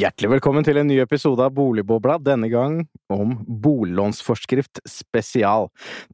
Hjertelig 0.00 0.30
velkommen 0.30 0.64
til 0.64 0.78
en 0.80 0.86
ny 0.88 0.94
episode 1.02 1.42
av 1.44 1.52
Boligbobla, 1.52 2.14
denne 2.24 2.48
gang 2.48 2.78
om 3.12 3.34
boliglånsforskrift 3.44 4.78
spesial. 4.88 5.66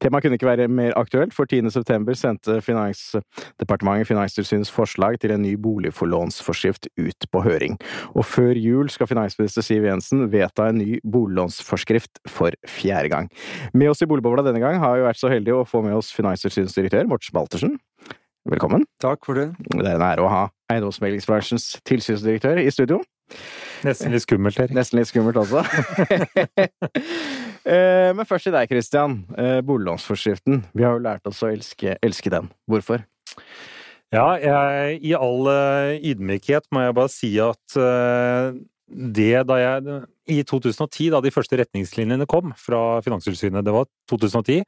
Temaet 0.03 0.25
kunne 0.25 0.35
ikke 0.35 0.49
være 0.49 0.65
mer 0.67 0.95
aktuelt, 0.99 1.31
for 1.31 1.47
10. 1.47 1.69
september 1.71 2.17
sendte 2.17 2.57
Finansdepartementet 2.65 4.09
Finanstilsynets 4.09 4.73
forslag 4.73 5.21
til 5.21 5.31
en 5.37 5.45
ny 5.45 5.53
boligforlånsforskrift 5.63 6.89
ut 6.99 7.29
på 7.31 7.43
høring. 7.45 7.77
Og 8.11 8.27
før 8.27 8.59
jul 8.59 8.91
skal 8.91 9.07
finansminister 9.07 9.63
Siv 9.63 9.87
Jensen 9.87 10.25
vedta 10.33 10.67
en 10.67 10.81
ny 10.81 10.97
boliglånsforskrift 11.07 12.25
for 12.33 12.57
fjerde 12.67 13.13
gang. 13.13 13.31
Med 13.77 13.93
oss 13.93 14.03
i 14.03 14.09
Boligbobla 14.09 14.43
denne 14.49 14.63
gang 14.65 14.81
har 14.83 14.97
vi 14.97 15.05
vært 15.07 15.21
så 15.21 15.31
heldige 15.31 15.61
å 15.61 15.69
få 15.69 15.85
med 15.85 15.95
oss 15.95 16.11
Finanstilsynsdirektør 16.17 17.07
Morten 17.13 17.37
Baltersen. 17.37 17.77
Velkommen. 18.51 18.83
Takk 19.03 19.23
for 19.27 19.39
det. 19.39 19.53
Det 19.69 19.85
er 19.85 19.95
en 19.95 20.09
ære 20.09 20.27
å 20.27 20.33
ha 20.33 20.43
eiendomsmeglingsbransjens 20.73 21.77
tilsynsdirektør 21.87 22.59
i 22.59 22.67
studio. 22.73 22.99
Nesten 23.85 24.13
litt 24.13 24.23
skummelt 24.25 24.57
her. 24.61 24.71
Nesten 24.75 24.99
litt 25.01 25.11
skummelt 25.11 25.37
også. 25.43 25.63
Eh, 27.67 28.13
Men 28.15 28.23
først 28.23 28.47
til 28.47 28.53
deg, 28.55 28.69
Christian. 28.71 29.17
Eh, 29.35 29.57
Boliglånsforskriften. 29.67 30.61
Vi 30.71 30.85
har 30.85 30.93
jo 30.95 31.01
lært 31.03 31.25
oss 31.27 31.41
å 31.43 31.49
elske, 31.51 31.97
elske 32.05 32.31
den. 32.31 32.47
Hvorfor? 32.71 33.01
Ja, 34.15 34.37
jeg, 34.39 35.01
i 35.03 35.11
all 35.17 35.49
eh, 35.51 35.97
ydmykhet 36.13 36.69
må 36.71 36.85
jeg 36.85 36.95
bare 36.95 37.11
si 37.11 37.33
at 37.43 37.75
det 38.87 39.41
da 39.49 39.57
jeg 39.59 39.97
I 40.31 40.37
2010, 40.47 41.09
da 41.11 41.19
de 41.19 41.33
første 41.35 41.59
retningslinjene 41.59 42.29
kom 42.31 42.53
fra 42.55 43.01
Finanstilsynet, 43.03 43.67
det 43.67 43.75
var 43.75 43.89
2010, 44.13 44.63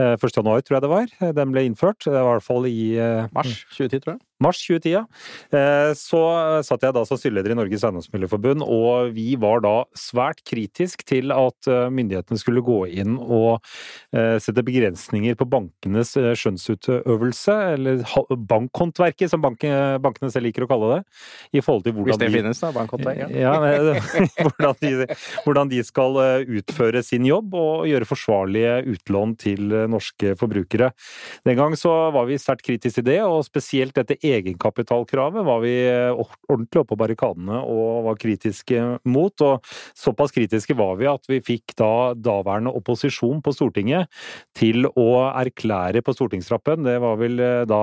eh, 0.00 0.16
1. 0.16 0.40
januar 0.40 0.64
tror 0.64 0.78
jeg 0.78 0.86
det 0.86 0.92
var, 0.94 1.14
den 1.42 1.52
ble 1.52 1.66
innført. 1.68 2.00
Det 2.08 2.16
var 2.16 2.24
i 2.24 2.38
hvert 2.38 2.48
fall 2.48 2.70
i 2.72 2.80
Mars 3.36 3.52
2010, 3.76 4.00
tror 4.00 4.16
jeg. 4.16 4.24
Mars 4.40 4.60
2010, 4.64 4.90
ja. 4.94 5.04
Eh, 5.52 5.92
Så 5.98 6.20
satt 6.64 6.84
jeg 6.84 6.96
da 6.96 7.02
som 7.06 7.18
styreleder 7.20 7.52
i 7.52 7.58
Norges 7.58 7.84
Eiendomsmiljøforbund, 7.84 8.64
og 8.64 9.12
vi 9.16 9.34
var 9.40 9.60
da 9.64 9.74
svært 9.98 10.40
kritisk 10.48 11.04
til 11.08 11.34
at 11.34 11.68
eh, 11.68 11.90
myndighetene 11.92 12.40
skulle 12.40 12.64
gå 12.64 12.78
inn 13.02 13.18
og 13.20 13.60
eh, 14.16 14.38
sette 14.40 14.64
begrensninger 14.64 15.36
på 15.38 15.48
bankenes 15.50 16.14
skjønnsutøvelse, 16.16 17.56
eller 17.76 18.00
bankkontverket, 18.00 18.48
bankhåndverket, 18.50 19.30
som 19.32 19.42
bankene 19.44 20.32
selv 20.32 20.48
liker 20.48 20.64
å 20.64 20.70
kalle 20.70 20.90
det, 20.94 21.00
i 21.58 21.64
forhold 21.64 21.84
til 21.84 21.96
hvordan 21.96 22.16
Hvis 22.16 22.22
det 22.22 22.30
de 22.30 22.38
finnes, 22.38 22.62
da. 22.62 22.72
bankkontverket. 22.74 23.36
Ja. 23.36 23.54
hvordan, 24.44 24.74
de, 24.80 25.18
hvordan 25.44 25.72
de 25.72 25.82
skal 25.86 26.20
utføre 26.60 27.04
sin 27.04 27.28
jobb 27.28 27.54
og 27.58 27.86
gjøre 27.90 28.08
forsvarlige 28.08 28.74
utlån 28.94 29.36
til 29.40 29.76
norske 29.90 30.34
forbrukere. 30.40 30.90
Den 31.46 31.58
gang 31.60 31.76
så 31.78 31.92
var 32.14 32.28
vi 32.30 32.40
sterkt 32.40 32.64
kritiske 32.66 33.00
til 33.00 33.08
det, 33.12 33.20
og 33.24 33.44
spesielt 33.46 33.96
dette 33.98 34.16
egenkapitalkravet 34.36 35.46
var 35.46 35.62
vi 35.64 35.74
eh, 35.88 36.22
ordentlig 36.50 36.82
oppe 36.82 36.94
på 36.94 37.00
barrikadene 37.00 37.60
og 37.62 38.06
var 38.08 38.20
kritiske 38.20 38.82
mot. 39.10 39.34
Og 39.46 39.72
såpass 39.98 40.34
kritiske 40.34 40.76
var 40.78 40.96
vi 41.00 41.08
at 41.10 41.30
vi 41.30 41.40
fikk 41.44 41.76
da 41.78 42.12
daværende 42.14 42.72
opposisjon 42.76 43.42
på 43.44 43.54
Stortinget 43.54 44.10
til 44.56 44.88
å 44.88 45.08
erklære 45.30 46.02
på 46.04 46.14
stortingstrappen, 46.16 46.84
det 46.86 46.96
var 47.02 47.18
vel 47.20 47.40
eh, 47.42 47.62
da 47.68 47.80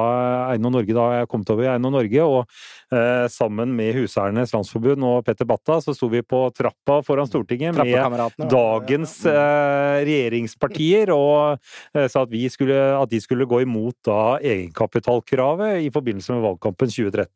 Eiendom 0.52 0.76
Norge, 0.78 0.96
da 0.96 1.08
jeg 1.20 1.30
kom 1.32 1.46
over 1.48 1.66
i 1.66 1.72
Eiendom 1.72 1.96
Norge, 1.96 2.26
og 2.26 2.96
eh, 2.96 3.26
sammen 3.32 3.74
med 3.78 3.96
Huseiernes 3.98 4.54
Landsforbund 4.56 5.06
og 5.08 5.24
Petter 5.28 5.48
Batta, 5.50 5.80
så 5.84 5.96
sto 5.96 6.10
vi 6.12 6.24
på 6.26 6.44
trappa 6.56 7.00
foran 7.08 7.30
Stortinget 7.30 7.78
med 7.78 8.50
dagens 8.52 9.20
eh, 9.30 10.04
regjeringspartier 10.08 11.12
og 11.16 11.58
eh, 11.96 12.08
sa 12.08 12.24
at, 12.26 12.32
vi 12.32 12.46
skulle, 12.52 12.78
at 12.98 13.12
de 13.12 13.22
skulle 13.24 13.48
gå 13.50 13.64
imot 13.66 13.98
da 14.08 14.38
egenkapitalkravet 14.42 15.84
i 15.86 15.92
forbindelse 15.94 16.36
med 16.36 16.37
valgkampen 16.42 16.90
2013. 16.90 17.28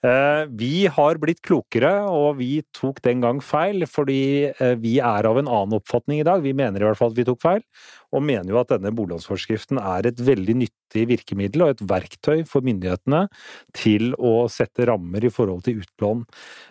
Eh, 0.00 0.46
vi 0.48 0.86
har 0.88 1.18
blitt 1.20 1.42
klokere, 1.44 1.90
og 2.08 2.38
vi 2.38 2.62
tok 2.72 3.02
den 3.04 3.20
gang 3.20 3.42
feil, 3.44 3.84
fordi 3.84 4.48
eh, 4.48 4.72
vi 4.80 4.94
er 5.04 5.26
av 5.28 5.36
en 5.36 5.50
annen 5.50 5.76
oppfatning 5.76 6.22
i 6.22 6.24
dag. 6.24 6.40
Vi 6.40 6.54
mener 6.56 6.80
i 6.80 6.86
hvert 6.88 6.96
fall 6.96 7.12
at 7.12 7.18
vi 7.20 7.26
tok 7.28 7.42
feil, 7.42 7.60
og 8.16 8.24
mener 8.24 8.48
jo 8.54 8.60
at 8.62 8.72
denne 8.72 8.94
boliglånsforskriften 8.96 9.76
er 9.82 10.08
et 10.08 10.22
veldig 10.24 10.56
nyttig 10.62 11.04
virkemiddel 11.06 11.66
og 11.66 11.74
et 11.74 11.84
verktøy 11.92 12.40
for 12.48 12.64
myndighetene 12.66 13.26
til 13.76 14.14
å 14.16 14.48
sette 14.50 14.88
rammer 14.88 15.28
i 15.28 15.30
forhold 15.30 15.62
til 15.68 15.84
utlån. 15.84 16.24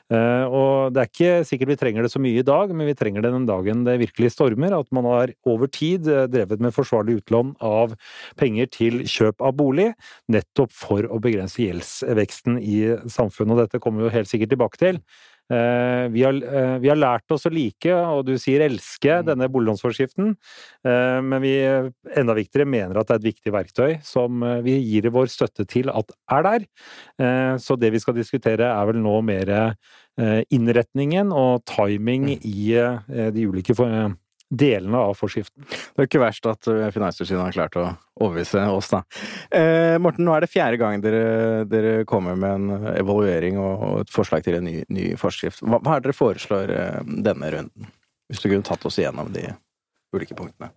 Eh, 0.10 0.46
Og 0.50 0.90
det 0.96 1.04
er 1.04 1.12
ikke 1.14 1.46
sikkert 1.46 1.70
vi 1.76 1.78
trenger 1.84 2.04
det 2.04 2.12
så 2.12 2.20
mye 2.24 2.42
i 2.42 2.46
dag, 2.50 2.74
men 2.74 2.90
vi 2.90 2.98
trenger 2.98 3.22
det 3.22 3.32
den 3.36 3.46
dagen 3.46 3.86
det 3.86 4.00
virkelig 4.02 4.34
stormer. 4.34 4.74
At 4.74 4.90
man 4.92 5.06
har 5.06 5.36
over 5.46 5.70
tid 5.70 6.10
drevet 6.34 6.60
med 6.66 6.74
forsvarlig 6.74 7.20
utlån 7.22 7.54
av 7.62 7.94
penger 8.42 8.74
til 8.74 9.04
kjøp 9.06 9.46
av 9.46 9.54
bolig, 9.62 9.92
nettopp 10.34 10.74
for 10.74 11.06
å 11.06 11.22
begrense 11.22 11.62
gjeldsveksten 11.62 12.58
i 12.58 12.80
samfunnet. 13.06 13.19
Og 13.20 13.60
dette 13.60 13.80
kommer 13.84 14.04
vi 14.04 14.08
jo 14.10 14.16
helt 14.18 14.32
sikkert 14.32 14.54
tilbake 14.54 14.80
til. 14.80 15.00
Eh, 15.52 16.08
Vi 16.10 16.24
har, 16.24 16.34
eh, 16.34 16.78
vi 16.80 16.90
har 16.90 16.96
lært 16.96 17.32
oss 17.32 17.46
å 17.46 17.52
like, 17.52 17.92
og 17.92 18.26
du 18.26 18.38
sier 18.38 18.62
elske, 18.62 19.24
denne 19.26 19.50
boliglånsforskriften. 19.50 20.36
Eh, 20.86 21.22
Men 21.22 21.42
vi, 21.42 21.56
enda 22.16 22.34
viktigere, 22.34 22.68
mener 22.68 22.98
at 22.98 23.08
det 23.08 23.16
er 23.16 23.20
et 23.20 23.34
viktig 23.34 23.52
verktøy 23.52 24.04
som 24.04 24.40
vi 24.64 24.80
gir 24.80 25.10
vår 25.10 25.28
støtte 25.28 25.68
til 25.68 25.90
at 25.90 26.12
er 26.30 26.44
der. 26.44 26.66
Eh, 27.20 27.58
Så 27.58 27.78
det 27.80 27.92
vi 27.92 28.00
skal 28.00 28.14
diskutere 28.14 28.62
er 28.62 28.86
vel 28.86 29.02
nå 29.02 29.22
mer 29.24 29.76
innretningen 30.52 31.32
og 31.32 31.64
timing 31.66 32.40
i 32.44 32.74
eh, 32.76 33.32
de 33.32 33.46
ulike 33.48 33.74
delene 34.50 34.98
av 34.98 35.16
forskriften. 35.18 35.66
Det 35.70 36.04
er 36.04 36.10
ikke 36.10 36.22
verst 36.24 36.48
at 36.50 36.70
eh, 36.72 36.90
Finanstilsynet 36.94 37.44
har 37.44 37.56
klart 37.56 37.78
å 37.80 37.86
overbevise 38.20 38.66
oss, 38.74 38.90
da. 38.92 39.04
Eh, 39.56 39.96
Morten, 40.02 40.26
nå 40.28 40.34
er 40.36 40.46
det 40.46 40.52
fjerde 40.52 40.80
gang 40.82 41.04
dere, 41.04 41.64
dere 41.70 41.94
kommer 42.10 42.38
med 42.40 42.56
en 42.58 42.90
evaluering 42.96 43.60
og 43.62 43.86
og 43.90 44.02
et 44.04 44.14
forslag 44.14 44.44
til 44.46 44.60
en 44.60 44.66
ny, 44.66 44.80
ny 44.92 45.12
forskrift. 45.20 45.62
Hva, 45.64 45.80
hva 45.84 45.96
er 45.96 46.02
det 46.02 46.10
dere 46.10 46.18
foreslår 46.18 46.74
eh, 46.76 47.02
denne 47.30 47.52
runden? 47.54 47.92
Hvis 48.30 48.42
du 48.44 48.50
kunne 48.50 48.66
tatt 48.66 48.86
oss 48.86 49.00
igjennom 49.02 49.32
de 49.34 49.48
ulike 50.14 50.36
punktene. 50.38 50.72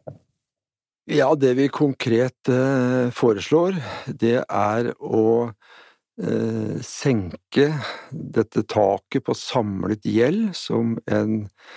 Ja, 1.11 1.33
det 1.35 1.57
vi 1.59 1.67
konkret 1.73 2.49
eh, 2.53 3.11
foreslår, 3.11 3.75
det 4.07 4.37
er 4.45 4.93
å 5.03 5.25
eh, 5.51 6.77
senke 6.87 7.73
dette 8.11 8.63
taket 8.71 9.27
på 9.27 9.35
samlet 9.37 10.07
gjeld 10.07 10.53
som 10.57 10.95
en 11.11 11.41
eh, 11.43 11.73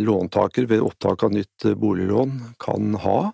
låntaker 0.00 0.66
ved 0.70 0.80
opptak 0.80 1.24
av 1.26 1.34
nytt 1.36 1.64
eh, 1.64 1.74
boliglån 1.74 2.38
kan 2.62 2.94
ha, 3.02 3.32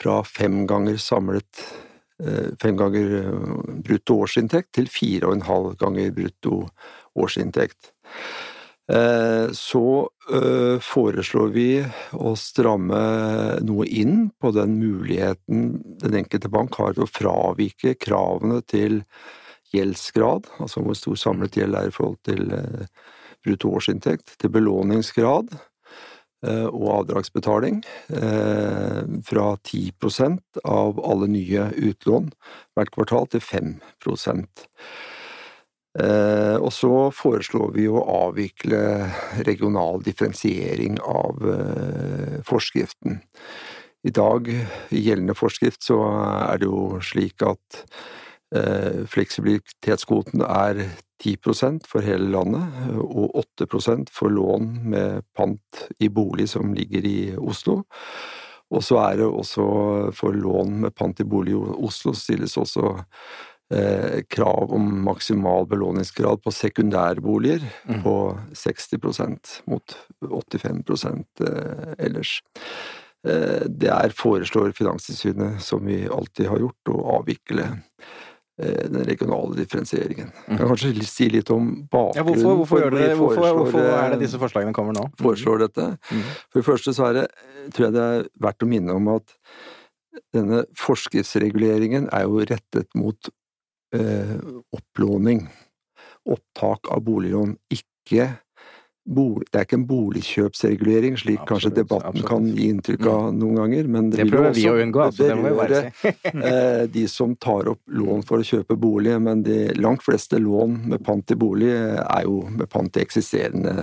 fra 0.00 0.20
fem 0.24 0.66
ganger 0.68 1.00
samlet 1.00 1.64
eh, 2.22 2.52
fem 2.60 2.76
ganger 2.76 3.16
eh, 3.22 3.32
brutto 3.84 4.20
årsinntekt 4.26 4.74
til 4.76 4.90
fire 4.92 5.30
og 5.30 5.38
en 5.38 5.48
halv 5.48 5.74
ganger 5.80 6.12
brutto 6.16 6.66
årsinntekt. 7.16 7.92
Eh, 8.92 9.48
Så 9.54 9.84
eh, 10.34 10.76
foreslår 10.82 11.52
vi 11.54 11.68
å 12.12 12.34
stramme 12.36 13.02
noe 13.62 13.86
inn 13.86 14.30
på 14.40 14.50
den 14.56 14.76
muligheten 14.80 15.78
den 16.02 16.16
enkelte 16.24 16.50
bank 16.50 16.74
har 16.80 16.96
til 16.96 17.06
å 17.06 17.10
fravike 17.10 17.94
kravene 18.02 18.60
til 18.66 19.04
gjeldsgrad, 19.70 20.48
altså 20.58 20.82
hvor 20.82 20.98
stor 20.98 21.18
samlet 21.18 21.56
gjeld 21.60 21.78
er 21.78 21.88
i 21.88 21.94
forhold 21.94 22.18
til 22.26 22.50
eh, 22.56 22.86
brutto 23.46 23.70
årsinntekt, 23.78 24.34
til 24.42 24.50
belåningsgrad 24.52 25.54
eh, 25.54 25.69
og 26.42 26.86
avdragsbetaling, 26.94 27.82
eh, 28.16 29.02
fra 29.26 29.46
10% 29.60 30.60
av 30.64 31.00
alle 31.04 31.28
nye 31.28 31.70
utlån 31.76 32.30
hvert 32.74 32.94
kvartal 32.94 33.28
til 33.28 33.44
5 33.44 33.74
Eh, 35.98 36.56
og 36.62 36.70
så 36.70 37.10
foreslår 37.10 37.72
vi 37.74 37.88
å 37.90 38.02
avvikle 38.28 38.78
regional 39.42 39.98
differensiering 40.06 41.00
av 41.02 41.42
eh, 41.50 42.36
forskriften. 42.46 43.18
I 44.06 44.12
dag, 44.14 44.46
i 44.48 45.02
gjeldende 45.02 45.34
forskrift, 45.36 45.82
så 45.84 45.98
er 46.46 46.62
det 46.62 46.70
jo 46.70 47.00
slik 47.04 47.42
at 47.42 47.82
eh, 47.82 48.29
fleksibilitetskvoten 48.50 50.42
er 50.42 50.80
10% 51.22 51.84
for 51.86 52.02
hele 52.02 52.30
landet, 52.32 52.78
og 52.98 53.36
8% 53.60 54.10
for 54.14 54.32
lån 54.32 54.70
med 54.90 55.22
pant 55.36 55.84
i 56.00 56.08
bolig 56.08 56.48
som 56.50 56.72
ligger 56.74 57.06
i 57.06 57.18
Oslo. 57.38 57.82
Og 58.70 58.84
så 58.86 59.00
er 59.02 59.20
det 59.20 59.26
også 59.26 59.66
for 60.16 60.36
lån 60.36 60.80
med 60.86 60.94
pant 60.96 61.20
i 61.20 61.26
bolig 61.28 61.56
i 61.56 61.76
Oslo 61.86 62.14
stilles 62.14 62.56
også 62.60 62.92
eh, 63.74 64.20
krav 64.30 64.72
om 64.76 64.86
maksimal 65.04 65.66
belåningsgrad 65.70 66.42
på 66.44 66.54
sekundærboliger 66.54 67.66
Mm. 67.88 68.02
på 68.02 68.38
60% 68.54 69.62
mot 69.66 69.96
85 70.22 71.04
eh, 71.40 71.94
ellers. 71.98 72.42
Eh, 73.26 73.66
det 73.66 73.90
er 73.90 74.14
foreslår 74.16 74.72
Finanstilsynet, 74.72 75.60
som 75.62 75.84
vi 75.86 76.06
alltid 76.08 76.48
har 76.48 76.58
gjort, 76.58 76.94
å 76.94 77.18
avvikle 77.18 77.66
eh, 77.66 78.29
den 78.60 79.04
regionale 79.08 79.56
differensieringen. 79.56 80.30
Jeg 80.48 80.58
kan 80.60 80.68
kanskje 80.70 81.06
si 81.08 81.28
litt 81.32 81.50
om 81.54 81.70
Ja, 81.80 81.88
bakgrunnen 81.94 82.26
hvorfor, 82.28 82.56
hvorfor, 82.60 82.70
for 82.70 83.00
gjør 83.00 83.16
hvorfor, 83.20 83.58
hvorfor 83.58 83.86
er 83.88 84.12
det 84.12 84.18
eh, 84.18 84.22
disse 84.24 84.40
forslagene 84.42 84.74
kommer 84.76 84.96
nå? 84.96 85.06
foreslår 85.20 85.64
dette. 85.66 85.86
Mhm. 86.10 86.30
For 86.50 86.60
det 86.60 86.66
første 86.68 86.94
så 86.96 87.08
er 87.10 87.18
det, 87.20 87.26
tror 87.74 87.86
jeg 87.88 87.96
det 87.96 88.06
er 88.08 88.26
verdt 88.46 88.66
å 88.66 88.70
minne 88.70 88.96
om 88.96 89.08
at 89.16 89.36
denne 90.34 90.64
forskriftsreguleringen 90.78 92.08
er 92.12 92.26
jo 92.26 92.44
rettet 92.50 92.88
mot 92.98 93.30
eh, 93.94 94.36
opplåning, 94.76 95.44
opptak 96.30 96.90
av 96.92 97.04
boliglån, 97.06 97.56
ikke 97.72 98.26
bolig, 99.04 99.46
Det 99.50 99.58
er 99.58 99.66
ikke 99.66 99.78
en 99.78 99.86
boligkjøpsregulering, 99.88 101.16
slik 101.18 101.44
kanskje 101.48 101.72
debatten 101.74 102.20
absolutt. 102.20 102.28
kan 102.28 102.48
gi 102.54 102.68
inntrykk 102.70 103.06
av 103.10 103.28
noen 103.34 103.60
ganger, 103.60 103.88
men 103.88 104.10
det, 104.10 104.18
Det 104.18 104.24
vil 104.24 104.32
jo 104.32 104.38
prøver 104.38 104.56
vi 104.58 104.66
å 104.68 104.74
unngå, 104.84 105.02
altså, 105.04 105.28
det 105.28 105.36
må 105.38 105.48
vi 105.48 105.54
bare 105.60 105.80
si. 105.80 106.12
eh, 106.50 106.82
de 106.96 107.04
som 107.08 107.36
tar 107.36 107.70
opp 107.72 107.80
lån 108.00 108.24
for 108.28 108.42
å 108.42 108.48
kjøpe 108.50 108.76
bolig, 108.80 109.16
men 109.22 109.44
de 109.46 109.60
langt 109.80 110.04
fleste 110.06 110.40
lån 110.40 110.76
med 110.92 111.04
pant 111.06 111.32
i 111.32 111.38
bolig 111.40 111.70
eh, 111.72 112.00
er 112.02 112.26
jo 112.28 112.42
med 112.48 112.68
pant 112.70 112.96
i 112.96 113.04
eksisterende 113.04 113.76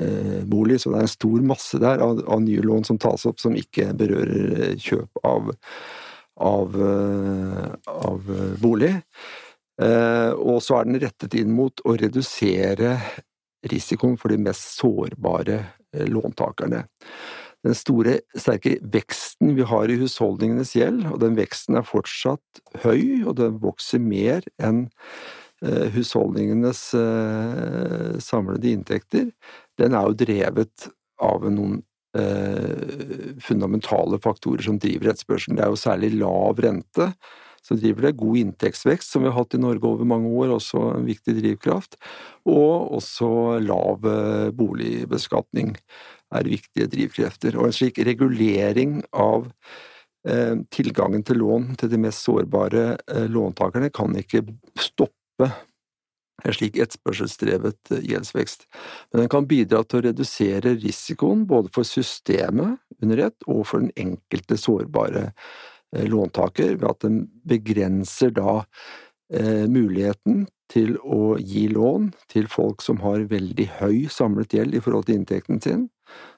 eh, 0.00 0.42
bolig, 0.44 0.80
så 0.80 0.92
det 0.92 1.00
er 1.00 1.08
en 1.08 1.14
stor 1.16 1.46
masse 1.54 1.80
der 1.82 2.04
av, 2.04 2.20
av 2.28 2.44
nye 2.44 2.64
lån 2.64 2.84
som 2.90 3.00
tas 3.00 3.26
opp 3.30 3.40
som 3.42 3.56
ikke 3.58 3.92
berører 3.96 4.76
kjøp 4.76 5.24
av, 5.24 5.54
av, 6.36 6.78
av 7.94 8.36
bolig. 8.60 8.92
Eh, 9.82 10.32
og 10.38 10.60
så 10.62 10.78
er 10.78 10.86
den 10.86 11.00
rettet 11.02 11.34
inn 11.38 11.54
mot 11.54 11.80
å 11.82 11.96
redusere 11.98 12.98
risikoen 13.70 14.18
for 14.20 14.32
de 14.32 14.40
mest 14.40 14.76
sårbare 14.78 15.60
eh, 15.94 16.06
låntakerne. 16.10 16.84
Den 17.64 17.76
store, 17.78 18.18
sterke 18.36 18.76
veksten 18.92 19.54
vi 19.56 19.64
har 19.64 19.88
i 19.88 19.96
husholdningenes 20.02 20.74
gjeld, 20.76 21.06
og 21.08 21.22
den 21.22 21.38
veksten 21.38 21.78
er 21.80 21.86
fortsatt 21.88 22.60
høy, 22.84 23.24
og 23.24 23.38
den 23.40 23.56
vokser 23.62 24.02
mer 24.04 24.44
enn 24.60 24.84
eh, 25.64 25.88
husholdningenes 25.94 26.86
eh, 26.98 28.20
samlede 28.20 28.74
inntekter, 28.74 29.32
den 29.80 29.96
er 29.96 30.10
jo 30.10 30.22
drevet 30.26 30.90
av 31.22 31.48
noen 31.50 31.82
fundamentale 33.42 34.20
faktorer 34.22 34.62
som 34.62 34.76
driver 34.78 35.08
etterspørselen. 35.10 35.56
Det 35.58 35.64
er 35.64 35.72
jo 35.72 35.80
særlig 35.80 36.12
lav 36.14 36.60
rente 36.62 37.08
som 37.64 37.78
driver 37.80 38.08
det. 38.08 38.16
God 38.20 38.38
inntektsvekst, 38.40 39.12
som 39.12 39.24
vi 39.24 39.30
har 39.30 39.38
hatt 39.38 39.56
i 39.56 39.62
Norge 39.62 39.88
over 39.88 40.08
mange 40.08 40.28
år, 40.28 40.52
også 40.56 40.82
en 40.98 41.08
viktig 41.08 41.36
drivkraft. 41.38 41.98
Og 42.44 42.94
også 43.00 43.30
lav 43.64 44.04
eh, 44.10 44.52
boligbeskatning 44.56 45.74
er 46.34 46.50
viktige 46.50 46.90
drivkrefter. 46.92 47.58
Og 47.58 47.68
en 47.68 47.76
slik 47.76 48.00
regulering 48.04 49.00
av 49.10 49.48
eh, 50.28 50.56
tilgangen 50.74 51.24
til 51.26 51.40
lån 51.42 51.74
til 51.80 51.92
de 51.92 52.02
mest 52.04 52.26
sårbare 52.26 52.86
eh, 52.96 53.28
låntakerne 53.32 53.92
kan 53.94 54.16
ikke 54.20 54.44
stoppe 54.76 55.52
en 56.44 56.52
slik 56.52 56.76
etterspørselsdrevet 56.82 57.94
gjeldsvekst. 58.04 58.66
Men 59.12 59.24
den 59.24 59.30
kan 59.32 59.46
bidra 59.48 59.80
til 59.86 60.00
å 60.00 60.06
redusere 60.08 60.74
risikoen 60.76 61.46
både 61.48 61.70
for 61.72 61.88
systemet 61.88 62.76
under 63.00 63.22
ett 63.28 63.46
og 63.48 63.62
for 63.68 63.84
den 63.84 63.94
enkelte 63.96 64.58
sårbare 64.60 65.30
låntaker, 66.10 66.76
ved 66.80 66.88
at 66.90 67.06
den 67.06 67.22
begrenser 67.46 68.34
da 68.34 68.62
eh, 69.32 69.64
muligheten 69.70 70.44
til 70.72 70.96
å 71.02 71.36
gi 71.38 71.66
lån 71.72 72.10
til 72.32 72.48
folk 72.50 72.82
som 72.84 73.02
har 73.04 73.26
veldig 73.30 73.66
høy 73.80 74.06
samlet 74.12 74.56
gjeld 74.56 74.76
i 74.76 74.82
forhold 74.82 75.08
til 75.08 75.20
inntekten 75.20 75.60
sin, 75.62 75.88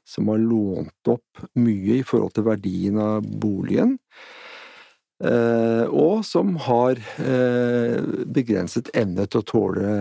som 0.07 0.29
har 0.33 0.43
lånt 0.43 1.11
opp 1.11 1.47
mye 1.59 2.01
i 2.01 2.05
forhold 2.07 2.35
til 2.37 2.47
verdien 2.49 2.99
av 3.03 3.27
boligen, 3.27 3.97
eh, 5.23 5.87
og 5.87 6.25
som 6.27 6.57
har 6.67 7.01
eh, 7.23 7.97
begrenset 8.27 8.91
evne 8.99 9.29
til 9.31 9.43
å 9.43 9.49
tåle 9.53 9.97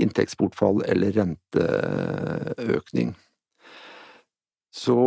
inntektsbortfall 0.00 0.84
eller 0.90 1.16
renteøkning. 1.20 3.14
Så 4.70 4.98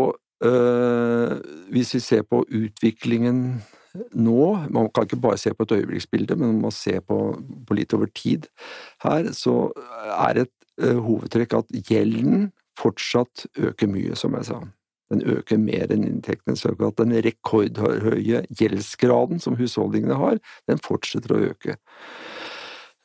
eh, 0.44 1.38
hvis 1.74 1.96
vi 1.96 2.04
ser 2.04 2.28
på 2.28 2.44
utviklingen 2.48 3.62
nå, 3.94 4.44
man 4.74 4.90
kan 4.94 5.06
ikke 5.08 5.22
bare 5.22 5.40
se 5.42 5.54
på 5.54 5.68
et 5.68 5.76
øyeblikksbilde, 5.78 6.36
men 6.36 6.56
man 6.56 6.62
må 6.68 6.72
se 6.74 7.00
på, 7.02 7.20
på 7.68 7.78
litt 7.78 7.94
over 7.94 8.10
tid 8.16 8.48
her, 9.06 9.30
så 9.38 9.70
er 10.18 10.46
et 10.46 10.54
uh, 10.82 10.98
hovedtrekk 11.06 11.60
at 11.60 11.76
gjelden 11.90 12.50
fortsatt 12.80 13.46
øker 13.58 13.92
mye, 13.92 14.16
som 14.18 14.34
jeg 14.40 14.50
sa. 14.50 14.64
Den 15.14 15.22
øker 15.30 15.62
mer 15.62 15.92
enn 15.94 16.08
inntektene, 16.08 16.58
så 16.58 16.74
at 16.74 16.98
den 16.98 17.14
rekordhøye 17.22 18.42
gjeldsgraden 18.50 19.42
som 19.44 19.58
husholdningene 19.60 20.18
har, 20.18 20.42
den 20.70 20.82
fortsetter 20.82 21.36
å 21.36 21.42
øke. 21.52 21.78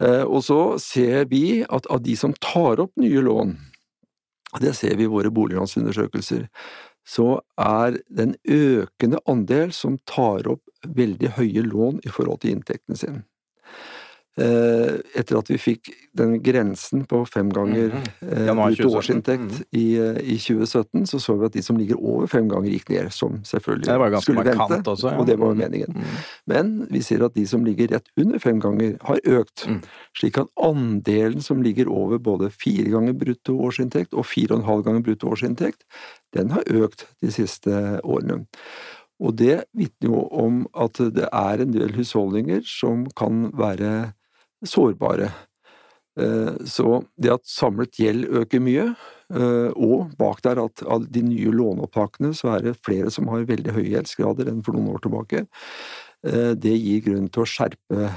Eh, 0.01 0.25
Og 0.25 0.41
så 0.47 0.79
ser 0.81 1.29
vi 1.29 1.65
at 1.69 1.89
av 1.91 2.01
de 2.07 2.17
som 2.17 2.33
tar 2.41 2.81
opp 2.81 2.95
nye 2.97 3.21
lån, 3.21 3.59
det 4.63 4.73
ser 4.79 4.97
vi 4.97 5.05
i 5.05 5.13
våre 5.13 5.31
boliglånsundersøkelser, 5.35 6.47
så 7.09 7.39
er 7.59 7.97
det 8.13 8.27
en 8.29 8.37
økende 8.59 9.23
andel 9.33 9.73
som 9.73 9.97
tar 10.09 10.47
opp 10.53 10.63
veldig 10.87 11.33
høye 11.41 11.65
lån 11.65 12.03
i 12.05 12.13
forhold 12.13 12.43
til 12.45 12.53
inntekten 12.59 12.97
sin. 13.01 13.23
Eh, 14.39 15.01
Etter 15.19 15.35
at 15.41 15.49
vi 15.51 15.57
fikk 15.59 15.89
den 16.15 16.37
grensen 16.47 17.01
på 17.11 17.25
fem 17.27 17.49
ganger 17.51 17.89
Mhm. 17.91 18.05
eh, 18.23 18.53
brutto 18.55 18.87
2017. 18.87 18.95
årsinntekt 18.95 19.51
Mhm. 19.51 19.65
i, 19.75 19.97
eh, 19.99 20.21
i 20.23 20.37
2017, 20.39 21.03
så 21.11 21.19
så 21.19 21.35
vi 21.41 21.47
at 21.47 21.53
de 21.53 21.63
som 21.63 21.77
ligger 21.77 21.97
over 21.99 22.29
fem 22.29 22.49
ganger 22.49 22.71
gikk 22.71 22.89
ned, 22.91 23.11
som 23.13 23.41
selvfølgelig 23.43 23.87
Det 23.87 23.99
var 23.99 24.21
skulle 24.21 24.45
vente, 24.45 24.85
også, 24.87 25.11
ja. 25.11 25.19
og 25.19 25.27
det 25.27 25.39
var 25.41 25.49
jo 25.49 25.55
meningen. 25.55 25.89
Mm. 25.93 26.05
Men 26.47 26.87
vi 26.89 27.01
ser 27.03 27.25
at 27.25 27.35
de 27.35 27.45
som 27.47 27.65
ligger 27.65 27.89
rett 27.91 28.07
under 28.17 28.39
fem 28.39 28.61
ganger, 28.61 28.97
har 29.03 29.19
økt, 29.27 29.67
slik 30.17 30.39
at 30.39 30.47
andelen 30.57 31.43
som 31.43 31.61
ligger 31.61 31.89
over 31.89 32.19
både 32.21 32.53
fire 32.53 32.89
ganger 32.91 33.15
brutto 33.19 33.59
årsinntekt 33.59 34.13
og 34.15 34.25
fire 34.25 34.53
og 34.55 34.61
en 34.61 34.67
halv 34.67 34.85
ganger 34.85 35.03
brutto 35.03 35.27
årsinntekt, 35.33 35.83
den 36.37 36.53
har 36.55 36.65
økt 36.69 37.07
de 37.23 37.33
siste 37.33 37.73
årene. 38.05 38.45
Og 39.19 39.35
det 39.41 39.65
vitner 39.75 40.13
jo 40.13 40.23
om 40.31 40.63
at 40.79 41.01
det 41.15 41.27
er 41.33 41.63
en 41.63 41.75
del 41.75 41.95
husholdninger 41.97 42.63
som 42.69 43.07
kan 43.19 43.49
være 43.57 44.13
sårbare. 44.67 45.33
Eh, 46.19 46.55
Så 46.65 47.05
det 47.21 47.33
at 47.33 47.47
samlet 47.47 47.99
gjeld 47.99 48.27
øker 48.41 48.63
mye, 48.63 48.89
eh, 49.35 49.71
og 49.75 50.17
bak 50.19 50.43
der 50.43 50.59
at 50.65 50.83
av 50.87 51.07
de 51.11 51.23
nye 51.23 51.53
låneopptakene 51.55 52.35
så 52.35 52.57
er 52.57 52.67
det 52.67 52.81
flere 52.83 53.11
som 53.11 53.29
har 53.29 53.47
veldig 53.47 53.75
høye 53.77 53.93
gjeldsgrader 53.93 54.51
enn 54.51 54.65
for 54.67 54.75
noen 54.75 54.95
år 54.97 55.03
tilbake, 55.05 55.47
eh, 56.27 56.55
det 56.55 56.75
gir 56.75 57.05
grunn 57.07 57.29
til 57.31 57.43
å 57.43 57.47
skjerpe 57.47 58.11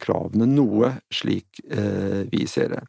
kravene 0.00 0.48
noe, 0.48 1.00
slik 1.12 1.60
vi 2.30 2.46
ser 2.46 2.68
det. 2.68 2.82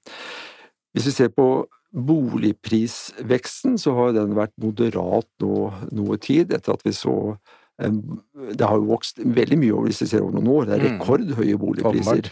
Hvis 0.96 1.06
vi 1.08 1.12
ser 1.12 1.30
på 1.30 1.68
boligprisveksten, 1.94 3.78
så 3.80 3.94
har 3.96 4.16
den 4.18 4.36
vært 4.38 4.54
moderat 4.62 5.28
nå 5.44 5.72
noe 5.96 6.18
tid, 6.22 6.54
etter 6.54 6.76
at 6.76 6.86
vi 6.86 6.96
så 6.96 7.38
Det 7.78 8.66
har 8.66 8.80
jo 8.80 8.88
vokst 8.90 9.20
veldig 9.22 9.58
mye 9.62 9.74
over 9.78 9.92
ser 9.94 10.24
noen 10.26 10.48
år, 10.50 10.66
det 10.66 10.74
er 10.74 10.80
Mm. 10.82 10.98
rekordhøye 10.98 11.58
boligpriser. 11.62 12.32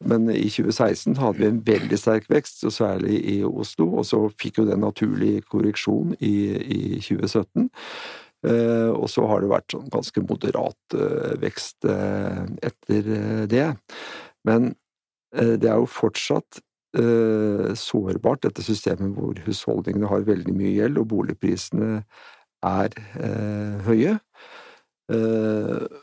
Men 0.00 0.30
i 0.30 0.48
2016 0.48 1.16
hadde 1.18 1.38
vi 1.38 1.44
en 1.44 1.60
veldig 1.60 1.98
sterk 1.98 2.24
vekst, 2.30 2.64
og 2.64 2.72
særlig 2.72 3.18
i 3.20 3.44
Oslo, 3.44 3.98
og 3.98 4.06
så 4.06 4.32
fikk 4.40 4.58
jo 4.58 4.64
det 4.64 4.74
en 4.78 4.86
naturlig 4.86 5.44
korreksjon 5.44 6.16
i, 6.20 6.56
i 6.56 7.00
2017. 7.02 7.68
Uh, 8.46 8.94
og 8.94 9.10
så 9.10 9.26
har 9.26 9.40
det 9.42 9.50
vært 9.50 9.74
sånn 9.74 9.90
ganske 9.90 10.22
moderat 10.22 10.94
uh, 10.94 11.34
vekst 11.42 11.84
uh, 11.84 12.46
etter 12.62 13.12
eh, 13.12 13.46
det. 13.50 13.76
Men 14.46 14.74
eh, 15.34 15.56
det 15.58 15.68
er 15.68 15.80
jo 15.80 15.88
fortsatt 15.90 16.60
eh, 16.60 16.67
sårbart, 17.78 18.40
dette 18.46 18.62
systemet 18.64 19.12
hvor 19.12 19.36
husholdningene 19.44 20.08
har 20.08 20.24
veldig 20.24 20.54
mye 20.56 20.70
gjeld, 20.72 21.00
og 21.02 21.10
boligprisene 21.10 21.98
er 22.64 22.94
eh, 23.18 23.86
høye. 23.86 24.18
Eh, 25.12 25.98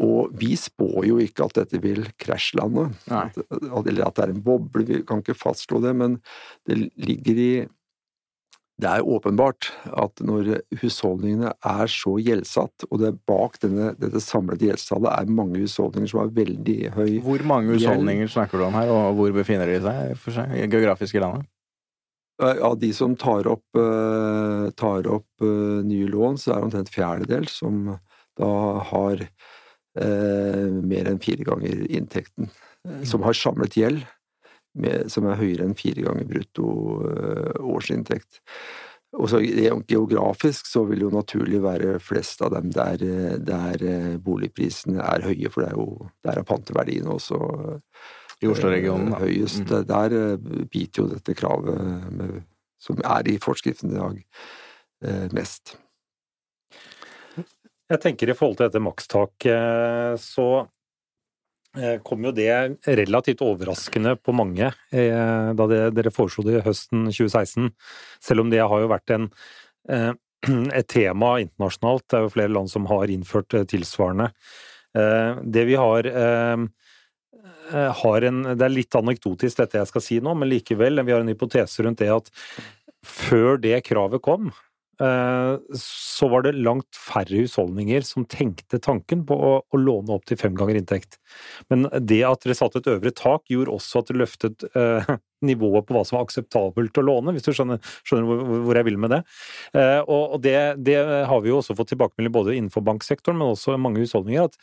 og 0.00 0.32
vi 0.40 0.54
spår 0.56 1.04
jo 1.10 1.18
ikke 1.20 1.46
at 1.46 1.58
dette 1.60 1.80
vil 1.82 2.06
krasjlande, 2.20 2.86
at, 3.12 3.36
eller 3.50 4.06
at 4.06 4.16
det 4.16 4.24
er 4.24 4.32
en 4.32 4.44
boble, 4.44 4.86
vi 4.88 5.02
kan 5.06 5.20
ikke 5.20 5.36
fastslå 5.36 5.82
det, 5.84 5.92
men 5.96 6.16
det 6.68 6.78
ligger 6.96 7.40
i 7.40 7.52
det 8.80 8.88
er 8.90 9.06
åpenbart 9.06 9.68
at 9.92 10.20
når 10.24 10.50
husholdningene 10.80 11.52
er 11.66 11.90
så 11.92 12.14
gjeldsatt, 12.22 12.86
og 12.88 13.00
det 13.02 13.10
er 13.10 13.18
bak 13.28 13.58
denne, 13.62 13.90
dette 14.00 14.22
samlede 14.24 14.68
gjeldstallet 14.70 15.10
er 15.12 15.32
mange 15.36 15.60
husholdninger 15.62 16.10
som 16.10 16.22
har 16.22 16.32
veldig 16.36 16.76
høy 16.96 17.08
Hvor 17.24 17.44
mange 17.48 17.76
husholdninger 17.76 18.30
snakker 18.32 18.60
du 18.60 18.66
om 18.68 18.78
her, 18.78 18.92
og 18.94 19.18
hvor 19.18 19.34
befinner 19.36 19.68
de 19.68 19.80
seg 19.84 20.14
for 20.22 20.36
seg, 20.36 20.54
geografisk 20.72 21.18
i 21.18 21.24
landet? 21.24 21.48
Av 22.40 22.78
de 22.80 22.88
som 22.96 23.12
tar 23.20 23.44
opp, 23.52 23.66
eh, 23.76 24.70
tar 24.80 25.08
opp 25.12 25.44
eh, 25.44 25.80
nye 25.84 26.08
lån, 26.08 26.38
så 26.40 26.54
er 26.54 26.56
det 26.62 26.68
omtrent 26.70 26.94
fjerdedel 26.94 27.50
som 27.52 27.82
da 28.40 28.52
har 28.94 29.20
eh, 29.26 30.70
mer 30.80 31.10
enn 31.10 31.20
fire 31.20 31.44
ganger 31.44 31.82
inntekten. 31.90 32.48
eh, 32.88 33.02
Som 33.04 33.26
har 33.28 33.36
samlet 33.36 33.76
gjeld 33.76 34.06
med, 34.78 35.10
som 35.10 35.26
er 35.26 35.40
høyere 35.40 35.66
enn 35.66 35.76
fire 35.78 36.04
ganger 36.06 36.28
brutto 36.28 36.68
eh, 37.10 37.58
årsinntekt. 37.74 38.40
og 39.18 39.28
så 39.32 39.40
Geografisk 39.42 40.70
så 40.70 40.84
vil 40.86 41.06
jo 41.06 41.10
naturlig 41.10 41.62
være 41.64 41.98
flest 41.98 42.42
av 42.46 42.54
dem 42.54 42.70
der, 42.74 43.02
der 43.42 44.16
boligprisene 44.22 45.02
er 45.02 45.26
høye, 45.26 45.50
for 45.50 45.64
det 45.64 45.72
er 45.72 45.76
jo 45.78 46.08
der 46.22 46.38
er 46.38 46.46
panteverdiene 46.46 47.10
også 47.10 47.40
I 48.40 48.48
Oslo-regionen, 48.48 49.10
da. 49.10 49.20
høyest. 49.20 49.66
Mm. 49.66 49.86
Der 49.90 50.64
biter 50.70 51.02
jo 51.02 51.10
dette 51.10 51.34
kravet 51.34 52.10
med, 52.14 52.42
som 52.80 53.02
er 53.02 53.28
i 53.28 53.38
forskriften 53.42 53.90
i 53.92 53.98
dag, 53.98 54.22
mest. 55.34 55.74
Jeg 57.90 58.00
tenker 58.00 58.30
i 58.30 58.36
forhold 58.38 58.60
til 58.60 58.68
dette 58.70 58.80
makstaket, 58.80 60.22
så 60.22 60.46
Eh, 60.60 60.79
kom 62.02 62.24
jo 62.26 62.32
det 62.34 62.50
relativt 62.88 63.44
overraskende 63.46 64.16
på 64.18 64.34
mange 64.34 64.72
eh, 64.90 65.50
da 65.54 65.66
dere 65.94 66.10
foreslo 66.10 66.42
det 66.46 66.64
høsten 66.66 67.06
2016. 67.12 67.70
Selv 68.18 68.42
om 68.42 68.50
det 68.50 68.58
har 68.58 68.82
jo 68.82 68.90
vært 68.90 69.14
en, 69.14 69.28
eh, 69.90 70.10
et 70.80 70.88
tema 70.90 71.36
internasjonalt. 71.44 72.08
Det 72.08 72.18
er 72.18 72.26
jo 72.26 72.34
flere 72.34 72.54
land 72.56 72.72
som 72.72 72.88
har 72.90 73.12
innført 73.12 73.54
tilsvarende. 73.70 74.32
Det 74.90 75.62
vi 75.68 75.76
har 75.78 76.06
har 77.70 78.24
en, 78.26 78.40
Det 78.42 78.64
er 78.66 78.72
litt 78.72 78.96
anekdotisk 78.98 79.60
dette 79.60 79.78
jeg 79.78 79.86
skal 79.86 80.02
si 80.02 80.16
nå, 80.18 80.32
men 80.34 80.50
likevel. 80.50 80.98
Vi 81.06 81.14
har 81.14 81.22
en 81.22 81.30
hypotese 81.30 81.84
rundt 81.86 82.00
det 82.02 82.08
at 82.10 82.32
før 83.06 83.60
det 83.62 83.84
kravet 83.86 84.18
kom, 84.24 84.50
Eh, 84.50 84.69
så 85.00 86.28
var 86.28 86.44
det 86.44 86.58
langt 86.60 86.98
færre 86.98 87.42
husholdninger 87.42 88.04
som 88.04 88.26
tenkte 88.28 88.80
tanken 88.82 89.24
på 89.28 89.36
å, 89.36 89.52
å 89.64 89.80
låne 89.80 90.12
opp 90.12 90.26
til 90.28 90.38
fem 90.40 90.56
ganger 90.58 90.80
inntekt. 90.80 91.16
Men 91.72 91.88
det 91.96 92.20
at 92.28 92.44
dere 92.44 92.58
satte 92.58 92.82
et 92.82 92.90
øvre 92.92 93.14
tak, 93.16 93.46
gjorde 93.48 93.76
også 93.78 94.02
at 94.02 94.10
det 94.12 94.18
løftet 94.20 94.66
eh, 94.74 95.14
nivået 95.46 95.86
på 95.86 95.96
hva 95.96 96.04
som 96.06 96.18
var 96.18 96.26
akseptabelt 96.26 97.00
å 97.00 97.04
låne, 97.04 97.34
hvis 97.34 97.46
du 97.46 97.52
skjønner, 97.56 97.80
skjønner 98.06 98.42
hvor, 98.66 98.76
jeg 98.76 98.88
vil 98.88 98.98
med 99.00 99.14
det. 99.14 99.20
Eh, 99.76 100.00
og 100.04 100.38
det, 100.44 100.56
det, 100.86 100.98
har 101.30 101.42
vi 101.44 101.52
jo 101.52 101.60
også 101.60 101.76
fått 101.78 101.92
tilbakemelding 101.94 102.34
både 102.34 102.56
innenfor 102.56 102.84
banksektoren, 102.86 103.38
men 103.40 103.54
også 103.54 103.78
mange 103.80 104.02
husholdninger, 104.04 104.50
at 104.50 104.58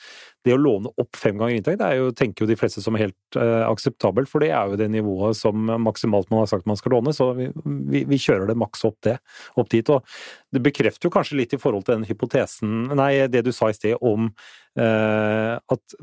det 0.48 0.55
å 0.55 0.62
låne 0.62 0.91
opp 1.01 1.17
fem 1.19 1.38
ganger 1.39 1.57
inntekt, 1.57 1.81
det 1.81 1.89
er 1.89 2.01
jo, 2.01 2.13
tenker 2.15 2.46
jo 2.46 2.51
de 2.51 2.60
fleste 2.60 2.84
som 2.84 2.98
er 2.98 3.07
helt 3.07 3.39
eh, 3.39 3.63
akseptabelt, 3.67 4.29
for 4.31 4.43
det 4.43 4.51
er 4.53 4.72
jo 4.72 4.79
det 4.79 4.89
nivået 4.93 5.38
som 5.39 5.67
maksimalt 5.84 6.31
man 6.34 6.43
har 6.43 6.51
sagt 6.51 6.69
man 6.69 6.79
skal 6.79 6.98
låne, 6.98 7.15
så 7.15 7.31
vi, 7.38 7.50
vi, 7.65 8.03
vi 8.07 8.22
kjører 8.22 8.51
det 8.51 8.60
maks 8.60 8.86
opp, 8.88 9.10
opp 9.57 9.74
dit. 9.74 9.93
Og 9.93 10.05
det 10.53 10.63
bekrefter 10.63 11.10
jo 11.10 11.13
kanskje 11.13 11.41
litt 11.41 11.57
i 11.57 11.62
forhold 11.62 11.88
til 11.88 11.98
den 11.98 12.07
hypotesen, 12.10 12.79
nei, 12.98 13.12
det 13.31 13.43
du 13.48 13.53
sa 13.55 13.72
i 13.72 13.77
sted 13.77 13.98
om 14.05 14.29
eh, 14.79 15.53
at 15.57 16.00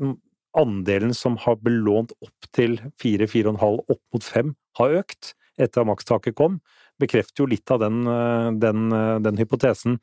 andelen 0.57 1.13
som 1.15 1.37
har 1.43 1.59
belånt 1.63 2.13
opp 2.23 2.49
til 2.55 2.77
4-4,5 3.01 3.81
opp 3.81 4.01
mot 4.13 4.23
5, 4.23 4.53
har 4.79 4.99
økt 5.01 5.33
etter 5.61 5.83
at 5.83 5.89
makstaket 5.89 6.35
kom, 6.35 6.59
bekrefter 7.01 7.43
jo 7.43 7.49
litt 7.51 7.71
av 7.71 7.81
den, 7.83 8.05
eh, 8.07 8.51
den, 8.59 8.91
eh, 8.91 9.19
den 9.19 9.37
hypotesen. 9.39 9.99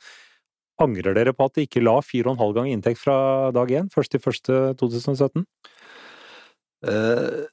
Angrer 0.81 1.15
dere 1.15 1.33
på 1.33 1.45
at 1.45 1.55
de 1.55 1.67
ikke 1.67 1.85
la 1.85 2.01
4,5 2.01 2.55
ganger 2.57 2.73
inntekt 2.73 2.99
fra 2.99 3.53
dag 3.53 3.69
én, 3.69 3.91
1.1.2017? 3.93 5.45
Eh, 6.83 7.45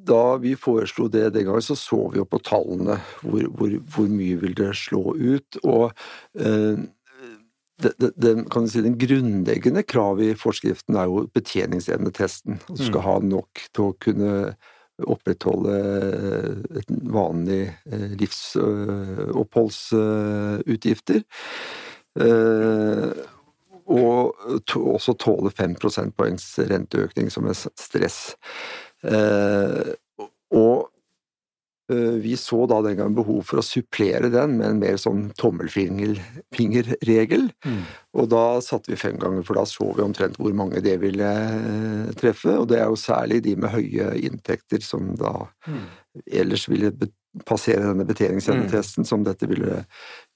da 0.00 0.36
vi 0.36 0.54
foreslo 0.56 1.08
det 1.10 1.32
den 1.34 1.44
gangen, 1.48 1.62
så 1.62 1.76
så 1.76 2.10
vi 2.12 2.20
jo 2.20 2.24
på 2.24 2.40
tallene 2.42 3.00
hvor, 3.20 3.42
hvor, 3.56 3.74
hvor 3.90 4.08
mye 4.08 4.38
vil 4.40 4.54
det 4.54 4.70
slå 4.76 5.16
ut. 5.16 5.58
og 5.64 5.92
eh, 6.38 6.78
det, 7.82 7.92
det, 7.98 8.10
det, 8.20 8.44
si, 8.70 8.80
den 8.84 8.98
grunnleggende 9.00 9.82
kravet 9.86 10.24
i 10.26 10.34
forskriften 10.38 10.96
er 10.98 11.06
jo 11.10 11.16
betjeningsevnetesten. 11.34 12.54
At 12.68 12.76
du 12.76 12.84
skal 12.84 13.00
mm. 13.00 13.06
ha 13.06 13.18
nok 13.30 13.50
til 13.70 13.82
å 13.86 13.98
kunne 14.02 14.30
opprettholde 15.10 15.76
et 16.76 16.90
vanlig 17.08 17.64
eh, 17.88 18.10
livsoppholdsutgifter. 18.20 21.20
Eh, 22.20 23.10
og 23.90 24.14
også 24.76 25.12
tåle 25.18 25.50
5 25.50 25.74
prosentpoengs 25.80 26.58
renteøkning 26.70 27.30
som 27.32 27.46
er 27.50 27.56
stress. 27.58 28.36
Eh, 29.02 29.90
og 30.54 30.80
Eh, 30.80 30.89
vi 32.22 32.36
så 32.38 32.64
da 32.70 32.80
den 32.84 32.98
gang 33.00 33.14
behov 33.16 33.42
for 33.48 33.60
å 33.60 33.64
supplere 33.64 34.30
den 34.32 34.58
med 34.58 34.66
en 34.68 34.82
mer 34.82 34.98
sånn 35.00 35.22
tommelfingerregel. 35.40 37.48
Mm. 37.66 37.80
Og 38.20 38.28
da 38.32 38.44
satte 38.64 38.92
vi 38.92 38.98
fem 39.00 39.18
ganger, 39.20 39.44
for 39.46 39.58
da 39.58 39.64
så 39.68 39.86
vi 39.96 40.04
omtrent 40.04 40.38
hvor 40.40 40.54
mange 40.56 40.82
det 40.84 40.96
ville 41.02 41.30
eh, 41.30 42.12
treffe. 42.20 42.58
Og 42.60 42.68
det 42.70 42.80
er 42.80 42.90
jo 42.90 43.00
særlig 43.00 43.42
de 43.46 43.56
med 43.60 43.74
høye 43.74 44.12
inntekter 44.28 44.84
som 44.84 45.12
da 45.20 45.34
mm. 45.66 45.82
ellers 46.42 46.68
ville 46.70 46.92
passere 47.46 47.86
denne 47.86 48.06
betjeningsevnetesten, 48.08 49.06
mm. 49.06 49.10
som 49.10 49.26
dette 49.26 49.48
ville, 49.50 49.84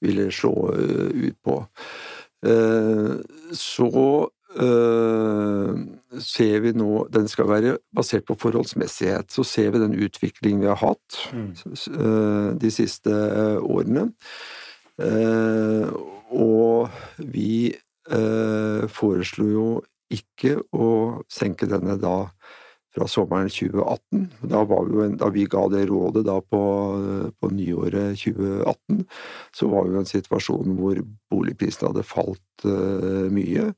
ville 0.04 0.28
slå 0.34 0.54
eh, 0.75 1.30
ut 1.30 1.40
på. 1.44 1.62
Så 3.56 3.88
ser 4.54 6.61
vi 6.62 6.70
nå 6.76 7.08
Den 7.11 7.26
skal 7.28 7.49
være 7.50 7.78
basert 7.94 8.26
på 8.28 8.34
forholdsmessighet. 8.38 9.32
Så 9.32 9.44
ser 9.46 9.70
vi 9.75 9.80
den 9.82 9.94
utviklingen 9.99 10.61
vi 10.62 10.68
har 10.70 10.80
hatt 10.82 11.18
mm. 11.34 11.52
uh, 11.99 12.54
de 12.61 12.70
siste 12.70 13.11
uh, 13.11 13.58
årene. 13.62 14.11
og 16.30 16.88
vi 17.18 17.75
foreslo 18.94 19.44
jo 19.49 19.82
ikke 20.12 20.61
å 20.76 21.23
senke 21.32 21.66
denne 21.66 21.96
da 21.99 22.28
fra 22.94 23.08
sommeren 23.11 23.50
2018. 23.50 24.28
Da, 24.52 24.61
vi 24.68 24.75
en, 25.02 25.16
da 25.18 25.30
vi 25.34 25.46
ga 25.50 25.64
det 25.73 25.88
rådet 25.88 26.23
da 26.28 26.37
på, 26.40 26.62
på, 27.40 27.50
nyåret 27.50 28.20
2018, 28.20 29.04
så 29.56 29.68
var 29.73 29.88
vi 29.88 29.96
i 29.96 29.99
en 30.02 30.12
situasjon 30.12 30.76
hvor 30.78 30.96
boligprisene 31.32 31.88
hadde 31.90 32.06
falt 32.06 32.68
mye. 33.34 33.73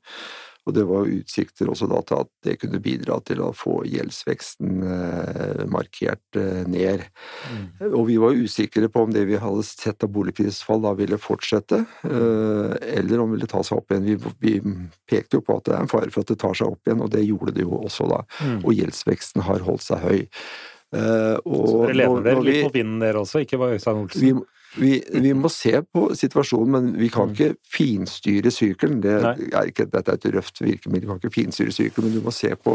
Og 0.67 0.75
det 0.75 0.83
var 0.87 1.07
utsikter 1.07 1.69
også 1.71 1.87
da 1.87 2.01
til 2.03 2.23
at 2.25 2.31
det 2.43 2.57
kunne 2.59 2.81
bidra 2.83 3.17
til 3.25 3.39
å 3.45 3.53
få 3.55 3.79
gjeldsveksten 3.87 4.83
eh, 4.83 5.63
markert 5.71 6.39
eh, 6.39 6.65
ned. 6.67 7.05
Mm. 7.47 7.67
Og 7.93 8.01
vi 8.09 8.17
var 8.19 8.35
usikre 8.35 8.89
på 8.91 9.05
om 9.07 9.13
det 9.15 9.23
vi 9.29 9.39
hadde 9.39 9.63
sett 9.63 10.03
av 10.03 10.11
boligprisfall 10.11 10.83
da 10.83 10.91
ville 10.99 11.19
fortsette, 11.21 11.83
eh, 12.03 12.75
eller 12.99 13.23
om 13.23 13.31
det 13.31 13.37
ville 13.37 13.51
ta 13.51 13.63
seg 13.63 13.79
opp 13.79 13.95
igjen. 13.95 14.09
Vi, 14.11 14.33
vi, 14.43 14.55
pekte 15.07 15.39
jo 15.39 15.45
på 15.47 15.55
at 15.61 15.69
det 15.69 15.77
er 15.77 15.85
en 15.85 15.91
fare 15.91 16.11
for 16.11 16.27
at 16.27 16.33
det 16.33 16.41
tar 16.43 16.57
seg 16.57 16.75
opp 16.75 16.89
igjen, 16.89 17.03
og 17.05 17.13
det 17.15 17.23
gjorde 17.23 17.55
det 17.55 17.63
jo 17.63 17.79
også 17.79 18.09
da. 18.11 18.23
Mm. 18.43 18.59
Og 18.65 18.75
gjeldsveksten 18.75 19.47
har 19.47 19.63
holdt 19.63 19.87
seg 19.87 20.03
høy. 20.03 20.19
Uh, 20.95 21.35
så 21.43 21.79
dere 21.83 21.95
lener 21.99 22.21
dere 22.23 22.43
litt 22.45 22.61
på 22.63 22.75
vinden 22.77 23.01
dere 23.03 23.19
også, 23.19 23.41
ikke 23.43 23.59
bare 23.59 23.75
Øystein 23.75 23.97
Olsen? 23.99 24.23
Vi, 24.23 24.56
vi, 24.77 25.03
vi, 25.11 25.33
må 25.37 25.49
se 25.53 25.81
på 25.83 26.15
situasjonen, 26.17 26.71
men 26.73 26.91
vi 26.99 27.09
kan 27.13 27.29
mm. 27.29 27.33
ikke 27.35 27.55
finstyre 27.73 28.51
sykelen. 28.53 29.01
Det 29.03 29.15
er 29.21 29.63
ikke, 29.69 29.85
dette 29.91 30.11
er 30.13 30.19
et 30.19 30.29
røft 30.35 30.61
virkemiddel, 30.63 31.07
vi 31.07 31.11
kan 31.13 31.21
ikke 31.21 31.37
finstyre 31.39 31.73
sykelen, 31.75 32.07
men 32.07 32.15
du 32.17 32.21
må 32.25 32.31
se 32.35 32.51
på, 32.55 32.73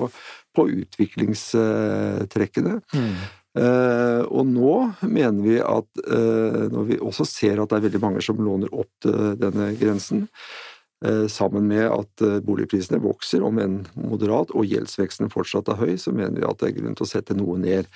på 0.57 0.67
utviklingstrekkene. 0.83 2.75
Mm. 2.95 3.15
Uh, 3.53 4.25
og 4.33 4.47
nå 4.49 4.75
mener 5.05 5.45
vi 5.45 5.59
at 5.61 5.89
uh, 6.09 6.69
når 6.73 6.87
vi 6.89 6.97
også 7.05 7.27
ser 7.29 7.61
at 7.61 7.69
det 7.69 7.77
er 7.77 7.89
veldig 7.91 8.01
mange 8.01 8.23
som 8.25 8.39
låner 8.41 8.73
opp 8.73 8.89
til 9.05 9.35
denne 9.37 9.67
grensen, 9.77 10.23
uh, 11.05 11.27
sammen 11.29 11.69
med 11.69 11.85
at 11.85 12.25
boligprisene 12.47 13.03
vokser, 13.05 13.45
om 13.45 13.61
enn 13.61 13.83
moderat, 13.93 14.55
og 14.57 14.65
gjeldsveksten 14.71 15.29
fortsatt 15.33 15.69
er 15.69 15.83
høy, 15.83 15.99
så 16.01 16.15
mener 16.17 16.41
vi 16.41 16.49
at 16.49 16.63
det 16.63 16.71
er 16.71 16.79
grunn 16.81 16.97
til 16.97 17.05
å 17.05 17.13
sette 17.13 17.37
noe 17.37 17.59
ned. 17.61 17.91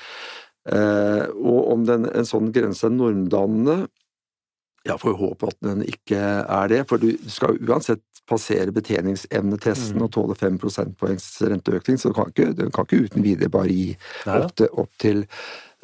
Eh, 0.66 1.24
og 1.36 1.72
om 1.74 1.86
den, 1.86 2.08
en 2.10 2.26
sånn 2.26 2.50
grense 2.54 2.88
er 2.88 2.94
normdannende, 2.94 3.86
ja, 4.86 4.94
får 4.98 5.14
jo 5.14 5.18
håpe 5.24 5.50
at 5.50 5.58
den 5.66 5.82
ikke 5.86 6.18
er 6.18 6.70
det, 6.70 6.84
for 6.90 7.02
du 7.02 7.10
skal 7.30 7.58
uansett 7.58 8.04
passere 8.26 8.74
betjeningsevnetesten 8.74 9.98
mm. 9.98 10.04
og 10.06 10.12
tåle 10.14 10.36
5 10.38 10.58
prosentpoengs 10.62 11.26
renteøkning, 11.42 11.98
så 11.98 12.10
du 12.10 12.16
kan 12.18 12.32
ikke, 12.32 12.50
du 12.58 12.66
kan 12.74 12.86
ikke 12.86 13.06
uten 13.06 13.24
videre 13.26 13.52
bare 13.52 13.70
gi 13.70 13.88
opp 14.30 14.54
til, 14.58 14.70
opp 14.82 15.00
til 15.02 15.22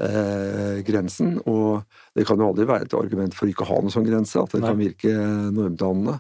eh, 0.03 0.83
grensen. 0.87 1.37
Og 1.51 1.83
det 2.19 2.27
kan 2.29 2.43
jo 2.43 2.51
aldri 2.51 2.67
være 2.71 2.89
et 2.89 2.99
argument 2.99 3.37
for 3.39 3.51
ikke 3.51 3.67
å 3.67 3.71
ha 3.73 3.81
noen 3.83 3.95
sånn 3.95 4.09
grense, 4.09 4.43
at 4.43 4.55
den 4.55 4.65
Nei. 4.67 4.73
kan 4.73 4.83
virke 4.83 5.15
normdannende. 5.59 6.19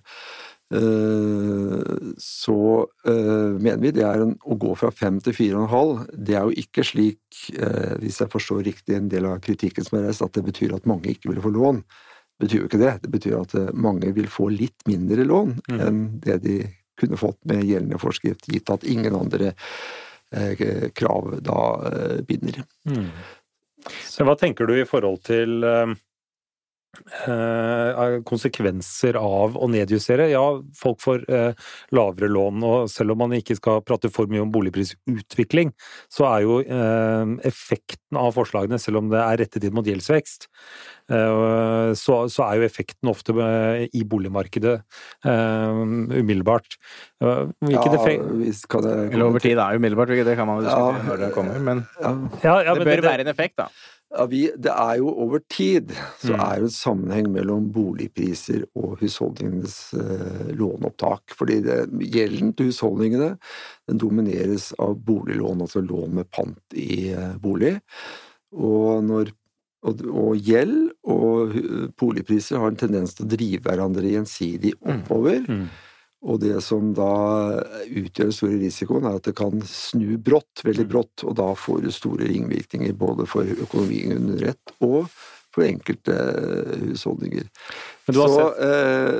Eh, 0.73 1.81
så 2.19 2.89
uh, 3.09 3.53
mener 3.61 3.81
vi 3.83 3.91
det 3.93 4.05
er 4.09 4.23
en, 4.25 4.33
å 4.49 4.57
gå 4.57 4.73
fra 4.79 4.89
fem 4.95 5.19
til 5.21 5.37
fire 5.37 5.59
og 5.59 5.67
en 5.67 5.73
halv. 5.73 6.05
Det 6.13 6.37
er 6.39 6.47
jo 6.49 6.63
ikke 6.65 6.85
slik, 6.87 7.21
uh, 7.59 7.99
hvis 8.01 8.23
jeg 8.23 8.33
forstår 8.33 8.63
riktig 8.71 8.97
en 8.97 9.11
del 9.13 9.29
av 9.29 9.43
kritikken 9.45 9.85
som 9.85 9.99
er 9.99 10.09
reist, 10.09 10.25
at 10.25 10.33
det 10.39 10.47
betyr 10.47 10.77
at 10.77 10.89
mange 10.89 11.13
ikke 11.13 11.33
vil 11.33 11.43
få 11.45 11.53
lån. 11.53 11.83
Det 11.83 12.47
betyr 12.47 12.63
jo 12.63 12.71
ikke 12.71 12.81
det. 12.81 12.95
Det 13.03 13.13
betyr 13.13 13.37
at 13.43 13.59
mange 13.77 14.15
vil 14.17 14.31
få 14.33 14.49
litt 14.53 14.89
mindre 14.89 15.27
lån 15.29 15.59
mm. 15.61 15.83
enn 15.85 16.01
det 16.25 16.39
de 16.47 16.57
kunne 16.99 17.21
fått 17.21 17.39
med 17.49 17.63
gjeldende 17.67 18.01
forskrift, 18.01 18.49
gitt 18.53 18.71
at 18.73 18.85
ingen 18.89 19.15
andre 19.17 19.53
krav 20.97 21.27
da 21.45 21.59
binder. 22.25 22.63
Mm. 22.89 23.11
Så 24.09 24.27
hva 24.27 24.35
tenker 24.39 24.69
du 24.69 24.77
i 24.79 24.89
forhold 24.89 25.23
til 25.27 25.65
eh, 25.67 25.93
konsekvenser 28.29 29.17
av 29.17 29.57
å 29.57 29.69
nedjustere. 29.71 30.29
Ja, 30.33 30.45
folk 30.77 31.01
får 31.01 31.25
eh, 31.33 31.69
lavere 31.97 32.29
lån, 32.29 32.63
og 32.69 32.91
selv 32.93 33.15
om 33.15 33.23
man 33.25 33.37
ikke 33.37 33.57
skal 33.57 33.83
prate 33.87 34.11
for 34.13 34.31
mye 34.31 34.43
om 34.45 34.53
boligprisutvikling, 34.53 35.73
så 36.13 36.29
er 36.29 36.45
jo 36.45 36.59
eh, 36.63 37.33
effekten 37.49 38.21
av 38.21 38.35
forslagene, 38.37 38.81
selv 38.81 39.03
om 39.03 39.09
det 39.13 39.23
er 39.23 39.41
rettet 39.41 39.65
inn 39.65 39.77
mot 39.77 39.89
gjeldsvekst, 39.89 40.49
eh, 41.13 41.95
så, 41.99 42.19
så, 42.33 42.45
er 42.49 42.61
jo 42.61 42.69
effekten 42.69 43.13
ofte 43.13 43.37
eh, 43.41 43.87
i 43.97 44.05
boligmarkedet 44.09 44.77
eh, 44.77 45.81
umiddelbart. 46.21 46.77
Hvilken 47.23 47.95
ja, 47.95 48.01
effekt 48.01 48.75
Eller 48.83 49.25
over 49.25 49.43
tid 49.43 49.57
er 49.57 49.79
umiddelbart, 49.79 50.13
det 50.27 50.37
kan 50.37 50.49
man 50.49 50.61
jo 50.61 50.69
diskutere 50.69 51.01
ja, 51.01 51.09
når 51.09 51.25
det 51.25 51.33
kommer, 51.37 51.59
men 51.63 51.85
ja, 52.03 52.15
ja, 52.67 52.77
det 52.77 52.85
bør 52.85 52.97
det, 53.01 53.09
være 53.09 53.27
en 53.27 53.33
effekt, 53.33 53.57
da. 53.61 53.71
Vi, 54.29 54.43
det 54.61 54.73
er 54.73 54.99
jo 55.01 55.13
over 55.25 55.41
tid 55.51 55.93
så 56.21 56.35
mm. 56.35 56.41
er 56.45 56.57
det 56.61 56.67
en 56.69 56.75
sammenheng 56.75 57.29
mellom 57.33 57.71
boligpriser 57.73 58.67
og 58.77 58.99
husholdningenes 59.01 59.77
eh, 59.97 60.51
låneopptak. 60.59 61.33
Fordi 61.39 61.61
det, 61.65 61.79
gjelden 62.13 62.53
til 62.57 62.69
husholdningene 62.69 63.31
den 63.89 64.03
domineres 64.03 64.71
av 64.83 64.99
boliglån, 65.07 65.65
altså 65.65 65.85
lån 65.85 66.19
med 66.21 66.29
pant 66.35 66.77
i 66.77 67.15
eh, 67.15 67.39
bolig. 67.41 67.79
Og, 68.53 69.01
når, 69.09 69.33
og, 69.89 70.05
og, 70.13 70.37
gjeld 70.37 70.93
og 71.09 71.57
boligpriser 72.01 72.61
har 72.61 72.75
en 72.75 72.83
tendens 72.83 73.17
til 73.17 73.25
å 73.25 73.33
drive 73.33 73.65
hverandre 73.65 74.13
gjensidig 74.13 74.77
mm. 74.77 74.93
oppover. 74.99 75.41
Mm. 75.49 75.65
Mm. 75.65 75.73
Og 76.23 76.39
det 76.39 76.61
som 76.63 76.93
da 76.95 77.13
utgjør 77.83 78.29
den 78.29 78.37
store 78.37 78.59
risikoen, 78.61 79.09
er 79.09 79.19
at 79.19 79.27
det 79.27 79.35
kan 79.39 79.63
snu 79.67 80.15
brått, 80.23 80.63
veldig 80.63 80.87
mm. 80.87 80.91
brått, 80.93 81.25
og 81.27 81.35
da 81.41 81.49
får 81.59 81.83
du 81.83 81.91
store 81.95 82.31
ringvirkninger 82.31 82.95
både 82.99 83.27
for 83.31 83.49
økonomien 83.67 84.15
under 84.21 84.53
ett 84.53 84.75
og 84.79 85.11
for 85.53 85.67
enkelte 85.67 86.15
husholdninger. 86.87 87.49
Så 88.09 88.29
eh, 88.67 89.19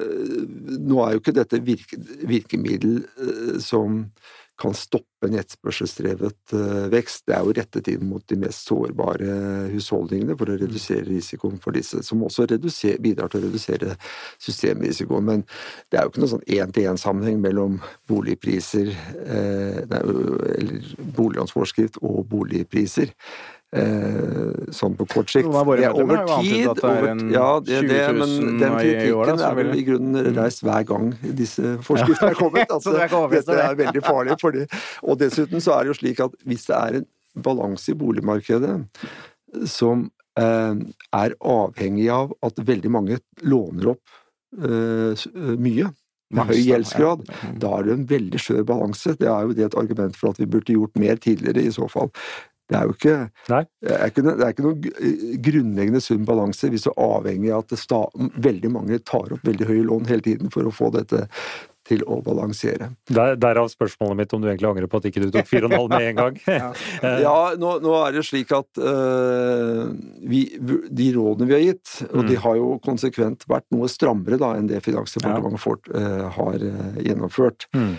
nå 0.81 1.03
er 1.05 1.17
jo 1.17 1.21
ikke 1.21 1.35
dette 1.37 1.61
virke, 1.65 1.99
virkemiddel 2.29 3.03
eh, 3.03 3.59
som 3.63 4.05
kan 4.61 4.75
stoppe 4.77 5.27
en 5.27 5.37
etterspørselsdrevet 5.39 6.55
eh, 6.57 6.89
vekst. 6.93 7.25
Det 7.27 7.35
er 7.37 7.47
jo 7.47 7.55
rettet 7.57 7.89
inn 7.93 8.05
mot 8.09 8.25
de 8.29 8.39
mest 8.43 8.69
sårbare 8.69 9.37
husholdningene 9.73 10.37
for 10.39 10.51
å 10.51 10.57
mm. 10.57 10.63
redusere 10.65 11.07
risikoen 11.09 11.59
for 11.63 11.77
disse, 11.77 12.03
som 12.07 12.23
også 12.27 12.47
bidrar 13.03 13.33
til 13.33 13.41
å 13.41 13.47
redusere 13.47 13.97
systemrisikoen. 14.43 15.27
Men 15.31 15.47
det 15.91 15.99
er 15.99 16.07
jo 16.07 16.13
ikke 16.13 16.25
noen 16.25 16.35
sånn 16.35 16.47
én-til-én-sammenheng 16.59 17.41
mellom 17.43 17.81
boligpriser, 18.11 18.93
eh, 19.25 19.83
eller 19.87 20.93
boliglånsforskrift 21.17 22.03
og 22.03 22.25
boligpriser. 22.31 23.15
Eh, 23.73 24.73
sånn 24.77 24.93
på 24.99 25.07
kort 25.09 25.31
sikt. 25.33 25.47
Noen 25.49 25.63
av 25.63 25.69
våre 25.71 25.87
medlemmer 25.87 26.19
har 26.19 26.27
jo 26.29 26.35
antydet 26.37 26.73
at 26.75 26.81
det 26.83 26.91
er 26.93 27.07
en 27.09 27.21
ja, 27.33 27.47
det, 27.65 27.79
20 27.87 28.03
000 28.03 28.19
men 28.21 28.59
den 28.61 28.75
kritikken 28.77 29.45
er 29.47 29.55
vel 29.57 29.71
i 29.73 29.85
grunnen 29.87 30.19
mm. 30.19 30.29
reist 30.37 30.65
hver 30.67 30.85
gang 30.91 31.07
disse 31.39 31.73
forskriftene 31.87 32.35
er 32.35 32.37
kommet. 32.37 32.69
Altså, 32.77 32.93
dette 33.33 33.57
er 33.57 33.79
veldig 33.79 34.03
farlig. 34.05 34.37
for 34.43 34.53
det. 34.53 34.67
Og 35.09 35.17
dessuten 35.21 35.65
så 35.65 35.79
er 35.79 35.87
det 35.87 35.93
jo 35.95 35.99
slik 36.03 36.21
at 36.25 36.37
hvis 36.49 36.69
det 36.69 36.77
er 36.77 37.01
en 37.01 37.09
balanse 37.49 37.95
i 37.95 37.97
boligmarkedet 37.97 38.75
som 39.73 40.05
eh, 40.41 40.77
er 41.23 41.39
avhengig 41.41 42.11
av 42.13 42.37
at 42.45 42.61
veldig 42.61 42.93
mange 42.93 43.23
låner 43.41 43.95
opp 43.95 44.17
eh, 44.61 45.27
mye, 45.57 45.89
med 46.33 46.49
høy 46.49 46.61
gjeldsgrad, 46.61 47.27
da 47.61 47.75
er 47.79 47.89
det 47.89 47.97
en 47.97 48.07
veldig 48.09 48.41
skjør 48.41 48.65
balanse. 48.69 49.17
Det 49.21 49.29
er 49.29 49.49
jo 49.49 49.57
det 49.57 49.69
et 49.69 49.81
argument 49.81 50.17
for 50.17 50.33
at 50.33 50.41
vi 50.41 50.49
burde 50.49 50.77
gjort 50.77 50.97
mer 51.01 51.21
tidligere, 51.21 51.65
i 51.65 51.73
så 51.73 51.89
fall. 51.93 52.13
Det 52.71 52.79
er 52.79 52.87
jo 52.89 52.95
ikke, 52.95 53.17
det 53.49 53.57
er 53.93 54.07
ikke, 54.09 54.23
det 54.29 54.47
er 54.47 54.55
ikke 54.55 54.65
noen 54.65 55.41
grunnleggende 55.45 56.01
sunn 56.05 56.23
balanse 56.29 56.71
hvis 56.73 56.87
du 56.87 56.93
er 56.93 57.03
avhengig 57.05 57.51
av 57.53 57.67
at 57.67 57.75
sta, 57.81 58.05
veldig 58.47 58.71
mange 58.73 59.03
tar 59.09 59.35
opp 59.35 59.45
veldig 59.47 59.69
høye 59.69 59.85
lån 59.91 60.09
hele 60.09 60.25
tiden 60.25 60.53
for 60.55 60.69
å 60.69 60.75
få 60.75 60.93
dette 60.95 61.27
til 61.89 62.05
å 62.07 62.21
balansere. 62.23 62.93
Der, 63.11 63.35
derav 63.41 63.67
spørsmålet 63.73 64.21
mitt 64.21 64.35
om 64.37 64.43
du 64.43 64.49
egentlig 64.49 64.69
angrer 64.71 64.91
på 64.91 65.01
at 65.01 65.09
ikke 65.09 65.25
du 65.25 65.29
tok 65.35 65.49
4,5 65.51 65.89
med 65.91 66.07
en 66.13 66.21
gang. 66.21 66.39
ja, 67.27 67.37
nå, 67.59 67.75
nå, 67.83 67.95
er 67.99 68.17
det 68.17 68.25
slik 68.29 68.55
at 68.55 68.81
uh, 68.81 69.91
vi, 70.31 70.45
de 70.63 71.11
rådene 71.17 71.51
vi 71.51 71.59
har 71.59 71.65
gitt, 71.65 71.97
og 72.13 72.23
mm. 72.23 72.31
de 72.31 72.41
har 72.47 72.59
jo 72.61 72.73
konsekvent 72.87 73.47
vært 73.51 73.67
noe 73.75 73.91
strammere 73.91 74.39
da 74.41 74.55
enn 74.59 74.71
det 74.71 74.83
Finansdepartementet 74.87 75.91
ja. 75.91 75.99
uh, 75.99 76.27
har 76.39 76.67
uh, 76.69 77.01
gjennomført. 77.03 77.67
Mm. 77.75 77.97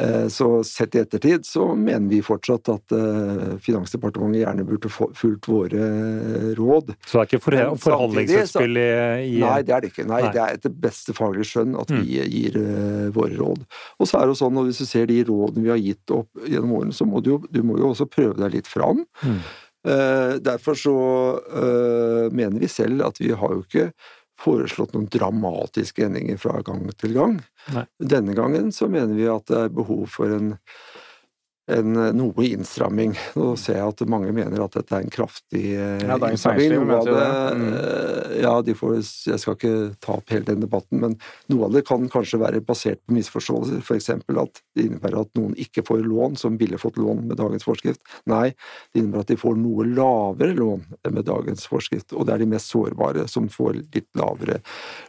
Eh, 0.00 0.28
så 0.28 0.64
sett 0.64 0.94
i 0.94 0.98
ettertid 0.98 1.46
så 1.46 1.68
mener 1.78 2.08
vi 2.10 2.18
fortsatt 2.22 2.66
at 2.72 2.94
eh, 2.96 3.52
Finansdepartementet 3.62 4.40
gjerne 4.40 4.64
burde 4.66 4.90
fulgt 4.90 5.46
våre 5.46 5.84
eh, 5.86 6.48
råd. 6.58 6.90
Så 7.06 7.20
det 7.20 7.22
er 7.22 7.28
ikke 7.28 7.42
for, 7.44 7.58
forhandlingsutspill 7.84 8.80
i, 8.80 8.88
i, 9.28 9.36
Nei, 9.44 9.60
det 9.62 9.76
er 9.76 9.84
det 9.84 9.92
ikke. 9.92 10.06
Nei, 10.10 10.24
nei. 10.26 10.32
det 10.34 10.42
er 10.42 10.58
etter 10.58 10.74
beste 10.86 11.14
faglige 11.14 11.46
skjønn 11.52 11.78
at 11.78 11.94
vi 11.94 12.18
mm. 12.18 12.32
gir 12.32 12.58
uh, 12.58 13.04
våre 13.14 13.38
råd. 13.38 13.62
Og 14.02 14.10
så 14.10 14.18
er 14.18 14.26
det 14.26 14.34
jo 14.34 14.40
sånn, 14.42 14.58
og 14.58 14.66
hvis 14.66 14.82
du 14.82 14.88
ser 14.88 15.06
de 15.10 15.20
rådene 15.28 15.68
vi 15.68 15.72
har 15.72 15.82
gitt 15.82 16.14
opp 16.16 16.42
gjennom 16.42 16.74
årene, 16.80 16.96
så 16.96 17.06
må 17.06 17.22
du 17.22 17.36
du 17.54 17.62
må 17.66 17.78
jo 17.78 17.92
også 17.92 18.08
prøve 18.10 18.34
deg 18.40 18.58
litt 18.58 18.70
fram. 18.70 19.04
Mm. 19.22 19.38
Uh, 19.84 20.34
derfor 20.42 20.78
så 20.80 20.98
uh, 21.38 22.26
mener 22.34 22.58
vi 22.58 22.70
selv 22.72 23.04
at 23.06 23.22
vi 23.22 23.30
har 23.36 23.54
jo 23.54 23.62
ikke 23.62 23.90
foreslått 24.44 24.94
noen 24.94 25.08
dramatiske 25.12 26.04
endringer 26.06 26.40
fra 26.40 26.60
gang 26.66 26.84
til 27.00 27.16
gang. 27.16 27.38
Nei. 27.74 27.86
Denne 28.14 28.36
gangen 28.36 28.72
så 28.76 28.90
mener 28.92 29.16
vi 29.16 29.28
at 29.30 29.48
det 29.50 29.62
er 29.64 29.74
behov 29.74 30.06
for 30.12 30.32
en 30.34 30.54
en, 31.66 31.96
eh, 31.96 32.12
noe 32.12 32.44
innstramming. 32.44 33.14
Nå 33.38 33.54
ser 33.60 33.78
jeg 33.78 33.92
at 33.94 34.02
mange 34.10 34.32
mener 34.36 34.60
at 34.64 34.74
dette 34.76 34.96
er 34.96 35.04
en 35.04 35.12
kraftig 35.12 35.62
eh, 35.72 36.02
ja, 36.04 36.18
innstramming. 36.28 36.74
Noe 36.76 36.98
av 36.98 37.08
det, 37.08 37.28
mm. 37.56 37.64
Eh, 37.74 38.34
ja, 38.44 38.54
de 38.66 38.74
får, 38.76 38.98
jeg 39.30 39.40
skal 39.40 39.56
ikke 39.56 39.74
ta 40.04 40.18
opp 40.18 40.32
hele 40.34 40.46
den 40.50 40.64
debatten, 40.64 41.00
men 41.00 41.16
noe 41.52 41.68
av 41.68 41.76
det 41.76 41.84
kan 41.88 42.04
kanskje 42.12 42.42
være 42.42 42.60
basert 42.66 43.00
på 43.04 43.16
misforståelser. 43.16 43.80
F.eks. 43.80 44.10
at 44.12 44.60
det 44.76 44.88
innebærer 44.88 45.22
at 45.24 45.32
noen 45.38 45.54
ikke 45.60 45.86
får 45.86 46.04
lån 46.04 46.36
som 46.40 46.58
ville 46.60 46.80
fått 46.80 47.00
lån 47.00 47.24
med 47.30 47.40
dagens 47.40 47.64
forskrift. 47.66 48.02
Nei, 48.30 48.50
det 48.92 49.00
innebærer 49.00 49.24
at 49.24 49.32
de 49.32 49.40
får 49.40 49.56
noe 49.60 49.88
lavere 49.88 50.56
lån 50.58 50.84
med 51.08 51.24
dagens 51.24 51.64
forskrift, 51.70 52.12
og 52.12 52.28
det 52.28 52.36
er 52.36 52.44
de 52.44 52.50
mest 52.52 52.72
sårbare 52.74 53.24
som 53.30 53.48
får 53.52 53.80
litt 53.80 54.10
lavere 54.20 54.60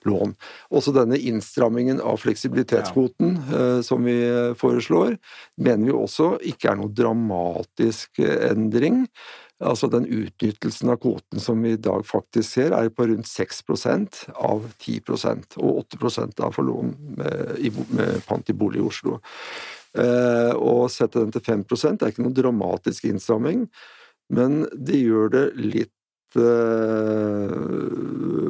lån. 0.07 0.35
Også 0.75 0.95
denne 0.95 1.19
innstrammingen 1.19 1.99
av 1.99 2.21
fleksibilitetskvoten 2.23 3.35
ja. 3.51 3.67
som 3.85 4.07
vi 4.07 4.15
foreslår, 4.59 5.17
mener 5.59 5.89
vi 5.89 5.95
også 5.95 6.35
ikke 6.51 6.71
er 6.71 6.79
noe 6.79 6.93
dramatisk 6.93 8.21
eh, 8.23 8.49
endring. 8.51 9.05
Altså 9.63 9.87
Den 9.87 10.07
utnyttelsen 10.11 10.91
av 10.91 10.99
kvoten 11.03 11.39
som 11.39 11.61
vi 11.63 11.75
i 11.75 11.79
dag 11.79 12.03
faktisk 12.07 12.57
ser, 12.57 12.75
er 12.75 12.91
på 12.91 13.07
rundt 13.07 13.29
6 13.29 13.63
av 14.35 14.65
10 14.83 14.99
og 15.63 15.85
8 15.95 16.43
av 16.43 16.51
for 16.51 16.67
lån 16.67 16.91
med, 17.21 17.71
med 17.95 18.25
pant 18.27 18.49
i 18.51 18.53
bolig 18.53 18.81
i 18.81 18.87
Oslo. 18.89 19.21
Eh, 19.95 20.53
å 20.55 20.89
sette 20.91 21.21
den 21.21 21.31
til 21.31 21.41
5% 21.45 22.03
er 22.03 22.11
ikke 22.11 22.25
noen 22.25 22.35
dramatisk 22.35 23.05
innstramming, 23.07 23.69
men 24.35 24.65
det 24.75 24.99
gjør 24.99 25.31
det 25.31 25.45
litt 25.55 26.35
eh, 26.35 27.53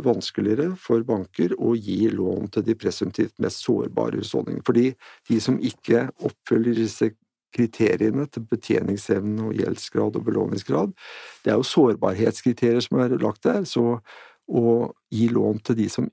vanskeligere 0.05 0.71
for 0.81 1.05
banker 1.05 1.53
å 1.61 1.75
gi 1.77 2.09
lån 2.09 2.49
til 2.55 2.65
de 2.65 2.77
presumptivt 2.81 3.37
mest 3.43 3.61
sårbare 3.61 4.17
husholdningene. 4.23 4.65
Fordi 4.65 4.87
de 5.29 5.37
som 5.43 5.61
ikke 5.61 6.07
oppfyller 6.25 6.73
disse 6.81 7.11
kriteriene 7.55 8.27
til 8.31 8.45
betjeningsevne 8.51 9.49
og 9.49 9.55
gjeldsgrad 9.57 10.19
og 10.19 10.27
belåningsgrad. 10.27 10.93
Det 11.45 11.53
er 11.53 11.59
jo 11.59 11.69
sårbarhetskriterier 11.71 12.83
som 12.83 12.99
er 13.01 13.17
lagt 13.21 13.45
der, 13.47 13.63
så 13.69 13.99
å 14.45 14.75
gi 15.13 15.29
lån 15.33 15.63
til 15.65 15.79
de 15.79 15.89
som 15.89 16.09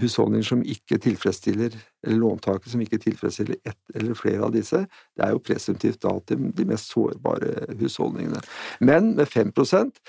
husholdninger 0.00 0.46
som 0.46 0.62
ikke 0.66 0.98
tilfredsstiller, 1.02 1.74
eller 2.04 2.18
låntakere 2.18 2.70
som 2.72 2.82
ikke 2.82 2.98
tilfredsstiller 3.02 3.60
ett 3.62 3.78
eller 3.94 4.16
flere 4.18 4.42
av 4.46 4.54
disse, 4.54 4.80
det 5.14 5.26
er 5.26 5.34
jo 5.34 5.42
presumptivt 5.44 6.00
da 6.02 6.16
til 6.26 6.48
de 6.56 6.66
mest 6.68 6.90
sårbare 6.92 7.68
husholdningene. 7.78 8.42
Men 8.80 9.14
med 9.18 9.30
5% 9.30 10.00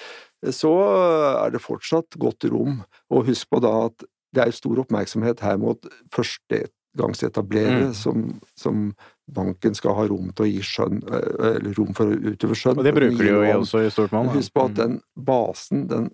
så 0.55 0.73
er 1.45 1.53
det 1.53 1.63
fortsatt 1.63 2.17
godt 2.21 2.47
rom. 2.51 2.81
Og 3.13 3.29
husk 3.29 3.49
på 3.51 3.61
da 3.63 3.75
at 3.87 4.07
det 4.35 4.43
er 4.43 4.55
stor 4.55 4.81
oppmerksomhet 4.83 5.41
her 5.45 5.59
mot 5.61 5.85
førstegangsetablerere 6.13 7.91
mm. 7.91 7.95
som, 7.97 8.25
som 8.59 8.89
banken 9.25 9.75
skal 9.75 9.95
ha 9.97 10.05
rom 10.09 10.29
til 10.35 10.45
å 10.45 10.49
gi 10.49 10.61
skjønn, 10.65 11.01
eh, 11.09 11.49
eller 11.55 11.73
rom 11.77 11.93
for 11.97 12.11
å 12.11 12.33
utøve 12.33 12.57
skjønn. 12.57 12.79
Og 12.79 12.87
det 12.87 12.93
bruker 12.95 13.23
de 13.23 13.31
jo 13.31 13.41
også 13.59 13.81
i 13.85 13.91
stort 13.93 14.13
monn. 14.15 14.31
Husk 14.35 14.53
på 14.53 14.67
at 14.67 14.75
mm. 14.75 14.79
den 14.79 14.97
basen, 15.27 15.85
den, 15.91 16.09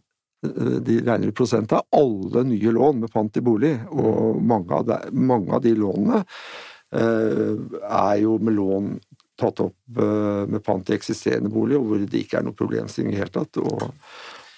eh, 0.48 0.78
de 0.80 1.00
regner 1.04 1.32
i 1.32 1.36
prosent 1.36 1.76
av 1.76 1.88
alle 1.96 2.46
nye 2.48 2.76
lån 2.78 3.04
med 3.04 3.14
pant 3.14 3.38
i 3.38 3.46
bolig, 3.46 3.74
og 3.92 4.42
mange 4.42 4.78
av 4.80 4.88
de, 4.88 5.00
mange 5.12 5.56
av 5.56 5.64
de 5.66 5.76
lånene 5.78 6.22
eh, 6.24 7.56
er 7.88 8.22
jo 8.24 8.38
med 8.40 8.58
lån 8.60 8.94
tatt 9.42 9.58
opp 9.64 9.98
med 9.98 10.62
pant 10.62 10.90
i 10.92 10.94
eksisterende 10.94 11.50
bolig, 11.50 11.74
og 11.74 11.88
hvor 11.88 12.02
det 12.06 12.20
ikke 12.20 12.38
er 12.38 12.44
noe 12.46 12.54
problemstilling 12.54 13.10
i 13.10 13.16
det 13.16 13.24
hele 13.24 13.34
tatt. 13.34 13.58
og 13.58 13.88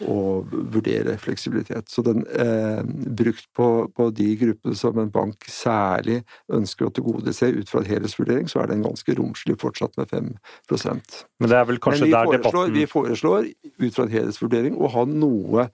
å 0.10 0.44
vurdere 0.74 1.16
fleksibilitet. 1.22 1.90
Så 1.92 2.04
den 2.06 2.24
eh, 2.40 2.82
brukt 2.84 3.48
på, 3.56 3.68
på, 3.96 4.10
de 4.16 4.30
gruppene 4.40 4.78
som 4.78 5.00
en 5.02 5.12
bank 5.14 5.48
særlig 5.50 6.22
ønsker 6.54 6.88
å 6.88 6.94
tilgodese 6.94 7.52
ut 7.56 7.72
fra 7.72 7.84
en 7.84 7.90
helhetsvurdering, 7.90 8.50
så 8.52 8.64
er 8.64 8.72
den 8.72 8.86
ganske 8.86 9.18
romslig 9.18 9.58
fortsatt 9.62 9.98
med 10.00 10.12
5% 10.12 11.20
Men 11.42 11.52
det 11.52 11.60
er 11.60 11.68
vel 11.70 11.82
kanskje 11.84 12.10
der 12.12 12.32
debatten 12.36 12.74
Vi 12.76 12.86
foreslår 12.90 13.50
ut 13.50 13.96
fra 13.96 14.08
en 14.08 14.14
helhetsvurdering 14.14 14.80
å 14.80 14.92
ha 14.94 15.06
noe 15.10 15.68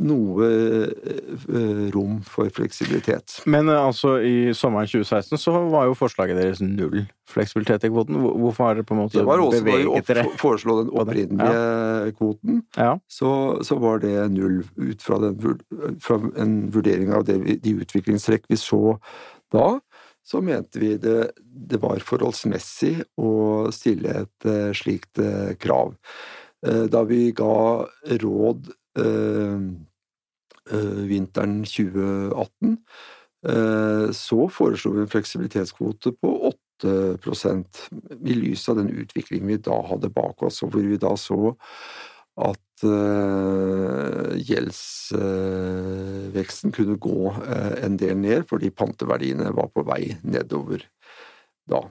noe 0.00 0.46
eh, 0.48 1.90
rom 1.92 2.20
for 2.24 2.48
fleksibilitet. 2.54 3.42
Men 3.44 3.68
eh, 3.68 3.76
altså, 3.76 4.16
i 4.24 4.54
sommeren 4.56 4.88
2016 4.88 5.40
så 5.40 5.52
var 5.68 5.90
jo 5.90 5.98
forslaget 5.98 6.38
deres 6.40 6.62
null 6.64 7.04
fleksibilitet 7.28 7.84
i 7.84 7.92
kvoten. 7.92 8.16
Hvorfor 8.16 8.70
har 8.70 8.78
dere 8.78 8.88
på 8.88 8.96
en 8.96 9.02
måte 9.02 9.20
beveget 9.20 9.28
dere? 9.28 9.28
Det 9.28 9.76
var 9.76 9.92
også 9.92 10.16
da 10.16 10.24
vi 10.32 10.40
foreslo 10.40 10.78
den 10.80 10.92
opprinnelige 11.02 11.60
ja. 11.60 12.16
kvoten, 12.16 12.64
Ja. 12.76 12.96
så, 13.08 13.30
så 13.64 13.78
var 13.82 14.00
det 14.04 14.16
null 14.32 14.62
ut 14.80 15.04
fra, 15.04 15.20
den, 15.20 15.60
fra 16.00 16.20
en 16.40 16.58
vurdering 16.72 17.12
av 17.12 17.28
det, 17.28 17.38
de 17.62 17.78
utviklingstrekk 17.84 18.48
vi 18.48 18.60
så 18.60 18.98
da. 19.52 19.74
Så 20.24 20.38
mente 20.40 20.78
vi 20.78 20.94
det, 21.02 21.32
det 21.44 21.80
var 21.82 22.00
forholdsmessig 22.00 22.94
å 23.20 23.32
stille 23.74 24.22
et 24.22 24.46
eh, 24.48 24.70
slikt 24.76 25.20
krav. 25.60 25.98
Da 26.62 27.00
vi 27.02 27.32
ga 27.34 27.82
råd 28.22 28.68
vinteren 31.08 31.64
2018, 31.64 32.76
eh, 33.48 34.10
så 34.12 34.48
foreslo 34.48 34.92
vi 34.92 35.00
en 35.00 35.08
fleksibilitetskvote 35.08 36.12
på 36.20 36.48
8 36.48 36.58
i 38.26 38.34
lys 38.34 38.68
av 38.68 38.76
den 38.76 38.90
utviklingen 38.90 39.48
vi 39.48 39.56
da 39.62 39.82
hadde 39.86 40.08
bak 40.10 40.42
oss, 40.42 40.62
og 40.64 40.70
hvor 40.74 40.82
vi 40.82 40.96
da 40.98 41.16
så 41.20 41.54
at 42.42 42.84
uh, 42.88 44.32
gjeldsveksten 44.40 46.72
kunne 46.72 46.96
gå 46.96 47.34
eh, 47.44 47.84
en 47.84 47.96
del 48.00 48.16
ned, 48.16 48.48
fordi 48.48 48.70
panteverdiene 48.74 49.52
var 49.54 49.68
på 49.70 49.82
vei 49.84 50.16
nedover 50.24 50.80
da. 51.68 51.90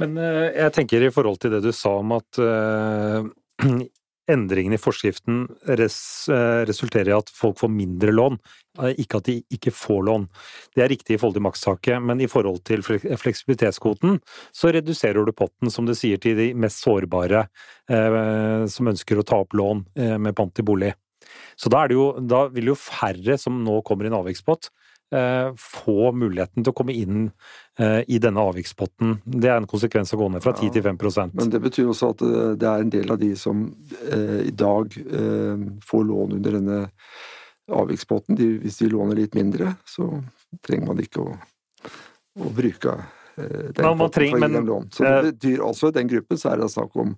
Men 0.00 0.16
eh, 0.20 0.50
jeg 0.58 0.74
tenker 0.76 1.06
i 1.06 1.12
forhold 1.14 1.38
til 1.40 1.54
det 1.54 1.62
du 1.64 1.72
sa 1.74 1.96
om 2.02 2.12
at 2.16 2.40
eh, 2.42 3.22
endringene 4.30 4.76
i 4.76 4.82
forskriften 4.82 5.44
res, 5.78 6.28
eh, 6.28 6.64
resulterer 6.68 7.12
i 7.12 7.16
at 7.16 7.30
folk 7.30 7.58
får 7.60 7.70
mindre 7.72 8.12
lån, 8.14 8.38
eh, 8.82 8.94
ikke 9.02 9.20
at 9.20 9.28
de 9.30 9.36
ikke 9.52 9.72
får 9.74 10.02
lån. 10.08 10.28
Det 10.74 10.84
er 10.84 10.92
riktig 10.92 11.14
i 11.14 11.20
forhold 11.20 11.38
til 11.38 11.46
makstaket, 11.46 12.02
men 12.02 12.20
i 12.20 12.26
forhold 12.30 12.62
til 12.64 12.82
flek- 12.82 13.06
fleksibilitetskvoten 13.22 14.20
så 14.52 14.72
reduserer 14.72 15.24
du 15.24 15.32
potten, 15.32 15.70
som 15.70 15.86
du 15.86 15.94
sier, 15.94 16.18
til 16.18 16.36
de 16.36 16.52
mest 16.54 16.82
sårbare 16.84 17.48
eh, 17.88 18.66
som 18.66 18.92
ønsker 18.92 19.18
å 19.18 19.26
ta 19.26 19.42
opp 19.44 19.54
lån 19.54 19.86
eh, 19.96 20.16
med 20.18 20.34
pant 20.34 20.58
i 20.58 20.66
bolig. 20.66 20.94
Så 21.58 21.70
da, 21.72 21.86
jo, 21.90 22.12
da 22.20 22.46
vil 22.52 22.72
jo 22.72 22.78
færre 22.78 23.38
som 23.40 23.64
nå 23.64 23.80
kommer 23.86 24.06
i 24.06 24.12
en 24.12 24.20
avvikspott, 24.20 24.70
få 25.60 26.10
muligheten 26.12 26.64
til 26.64 26.72
å 26.72 26.76
komme 26.76 26.94
inn 26.96 27.28
eh, 27.78 28.02
i 28.10 28.18
denne 28.22 28.42
avvikspotten. 28.42 29.20
Det 29.24 29.50
er 29.50 29.60
en 29.60 29.68
konsekvens 29.70 30.12
av 30.12 30.20
å 30.20 30.26
gå 30.26 30.32
ned 30.34 30.44
fra 30.44 30.54
10 30.56 30.72
til 30.74 30.82
5% 30.82 31.36
Men 31.38 31.52
det 31.52 31.60
betyr 31.62 31.92
også 31.92 32.10
at 32.14 32.24
eh, 32.26 32.52
det 32.58 32.70
er 32.70 32.84
en 32.84 32.92
del 32.92 33.14
av 33.14 33.20
de 33.22 33.30
som 33.38 33.64
eh, 34.10 34.40
i 34.48 34.54
dag 34.54 34.96
eh, 34.98 35.66
får 35.86 36.06
lån 36.10 36.38
under 36.40 36.58
denne 36.58 36.80
avvikspotten. 37.72 38.38
De, 38.38 38.50
hvis 38.62 38.80
de 38.82 38.90
låner 38.90 39.22
litt 39.22 39.38
mindre, 39.38 39.76
så 39.86 40.10
trenger 40.66 40.90
man 40.90 41.02
ikke 41.02 41.22
å, 41.22 41.36
å 42.42 42.54
bruke 42.54 42.96
eh, 43.38 43.70
den 43.76 43.86
potten 44.02 44.10
for 44.10 44.26
å 44.26 44.30
gi 44.30 44.54
dem 44.58 44.70
lån. 44.72 44.90
Så 44.94 45.06
det 45.06 45.34
betyr 45.34 45.66
altså 45.66 45.92
i 45.92 45.98
den 46.00 46.10
gruppen 46.10 46.40
så 46.40 46.52
er 46.52 46.62
det 46.62 46.72
snakk 46.74 46.98
om 46.98 47.14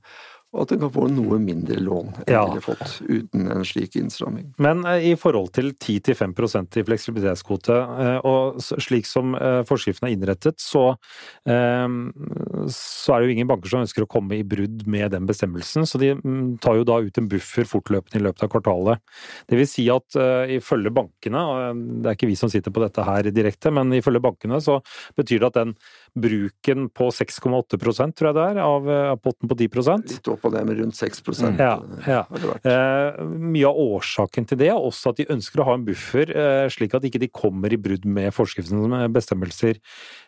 at 0.56 0.72
en 0.72 0.80
kan 0.80 0.92
få 0.92 1.04
noe 1.12 1.36
mindre 1.42 1.76
lån 1.76 2.06
enn 2.22 2.32
Ja. 2.32 2.46
ville 2.48 2.62
fått 2.64 3.02
uten 3.04 3.50
en 3.52 3.64
slik 3.68 3.96
innstramming. 4.00 4.54
Men 4.56 4.80
eh, 4.86 5.10
i 5.10 5.14
forhold 5.16 5.52
til 5.52 5.74
10-5% 5.74 6.78
i 6.80 6.84
fleksibilitetskvote, 6.88 7.76
eh, 7.76 8.20
og 8.24 8.56
slik 8.64 9.04
som 9.06 9.34
eh, 9.36 9.60
forskriften 9.68 10.08
er 10.08 10.14
innrettet, 10.16 10.56
så, 10.58 10.96
så 11.44 13.12
er 13.12 13.20
det 13.20 13.28
jo 13.28 13.34
ingen 13.34 13.48
banker 13.50 13.68
som 13.68 13.84
ønsker 13.84 14.06
å 14.06 14.08
komme 14.08 14.38
i 14.38 14.46
brudd 14.46 14.86
med 14.88 15.12
den 15.12 15.28
bestemmelsen, 15.28 15.84
så 15.84 16.00
de 16.00 16.14
mm, 16.16 16.58
tar 16.64 16.78
jo 16.80 16.86
da 16.88 16.98
ut 17.04 17.20
en 17.20 17.28
buffer 17.28 17.68
fortløpende 17.68 18.20
i 18.20 18.24
løpet 18.24 18.46
av 18.46 18.52
kvartalet. 18.52 19.04
Det 19.48 19.58
vil 19.58 19.68
si 19.68 19.84
at 19.92 20.16
ifølge 20.56 20.92
bankene, 20.94 21.44
og 21.44 21.82
det 22.02 22.08
er 22.10 22.16
ikke 22.16 22.30
vi 22.30 22.38
som 22.40 22.50
sitter 22.52 22.72
på 22.72 22.82
dette 22.82 23.04
her 23.04 23.28
direkte, 23.34 23.72
men 23.74 23.92
ifølge 23.96 24.24
bankene 24.24 24.60
så 24.64 24.78
betyr 25.18 25.44
det 25.44 25.50
at 25.52 25.60
den 25.60 25.76
bruken 26.20 26.88
på 26.94 27.08
6,8 27.14 27.78
prosent 27.80 28.16
tror 28.18 28.30
jeg 28.30 28.36
det 28.38 28.44
er, 28.52 28.60
av, 28.64 28.88
eh, 28.90 29.08
av 29.14 29.20
potten 29.22 29.50
på 29.50 29.56
10% 29.58 30.14
Litt 30.14 30.30
opp 30.32 30.46
og 30.48 30.54
det 30.54 30.64
med 30.68 30.80
rundt 30.82 30.98
6 30.98 31.24
prosent. 31.26 31.62
Ja, 31.62 31.78
ja. 32.06 32.22
vært. 32.28 32.68
Eh, 32.68 33.22
mye 33.24 33.70
av 33.70 33.82
årsaken 33.98 34.48
til 34.50 34.60
det 34.62 34.70
er 34.72 34.78
også 34.78 35.12
at 35.12 35.22
de 35.22 35.28
ønsker 35.34 35.62
å 35.62 35.68
ha 35.70 35.76
en 35.78 35.86
buffer, 35.86 36.30
eh, 36.30 36.68
slik 36.72 36.96
at 36.98 37.06
ikke 37.08 37.22
de 37.22 37.32
kommer 37.32 37.72
i 37.72 37.80
brudd 37.80 38.06
med 38.08 38.34
forskriftens 38.36 39.12
bestemmelser. 39.14 39.82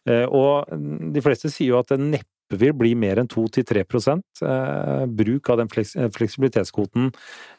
Eh, 0.09 0.27
og 0.27 0.71
de 0.71 1.25
fleste 1.25 1.53
sier 1.53 1.75
jo 1.75 1.81
at 1.81 1.93
det 1.93 2.01
neppe 2.01 2.40
vil 2.59 2.75
bli 2.77 2.95
mer 2.99 3.21
enn 3.21 3.29
2-3 3.31 3.83
eh, 3.83 5.05
bruk 5.07 5.51
av 5.51 5.61
den 5.61 5.71
fleks 5.71 5.95
fleksibilitetskvoten 6.17 7.11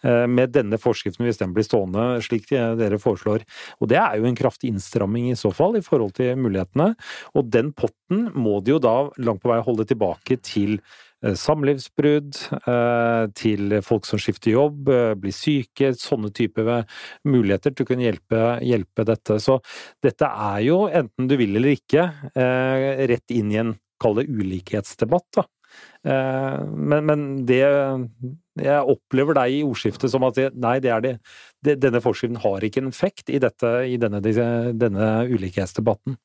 eh, 0.03 0.25
med 0.27 0.53
denne 0.55 0.79
forskriften 0.81 1.27
hvis 1.27 1.39
den 1.41 1.53
blir 1.55 1.67
stående 1.67 2.21
slik 2.25 2.49
dere 2.51 2.99
foreslår. 3.01 3.45
Og 3.79 3.91
det 3.91 3.99
er 4.01 4.17
jo 4.19 4.27
en 4.27 4.37
kraftig 4.37 4.71
innstramming 4.71 5.29
i 5.31 5.37
så 5.39 5.53
fall 5.55 5.77
i 5.79 5.85
forhold 5.85 6.17
til 6.19 6.35
mulighetene. 6.39 6.93
Og 7.37 7.47
den 7.51 7.71
potten 7.77 8.27
må 8.35 8.59
de 8.59 8.75
jo 8.75 8.81
da 8.83 8.97
langt 9.21 9.43
på 9.43 9.51
vei 9.51 9.61
holde 9.63 9.87
tilbake 9.87 10.39
til 10.43 10.79
eh, 11.23 11.35
samlivsbrudd, 11.37 12.33
til 13.37 13.77
folk 13.85 14.07
som 14.09 14.19
skifter 14.21 14.55
jobb, 14.55 14.89
blir 15.21 15.35
syke, 15.35 15.93
sånne 15.97 16.31
typer 16.35 16.83
muligheter 17.27 17.75
til 17.75 17.85
å 17.85 17.91
kunne 17.91 18.07
hjelpe, 18.07 18.41
hjelpe 18.65 19.05
dette. 19.07 19.37
Så 19.43 19.59
dette 20.03 20.27
er 20.27 20.65
jo, 20.65 20.83
enten 20.89 21.29
du 21.29 21.37
vil 21.39 21.55
eller 21.55 21.77
ikke, 21.77 22.09
rett 22.35 23.33
inn 23.35 23.53
i 23.53 23.59
en, 23.61 23.75
kall 24.01 24.17
det 24.19 24.27
ulikhetsdebatt, 24.29 25.27
da. 25.37 25.45
Eh, 26.03 26.63
Men, 26.75 27.05
men 27.07 27.21
det 27.47 27.61
Jeg 28.59 28.83
opplever 28.91 29.37
deg 29.37 29.53
i 29.55 29.63
ordskiftet 29.63 30.11
som 30.11 30.25
at 30.27 30.35
det, 30.35 30.49
nei, 30.59 30.79
det 30.83 30.91
er 30.91 31.05
det, 31.05 31.13
det 31.63 31.77
Denne 31.79 32.01
forskriften 32.03 32.41
har 32.43 32.65
ikke 32.67 32.81
en 32.83 32.91
effekt 32.91 33.29
i, 33.31 33.39
dette, 33.39 33.69
i 33.87 33.95
denne, 34.01 34.19
denne 34.75 35.07
ulikhetsdebatten. 35.31 36.17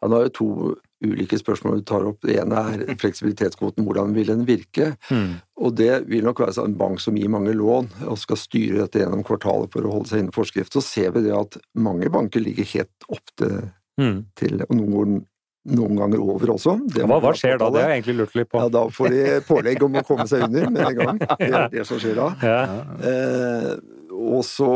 Ja, 0.00 0.08
nå 0.08 0.16
er 0.16 0.26
det 0.30 0.34
to 0.40 0.74
ulike 1.04 1.36
spørsmål 1.38 1.80
du 1.82 1.84
tar 1.88 2.06
opp. 2.08 2.18
Det 2.24 2.38
ene 2.40 2.56
er 2.72 2.96
fleksibilitetskvoten, 3.00 3.84
hvordan 3.84 4.14
vil 4.16 4.30
den 4.32 4.46
virke? 4.48 4.94
Og 5.60 5.74
det 5.76 6.06
vil 6.08 6.24
nok 6.24 6.40
være 6.40 6.54
sånn 6.56 6.72
en 6.72 6.78
bank 6.80 7.00
som 7.04 7.16
gir 7.20 7.28
mange 7.32 7.52
lån 7.56 7.90
og 8.08 8.18
skal 8.20 8.40
styre 8.40 8.86
dette 8.86 9.02
gjennom 9.04 9.22
kvartalet 9.28 9.70
for 9.72 9.84
å 9.84 9.92
holde 9.98 10.08
seg 10.10 10.22
innen 10.24 10.34
forskrift. 10.34 10.72
Så 10.74 10.82
ser 10.84 11.12
vi 11.14 11.26
det 11.28 11.36
at 11.36 11.60
mange 11.76 12.08
banker 12.12 12.40
ligger 12.42 12.66
helt 12.74 13.12
opp 13.12 13.36
til, 13.36 13.60
Mm. 14.00 14.24
til 14.38 14.62
og 14.64 14.70
noen, 14.72 14.92
går 14.94 15.08
noen 15.68 15.96
ganger 16.00 16.22
over 16.24 16.54
også. 16.56 16.78
Hva, 16.96 17.20
hva 17.20 17.32
skjer 17.36 17.58
da? 17.60 17.68
Det 17.68 17.80
er 17.82 17.84
har 17.84 17.92
jeg 17.92 18.00
egentlig 18.00 18.18
lurt 18.22 18.36
litt 18.38 18.48
på. 18.50 18.60
Ja, 18.62 18.68
da 18.72 18.86
får 18.96 19.12
de 19.12 19.24
pålegg 19.44 19.82
om 19.84 19.98
å 20.00 20.04
komme 20.08 20.26
seg 20.30 20.46
under 20.48 20.70
med 20.72 20.84
en 20.88 21.00
gang. 21.00 21.18
Det 21.40 21.50
er 21.52 21.72
det 21.74 21.86
som 21.88 22.00
skjer 22.00 22.16
da. 22.16 22.28
Ja. 22.40 22.60
Eh, 23.04 23.72
og 24.20 24.42
så 24.44 24.66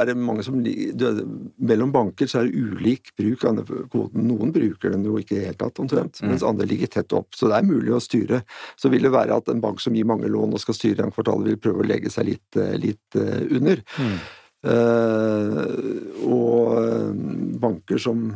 er 0.00 0.08
det 0.10 0.16
mange 0.18 0.42
som 0.44 0.58
du- 0.62 1.22
Mellom 1.62 1.92
banker 1.94 2.26
så 2.28 2.40
er 2.40 2.48
det 2.48 2.58
ulik 2.58 3.12
bruk 3.16 3.44
av 3.44 3.54
denne 3.56 3.86
kvoten. 3.92 4.24
Noen 4.26 4.50
bruker 4.52 4.92
den 4.96 5.04
jo 5.06 5.16
ikke 5.20 5.36
i 5.36 5.38
det 5.38 5.46
hele 5.52 5.60
tatt, 5.60 5.78
omtrent, 5.84 6.20
mens 6.26 6.42
andre 6.44 6.66
ligger 6.68 6.90
tett 6.90 7.14
opp. 7.16 7.28
Så 7.36 7.48
det 7.48 7.60
er 7.60 7.68
mulig 7.68 7.92
å 7.94 8.00
styre. 8.02 8.42
Så 8.76 8.90
vil 8.92 9.06
det 9.06 9.12
være 9.14 9.36
at 9.38 9.48
en 9.52 9.62
bank 9.62 9.80
som 9.80 9.94
gir 9.96 10.08
mange 10.08 10.28
lån 10.32 10.56
og 10.56 10.60
skal 10.64 10.76
styre 10.76 11.06
en 11.06 11.14
kvartal, 11.14 11.44
vil 11.46 11.60
prøve 11.62 11.84
å 11.84 11.88
legge 11.88 12.10
seg 12.12 12.32
litt, 12.32 12.58
eh, 12.58 12.74
litt 12.82 13.16
eh, 13.20 13.42
under. 13.54 13.80
Mm. 14.00 14.16
Eh, 14.72 15.62
og 16.26 16.78
eh, 16.82 17.12
banker 17.62 17.98
som 18.02 18.28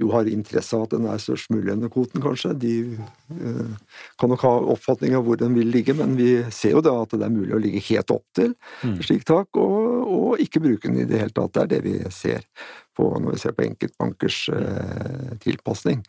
jo 0.00 0.10
har 0.12 0.28
interesse 0.28 0.76
av 0.76 0.84
at 0.86 0.94
den 0.96 1.06
er 1.08 1.20
størst 1.22 1.48
mulig 1.54 1.72
under 1.72 1.88
kvoten, 1.92 2.20
kanskje. 2.20 2.52
De 2.60 2.72
eh, 2.96 3.70
kan 4.20 4.32
nok 4.32 4.44
ha 4.44 4.52
oppfatning 4.74 5.16
av 5.16 5.24
hvor 5.24 5.38
den 5.40 5.56
vil 5.56 5.70
ligge, 5.72 5.94
men 5.96 6.16
vi 6.18 6.42
ser 6.52 6.76
jo 6.76 6.82
da 6.84 6.92
at 7.02 7.14
det 7.16 7.24
er 7.24 7.32
mulig 7.32 7.54
å 7.56 7.62
ligge 7.62 7.84
helt 7.90 8.12
opp 8.14 8.26
til 8.36 8.54
Mm. 8.84 8.98
slik 9.02 9.24
tak, 9.24 9.56
og, 9.56 10.10
og 10.12 10.40
ikke 10.42 10.60
bruke 10.60 10.88
den 10.88 11.00
i 11.00 11.06
det 11.08 11.18
hele 11.18 11.32
tatt. 11.32 11.54
Det 11.54 11.62
er 11.62 11.70
det 11.70 11.80
vi 11.86 11.94
ser 12.12 12.44
på 12.96 13.08
når 13.20 13.36
vi 13.36 13.40
ser 13.40 13.54
på 13.56 13.64
enkeltbankers 13.64 14.38
eh, 14.52 15.32
tilpasning. 15.42 16.02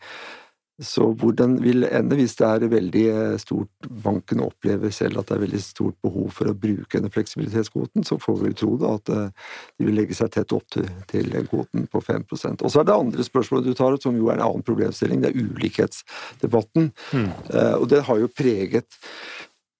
Så 0.78 1.08
hvor 1.18 1.32
den 1.34 1.56
vil 1.62 1.82
ende, 1.84 2.14
hvis 2.14 2.36
det 2.38 2.46
er 2.46 2.70
veldig 2.70 3.04
eh, 3.10 3.36
stort 3.42 3.88
Banken 4.04 4.42
opplever 4.44 4.92
selv 4.94 5.18
at 5.18 5.30
det 5.30 5.34
er 5.34 5.42
veldig 5.42 5.60
stort 5.62 5.96
behov 6.04 6.28
for 6.36 6.50
å 6.50 6.54
bruke 6.54 6.94
denne 6.94 7.10
fleksibilitetskvoten, 7.10 8.04
så 8.06 8.18
får 8.22 8.36
vi 8.44 8.52
tro 8.60 8.76
da 8.78 8.92
at 8.94 9.10
eh, 9.10 9.48
de 9.74 9.88
vil 9.88 9.98
legge 9.98 10.14
seg 10.14 10.30
tett 10.36 10.54
opp 10.54 10.68
til, 10.70 10.86
til 11.10 11.34
kvoten 11.50 11.88
på 11.90 12.02
5 12.04 12.28
Og 12.62 12.70
så 12.70 12.80
er 12.80 12.86
det 12.86 12.94
andre 12.94 13.26
spørsmålet 13.26 13.66
du 13.66 13.74
tar 13.78 13.96
opp, 13.96 14.04
som 14.04 14.16
jo 14.16 14.30
er 14.30 14.38
en 14.38 14.46
annen 14.46 14.66
problemstilling, 14.66 15.24
det 15.24 15.32
er 15.32 15.40
ulikhetsdebatten. 15.48 16.92
Mm. 17.10 17.32
Eh, 17.50 17.74
og 17.74 17.88
det 17.90 18.04
har 18.06 18.20
jo 18.22 18.30
preget 18.30 19.00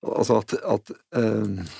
altså 0.03 0.41
at, 0.43 0.57
at 0.67 0.91
eh, 1.19 1.77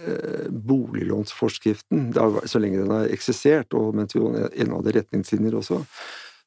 eh, 0.00 0.48
boliglånsforskriften, 0.48 2.14
så 2.46 2.62
lenge 2.62 2.80
den 2.80 2.96
har 2.96 3.12
eksistert, 3.12 3.76
og 3.76 3.96
mens 3.98 4.16
vi 4.16 4.24
hadde 4.24 4.96
retningslinjer 4.96 5.60
også, 5.60 5.82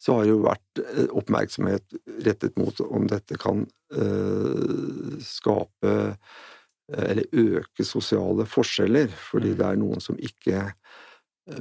så 0.02 0.16
har 0.18 0.26
det 0.26 0.34
jo 0.34 0.42
vært 0.46 0.82
eh, 0.82 1.12
oppmerksomhet 1.14 1.98
rettet 2.26 2.58
mot 2.58 2.80
om 2.88 3.06
dette 3.10 3.38
kan 3.42 3.64
eh, 3.94 5.20
skape 5.22 5.94
eh, 5.94 7.04
eller 7.06 7.30
øke 7.62 7.86
sosiale 7.88 8.48
forskjeller, 8.50 9.14
fordi 9.32 9.54
det 9.60 9.68
er 9.68 9.80
noen 9.80 10.02
som 10.04 10.18
ikke 10.20 10.72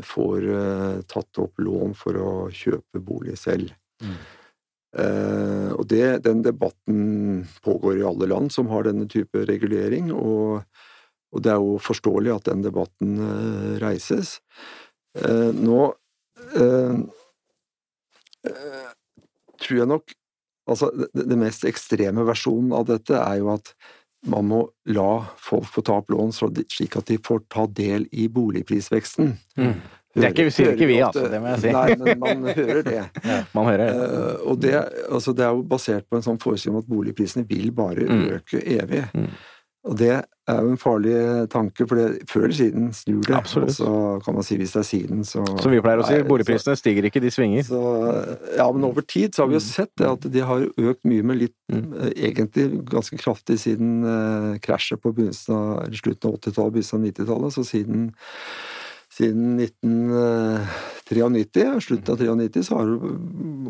får 0.07 0.49
eh, 0.57 0.99
tatt 1.11 1.41
opp 1.43 1.61
lån 1.63 1.93
for 1.99 2.17
å 2.19 2.33
kjøpe 2.55 3.03
bolig 3.05 3.37
selv. 3.41 3.71
Mm. 4.03 4.17
Eh, 4.91 5.71
og 5.77 5.85
det, 5.93 6.25
den 6.27 6.41
debatten 6.43 7.45
pågår 7.63 8.01
i 8.01 8.07
alle 8.09 8.27
land 8.33 8.51
som 8.51 8.73
har 8.73 8.89
denne 8.89 9.07
type 9.11 9.45
regulering, 9.49 10.13
og 10.15 10.65
Og 11.31 11.45
det 11.47 11.53
er 11.53 11.61
jo 11.63 11.77
forståelig 11.79 12.33
at 12.35 12.49
den 12.49 12.63
debatten 12.65 13.11
eh, 13.23 13.75
reises. 13.79 14.41
Eh, 15.15 15.53
nå 15.55 15.85
tror 19.61 19.83
jeg 19.83 19.91
nok 19.91 20.17
Altså, 20.71 20.91
det, 20.95 21.25
det 21.27 21.39
mest 21.41 21.65
ekstreme 21.67 22.23
versjonen 22.29 22.71
av 22.77 22.85
dette 22.87 23.17
er 23.17 23.41
jo 23.41 23.49
at 23.51 23.73
man 24.31 24.45
må 24.47 24.59
la 24.93 25.25
folk 25.41 25.67
få 25.73 25.83
ta 25.83 25.97
opp 25.99 26.13
lån 26.13 26.31
slik 26.37 26.99
at 27.01 27.09
de 27.09 27.17
får 27.25 27.41
ta 27.51 27.65
del 27.75 28.05
i 28.13 28.29
boligprisveksten. 28.31 29.33
Mm. 29.59 29.73
Det 30.11 30.27
er 30.27 30.33
ikke, 30.35 30.51
sier 30.51 30.73
ikke 30.75 30.89
vi, 30.91 30.99
altså. 31.07 31.29
Det 31.31 31.39
må 31.43 31.53
jeg 31.53 31.63
si. 31.63 31.73
Nei, 31.75 31.97
men 32.01 32.19
man 32.19 32.49
hører 32.51 32.83
det. 32.87 33.03
Ja, 33.31 33.37
man 33.55 33.69
hører 33.71 33.85
det. 33.85 34.09
Uh, 34.11 34.49
og 34.51 34.61
det, 34.63 34.75
altså, 35.07 35.35
det, 35.39 35.47
er 35.47 35.55
jo 35.55 35.63
basert 35.71 36.09
på 36.11 36.19
en 36.19 36.27
sånn 36.27 36.41
forestilling 36.43 36.77
om 36.77 36.83
at 36.83 36.91
boligprisene 36.91 37.47
vil 37.49 37.71
bare 37.75 38.09
Mm. 38.11 38.25
øke 38.37 38.61
evig. 38.61 39.05
Mm. 39.15 39.31
Og 39.87 39.97
det 40.01 40.17
er 40.53 40.61
jo 40.67 40.71
en 40.75 40.81
farlig 40.81 41.15
tanke, 41.53 41.83
for 41.87 41.95
det, 42.01 42.07
før 42.31 42.45
eller 42.49 42.57
siden 42.59 42.85
snur 42.97 43.23
det. 43.27 43.37
Absolutt. 43.39 43.71
Og 43.71 43.75
så 43.79 43.91
kan 44.27 44.35
man 44.37 44.45
si 44.47 44.55
hvis 44.61 44.75
det 44.77 44.83
er 44.83 44.89
siden, 44.91 45.19
så 45.29 45.39
Som 45.63 45.71
vi 45.75 45.83
pleier 45.85 46.01
å 46.03 46.05
si, 46.09 46.17
boligprisene 46.27 46.77
stiger 46.79 47.03
ikke, 47.09 47.23
de 47.25 47.31
svinger. 47.35 47.63
Så, 47.71 47.81
ja, 48.59 48.67
men 48.73 48.83
over 48.89 49.03
tid 49.07 49.31
så 49.35 49.39
har 49.45 49.49
vi 49.53 49.57
jo 49.59 49.65
sett 49.65 49.93
det 50.01 50.09
at 50.11 50.23
de 50.33 50.41
har 50.47 50.59
økt 50.67 51.03
mye, 51.09 51.23
men 51.25 51.37
litt 51.47 51.57
Mm. 51.71 51.93
eh, 51.95 52.13
egentlig 52.29 52.65
ganske 52.91 53.17
kraftig 53.21 53.57
siden 53.63 53.91
eh, 54.05 54.59
krasjet 54.63 55.01
på 55.03 55.09
av, 55.11 55.15
slutten 55.95 56.27
av 56.31 56.35
80-tallet, 56.39 56.73
begynnelsen 56.75 56.99
av 56.99 57.05
90-tallet. 57.07 57.51
Så 57.55 57.63
siden, 57.69 58.01
siden 59.11 59.45
1993, 59.61 61.81
slutten 61.87 62.11
av 62.15 62.19
93, 62.41 62.63
så 62.67 62.73
har 62.79 62.85
det 62.87 62.99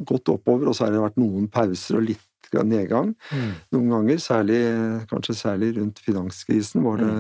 gått 0.09 0.27
oppover, 0.33 0.65
og 0.69 0.75
så 0.77 0.83
har 0.85 0.91
det 0.95 1.05
vært 1.05 1.21
noen 1.21 1.45
pauser 1.53 1.95
og 2.01 2.07
litt 2.09 2.27
grann 2.55 2.73
nedgang. 2.73 3.13
Mm. 3.31 3.51
Noen 3.75 3.93
ganger, 3.97 4.23
særlig, 4.23 4.63
kanskje 5.11 5.37
særlig 5.39 5.75
rundt 5.79 6.01
finanskrisen, 6.05 6.85
var 6.87 7.03
det 7.03 7.13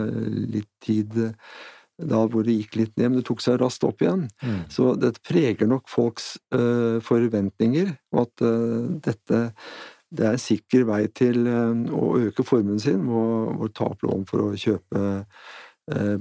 litt 0.57 0.73
tid 0.85 1.21
da 2.01 2.25
hvor 2.31 2.45
det 2.47 2.57
gikk 2.57 2.77
litt 2.81 2.93
ned, 2.97 3.11
men 3.11 3.21
det 3.21 3.27
tok 3.29 3.43
seg 3.45 3.61
raskt 3.61 3.85
opp 3.85 4.03
igjen. 4.05 4.27
Mm. 4.40 4.61
Så 4.73 4.95
dette 5.01 5.23
preger 5.27 5.69
nok 5.69 5.88
folks 5.90 6.35
uh, 6.55 6.99
forventninger, 7.05 7.95
og 8.14 8.23
at 8.27 8.47
uh, 8.47 8.85
dette 9.05 9.49
det 10.11 10.25
er 10.27 10.35
en 10.35 10.43
sikker 10.43 10.88
vei 10.88 11.05
til 11.14 11.45
uh, 11.47 11.71
å 11.95 12.07
øke 12.19 12.43
formuen 12.47 12.81
sin 12.83 13.05
og, 13.07 13.61
og 13.61 13.75
ta 13.77 13.93
opp 13.93 14.03
lån 14.03 14.25
for 14.27 14.49
å 14.49 14.55
kjøpe 14.59 15.03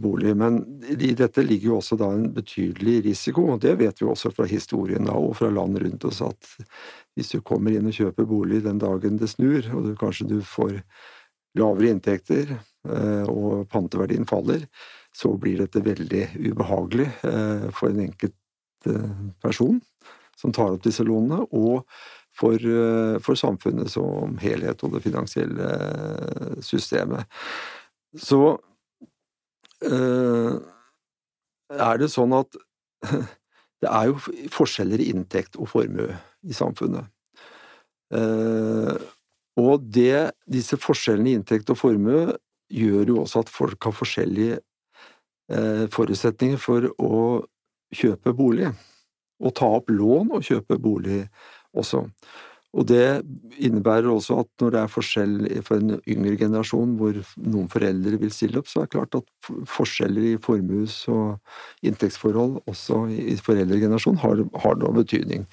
bolig. 0.02 0.32
Men 0.38 0.62
i 0.90 1.12
dette 1.18 1.44
ligger 1.46 1.72
jo 1.72 1.76
også 1.80 1.98
da 2.00 2.08
en 2.16 2.30
betydelig 2.34 3.04
risiko, 3.06 3.46
og 3.54 3.62
det 3.66 3.76
vet 3.82 4.02
vi 4.02 4.08
også 4.10 4.32
fra 4.34 4.48
historien 4.50 5.06
da, 5.06 5.14
og 5.14 5.36
fra 5.38 5.52
land 5.54 5.78
rundt 5.84 6.08
oss, 6.10 6.22
at 6.26 6.50
hvis 7.18 7.34
du 7.36 7.42
kommer 7.46 7.76
inn 7.76 7.90
og 7.90 7.96
kjøper 7.96 8.28
bolig 8.30 8.64
den 8.66 8.82
dagen 8.82 9.20
det 9.22 9.30
snur, 9.32 9.66
og 9.76 9.86
du, 9.86 9.94
kanskje 10.00 10.30
du 10.30 10.40
får 10.46 10.80
lavere 11.60 11.94
inntekter, 11.94 12.56
øh, 12.88 13.26
og 13.30 13.68
panteverdien 13.70 14.28
faller, 14.30 14.66
så 15.16 15.34
blir 15.42 15.60
dette 15.64 15.82
veldig 15.84 16.24
ubehagelig 16.38 17.10
eh, 17.28 17.68
for 17.76 17.90
en 17.90 18.06
enkelt 18.06 18.88
eh, 18.88 19.12
person 19.44 19.82
som 20.40 20.54
tar 20.56 20.78
opp 20.78 20.86
disse 20.86 21.04
lånene, 21.04 21.44
og 21.52 21.84
for, 22.40 22.56
eh, 22.56 23.18
for 23.20 23.36
samfunnet 23.36 23.92
som 23.92 24.38
helhet 24.40 24.84
og 24.86 24.96
det 24.96 25.04
finansielle 25.04 25.70
eh, 25.76 26.60
systemet. 26.64 27.28
Så 28.16 28.42
eh, 28.54 28.69
er 31.70 32.00
det 32.02 32.10
sånn 32.12 32.34
at 32.36 32.58
det 33.82 33.88
er 33.90 34.10
jo 34.10 34.18
forskjeller 34.52 35.00
i 35.00 35.12
inntekt 35.14 35.56
og 35.60 35.70
formue 35.72 36.18
i 36.44 36.56
samfunnet. 36.56 37.08
Eh, 38.16 38.96
og 39.60 39.86
det, 39.94 40.32
disse 40.50 40.80
forskjellene 40.80 41.32
i 41.32 41.38
inntekt 41.38 41.72
og 41.72 41.80
formue 41.80 42.26
gjør 42.70 43.14
jo 43.14 43.22
også 43.24 43.44
at 43.44 43.52
folk 43.52 43.88
har 43.88 43.96
forskjellige 43.96 44.60
eh, 45.54 45.86
forutsetninger 45.94 46.60
for 46.62 46.90
å 46.98 47.24
kjøpe 47.96 48.34
bolig. 48.38 48.70
Og 49.40 49.56
ta 49.56 49.70
opp 49.80 49.92
lån 49.94 50.36
og 50.36 50.46
kjøpe 50.46 50.80
bolig 50.82 51.24
også. 51.72 52.04
Og 52.78 52.86
det 52.86 53.26
innebærer 53.58 54.06
også 54.12 54.44
at 54.44 54.50
når 54.62 54.76
det 54.76 54.82
er 54.82 54.92
forskjell 54.94 55.38
for 55.66 55.82
en 55.82 55.96
yngre 56.06 56.36
generasjon 56.38 56.92
hvor 57.00 57.18
noen 57.42 57.66
foreldre 57.72 58.20
vil 58.22 58.34
stille 58.34 58.62
opp, 58.62 58.70
så 58.70 58.84
er 58.84 58.86
det 58.86 58.94
klart 58.94 59.18
at 59.18 59.50
forskjeller 59.74 60.36
i 60.36 60.42
formues- 60.44 61.02
og 61.10 61.42
inntektsforhold 61.82 62.60
også 62.70 63.08
i 63.10 63.34
foreldregenerasjonen 63.42 64.22
har, 64.22 64.46
har 64.62 64.78
noe 64.78 64.94
betydning. 65.02 65.50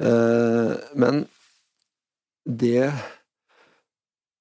Eh, 0.00 0.72
men 0.96 1.28
det 2.48 2.88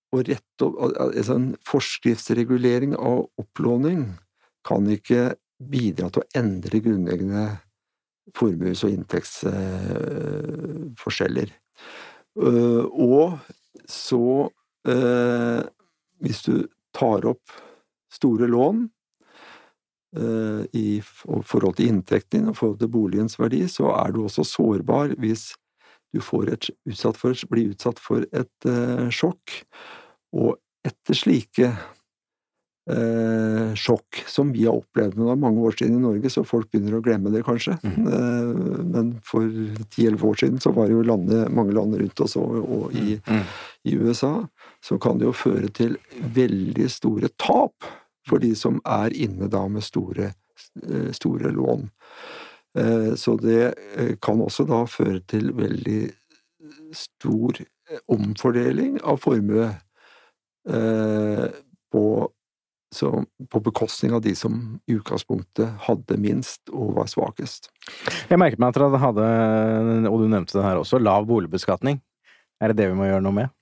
å 0.09 0.23
rette 0.23 0.65
opp 0.65 0.79
altså 1.03 1.35
En 1.35 1.55
forskriftsregulering 1.67 2.95
av 2.95 3.27
opplåning 3.39 4.17
kan 4.65 4.89
ikke 4.89 5.35
bidra 5.59 6.09
til 6.09 6.21
å 6.23 6.27
endre 6.39 6.79
grunnleggende 6.83 7.59
formues- 8.35 8.83
og 8.88 8.91
inntektsforskjeller. 8.95 11.49
Eh, 12.39 12.85
Og 12.85 13.39
så, 13.89 14.49
eh, 14.87 15.61
hvis 16.21 16.43
du 16.45 16.67
tar 16.93 17.25
opp 17.25 17.55
store 18.11 18.47
lån 18.49 18.89
eh, 20.17 20.63
i 20.73 21.01
forhold 21.01 21.77
til 21.77 21.89
inntekten 21.89 22.41
din 22.41 22.51
og 22.51 22.57
forhold 22.57 22.79
til 22.79 22.91
boligens 22.93 23.39
verdi, 23.39 23.63
så 23.67 23.93
er 23.95 24.13
du 24.13 24.23
også 24.23 24.45
sårbar 24.45 25.15
hvis 25.17 25.51
du 26.13 26.21
et, 26.49 26.69
utsatt 26.89 27.17
for, 27.17 27.33
blir 27.49 27.73
utsatt 27.73 27.99
for 28.01 28.25
et 28.33 28.69
sjokk. 29.13 29.59
Og 30.33 30.57
etter 30.85 31.13
slike 31.13 31.69
eh, 32.89 33.73
sjokk 33.78 34.23
som 34.28 34.52
vi 34.56 34.65
har 34.65 34.80
opplevd. 34.80 35.15
Men 35.17 35.28
det 35.28 35.34
er 35.36 35.41
mange 35.43 35.62
år 35.67 35.75
siden 35.78 35.97
i 35.99 36.04
Norge, 36.04 36.30
så 36.34 36.43
folk 36.47 36.69
begynner 36.71 36.97
å 36.97 37.04
glemme 37.06 37.32
det, 37.34 37.43
kanskje. 37.47 37.78
Eh, 37.86 38.84
men 38.89 39.13
for 39.23 39.45
ti-elleve 39.93 40.25
år 40.32 40.39
siden 40.41 40.60
så 40.63 40.73
var 40.75 40.88
det 40.89 40.97
jo 40.97 41.06
landet, 41.06 41.52
mange 41.54 41.75
land 41.78 41.95
rundt 41.99 42.19
oss 42.25 42.36
og, 42.41 42.58
og 42.65 42.93
i, 42.97 43.19
Mm. 43.30 43.43
i 43.86 43.95
USA, 43.99 44.34
så 44.84 44.97
kan 45.02 45.17
det 45.19 45.25
jo 45.30 45.34
føre 45.36 45.69
til 45.73 45.97
veldig 46.36 46.89
store 46.89 47.30
tap 47.38 47.86
for 48.28 48.39
de 48.39 48.54
som 48.56 48.82
er 48.86 49.13
inne 49.17 49.47
da 49.49 49.63
med 49.67 49.84
store, 49.84 50.32
eh, 50.84 51.10
store 51.15 51.52
lån. 51.56 51.89
Eh, 52.78 53.13
Så 53.17 53.38
det 53.41 53.73
eh, 53.97 54.15
kan 54.21 54.39
også 54.41 54.65
da 54.69 54.84
føre 54.86 55.21
til 55.28 55.52
veldig 55.58 56.12
stor 56.93 57.58
omfordeling 58.10 58.99
av 59.04 59.17
formue 59.21 59.69
på, 61.91 62.04
så, 62.95 63.12
på 63.49 63.62
bekostning 63.62 64.15
av 64.17 64.23
de 64.25 64.34
som 64.38 64.80
i 64.89 64.95
utgangspunktet 64.97 65.86
hadde 65.86 66.17
minst 66.21 66.71
og 66.73 66.95
var 66.97 67.10
svakest. 67.12 67.69
Jeg 68.32 68.41
merket 68.41 68.62
meg 68.62 68.73
at 68.73 68.80
dere 68.80 69.02
hadde, 69.04 69.28
og 70.10 70.23
du 70.23 70.28
nevnte 70.32 70.58
det 70.58 70.65
her 70.65 70.82
også, 70.82 71.02
lav 71.02 71.28
boligbeskatning. 71.30 72.02
Er 72.60 72.71
det 72.71 72.82
det 72.82 72.89
vi 72.89 72.97
må 72.97 73.08
gjøre 73.08 73.23
noe 73.23 73.36
med? 73.36 73.54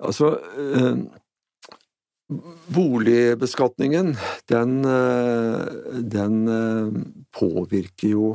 Altså 0.00 0.34
eh, 0.40 1.00
Boligbeskatningen, 2.70 4.12
den, 4.48 4.76
eh, 4.84 5.66
den 6.14 6.36
eh, 6.48 7.00
påvirker 7.34 8.12
jo 8.12 8.28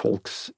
folks 0.00 0.48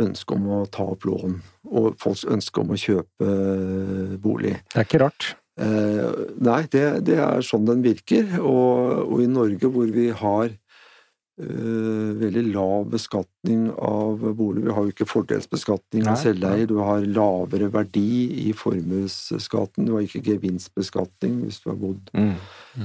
ønske 0.00 0.36
om 0.36 0.46
å 0.54 0.60
ta 0.70 0.86
opp 0.92 1.06
lån, 1.08 1.40
og 1.70 1.96
folks 2.02 2.22
ønske 2.30 2.62
om 2.62 2.70
å 2.74 2.78
kjøpe 2.78 3.30
eh, 3.30 4.14
bolig. 4.22 4.54
Det 4.70 4.82
er 4.82 4.86
ikke 4.86 5.02
rart. 5.02 5.34
Eh, 5.54 6.10
nei, 6.42 6.64
det, 6.72 6.84
det 7.06 7.20
er 7.22 7.44
sånn 7.46 7.66
den 7.68 7.84
virker, 7.84 8.26
og, 8.40 9.04
og 9.06 9.20
i 9.22 9.30
Norge 9.30 9.68
hvor 9.70 9.86
vi 9.94 10.08
har 10.10 10.48
eh, 10.50 12.08
veldig 12.18 12.42
lav 12.54 12.88
beskatning 12.90 13.68
av 13.78 14.24
bolig, 14.34 14.64
vi 14.66 14.74
har 14.74 14.88
jo 14.88 14.94
ikke 14.94 15.06
fordelsbeskatning 15.06 16.08
av 16.10 16.18
selveier, 16.18 16.66
du 16.70 16.80
har 16.82 17.06
lavere 17.06 17.70
verdi 17.74 18.48
i 18.48 18.54
formuesskatten, 18.56 19.86
du 19.86 19.94
har 19.94 20.02
ikke 20.08 20.24
gevinstbeskatning 20.32 21.44
hvis 21.44 21.62
du 21.62 21.70
har 21.70 21.78
bodd 21.84 22.10
Mm. 22.14 22.34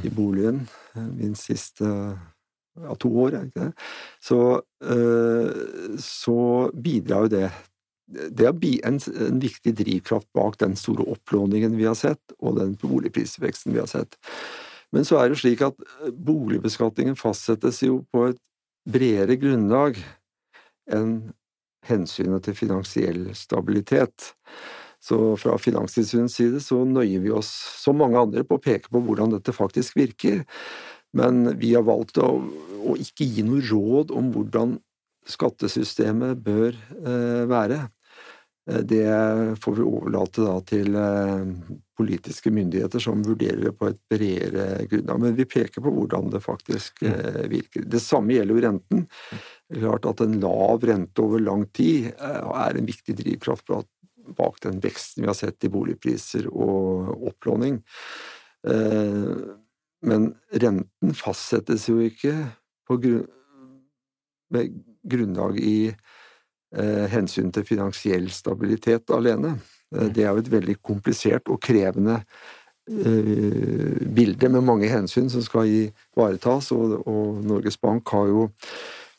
i 0.06 0.10
boligen 0.14 0.68
eh, 0.94 1.08
minst 1.18 1.50
siste 1.50 1.88
ja, 1.90 2.94
to 3.02 3.10
år? 3.26 3.40
Så, 4.22 4.62
eh, 4.86 5.98
så 5.98 6.70
bidrar 6.74 7.26
jo 7.26 7.34
det 7.34 7.50
Det 8.10 8.48
er 8.48 8.56
en, 8.88 8.98
en 8.98 9.42
viktig 9.42 9.76
drivkraft 9.78 10.30
bak 10.34 10.58
den 10.62 10.76
store 10.80 11.06
opplåningen 11.14 11.78
vi 11.78 11.86
har 11.86 11.98
sett, 11.98 12.34
og 12.40 12.58
den 12.58 12.74
boligprisveksten 12.82 13.76
vi 13.76 13.84
har 13.84 13.90
sett. 13.92 14.18
Men 14.96 15.06
så 15.06 15.20
er 15.22 15.30
det 15.30 15.42
slik 15.42 15.62
at 15.66 15.78
eh, 16.02 16.14
boligbeskatningen 16.14 17.18
fastsettes 17.20 17.84
jo 17.86 18.02
på 18.14 18.32
et 18.32 18.40
bredere 18.90 19.38
grunnlag 19.38 20.00
enn 20.90 21.20
hensynet 21.86 22.44
til 22.46 22.58
finansiell 22.58 23.30
stabilitet. 23.38 24.34
Så 25.00 25.38
fra 25.40 25.56
Finanstilsynets 25.62 26.36
side 26.36 26.60
så 26.64 26.82
nøyer 26.84 27.22
vi 27.24 27.32
oss, 27.32 27.50
som 27.80 28.00
mange 28.02 28.20
andre, 28.20 28.44
på 28.44 28.58
å 28.58 28.64
peke 28.64 28.92
på 28.92 29.02
hvordan 29.06 29.32
dette 29.38 29.56
faktisk 29.56 29.96
virker. 30.00 30.42
Men 31.16 31.56
vi 31.62 31.72
har 31.78 31.86
valgt 31.88 32.20
å, 32.22 32.34
å 32.84 32.98
ikke 33.00 33.28
gi 33.30 33.46
noe 33.48 33.64
råd 33.70 34.12
om 34.16 34.34
hvordan 34.34 34.76
skattesystemet 35.30 36.42
bør 36.44 36.74
eh, 36.74 37.46
være. 37.50 37.86
Eh, 38.70 38.82
det 38.86 39.10
får 39.64 39.76
vi 39.76 39.86
overlate 39.86 40.46
da 40.46 40.56
til 40.68 40.98
politiske 42.00 42.52
myndigheter 42.54 43.02
som 43.04 43.24
vurderer 43.26 43.66
det 43.66 43.74
på 43.76 43.90
et 43.90 44.00
bredere 44.12 44.86
grunnlag. 44.88 45.22
Men 45.26 45.38
vi 45.38 45.48
peker 45.50 45.84
på 45.84 45.94
hvordan 45.94 46.30
det 46.32 46.44
faktisk 46.46 47.04
virker. 47.52 47.84
Det 47.84 48.00
samme 48.00 48.38
gjelder 48.38 48.56
jo 48.56 48.66
renten. 48.68 49.08
Klart 49.74 50.08
at 50.08 50.24
en 50.24 50.38
lav 50.40 50.86
rente 50.88 51.26
over 51.26 51.44
lang 51.44 51.66
tid 51.76 52.12
er 52.16 52.78
en 52.80 52.88
viktig 52.88 53.18
drivkraft 53.20 53.74
bak 54.38 54.62
den 54.64 54.80
veksten 54.80 55.26
vi 55.26 55.28
har 55.28 55.36
sett 55.38 55.66
i 55.66 55.72
boligpriser 55.74 56.48
og 56.54 57.12
opplåning. 57.34 57.82
Men 60.00 60.30
renten 60.64 61.18
fastsettes 61.18 61.90
jo 61.90 62.00
ikke 62.06 62.36
på 62.88 62.98
grunn, 63.04 63.28
med 64.50 64.80
grunnlag 65.04 65.60
i 65.62 65.92
eh, 66.76 67.06
hensyn 67.12 67.52
til 67.54 67.66
finansiell 67.68 68.30
stabilitet 68.34 69.12
alene. 69.16 69.56
Eh, 69.94 70.08
mm. 70.08 70.14
Det 70.16 70.24
er 70.24 70.32
jo 70.32 70.44
et 70.44 70.52
veldig 70.52 70.78
komplisert 70.86 71.50
og 71.50 71.62
krevende 71.66 72.20
eh, 72.90 74.06
bilde 74.16 74.50
med 74.50 74.66
mange 74.68 74.90
hensyn 74.92 75.30
som 75.32 75.46
skal 75.46 75.70
ivaretas, 75.70 76.72
og, 76.76 77.00
og 77.08 77.42
Norges 77.46 77.78
Bank 77.78 78.10
har 78.16 78.30
jo, 78.32 78.48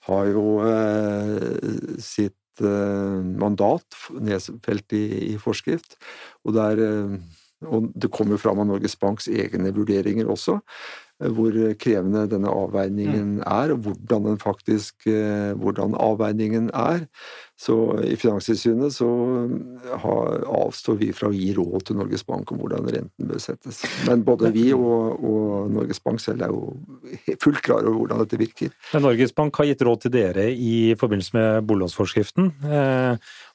har 0.09 0.33
jo 0.33 0.47
eh, 0.67 1.99
sitt 2.03 2.65
eh, 2.65 3.21
mandat 3.43 4.01
nedfelt 4.21 4.97
i, 4.97 5.05
i, 5.35 5.37
forskrift, 5.39 5.99
og 6.45 6.59
der 6.59 6.87
eh, 6.87 7.21
og 7.69 7.91
det 7.93 8.09
kommer 8.09 8.41
fram 8.41 8.63
av 8.63 8.71
Norges 8.71 8.97
Banks 8.97 9.27
egne 9.29 9.73
vurderinger 9.77 10.31
også, 10.33 10.55
hvor 11.21 11.57
krevende 11.81 12.25
denne 12.31 12.49
avveiningen 12.49 13.37
mm. 13.39 13.45
er, 13.45 13.75
og 13.75 13.85
hvordan 13.85 14.31
den 14.31 14.41
faktisk 14.41 15.07
eh, 15.11 15.53
hvordan 15.61 15.95
avveiningen 16.01 16.71
er. 16.73 17.05
Så 17.61 17.75
i 18.09 18.15
Finanstilsynet 18.17 18.95
så 18.95 19.09
eh, 19.45 20.07
avstår 20.49 20.97
vi 21.03 21.11
fra 21.13 21.29
å 21.29 21.37
gi 21.37 21.53
råd 21.59 21.87
til 21.91 22.01
Norges 22.01 22.25
Bank 22.25 22.53
om 22.55 22.63
hvordan 22.63 22.89
renten 22.89 23.29
bør 23.29 23.43
settes. 23.43 23.83
Men 24.09 24.25
både 24.25 24.53
vi 24.57 24.71
og, 24.73 25.21
og 25.21 25.71
Norges 25.77 26.01
Bank 26.01 26.25
selv 26.25 26.47
er 26.47 26.55
jo 26.55 26.73
fullt 27.43 27.61
klar 27.67 27.85
over 27.85 28.01
hvordan 28.01 28.25
dette 28.25 28.41
virker. 28.41 28.73
Men 28.95 29.05
Norges 29.11 29.37
Bank 29.37 29.61
har 29.61 29.69
gitt 29.69 29.85
råd 29.85 30.07
til 30.07 30.17
dere 30.17 30.49
i 30.51 30.97
forbindelse 31.01 31.37
med 31.37 31.69
boliglånsforskriften, 31.69 32.53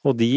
og 0.06 0.18
de 0.20 0.32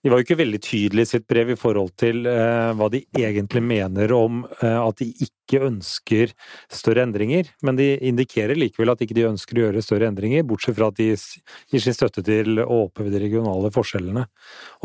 de 0.00 0.08
var 0.08 0.20
jo 0.20 0.24
ikke 0.24 0.38
veldig 0.40 0.60
tydelige 0.64 1.06
i 1.06 1.10
sitt 1.10 1.26
brev 1.28 1.52
i 1.52 1.58
forhold 1.60 1.90
til 2.00 2.24
eh, 2.28 2.70
hva 2.76 2.88
de 2.92 3.02
egentlig 3.20 3.60
mener 3.64 4.14
om 4.16 4.42
eh, 4.62 4.78
at 4.80 5.02
de 5.02 5.10
ikke 5.26 5.60
ønsker 5.66 6.32
større 6.72 7.04
endringer, 7.04 7.50
men 7.66 7.76
de 7.76 7.90
indikerer 8.08 8.56
likevel 8.56 8.94
at 8.94 9.04
ikke 9.04 9.18
de 9.18 9.28
ønsker 9.28 9.58
å 9.58 9.66
gjøre 9.66 9.84
større 9.84 10.08
endringer, 10.08 10.46
bortsett 10.48 10.78
fra 10.78 10.88
at 10.88 10.96
de 11.00 11.10
gir 11.12 11.84
sin 11.84 11.96
støtte 11.96 12.24
til 12.24 12.62
å 12.64 12.86
oppheve 12.86 13.12
de 13.12 13.20
regionale 13.26 13.72
forskjellene. 13.74 14.24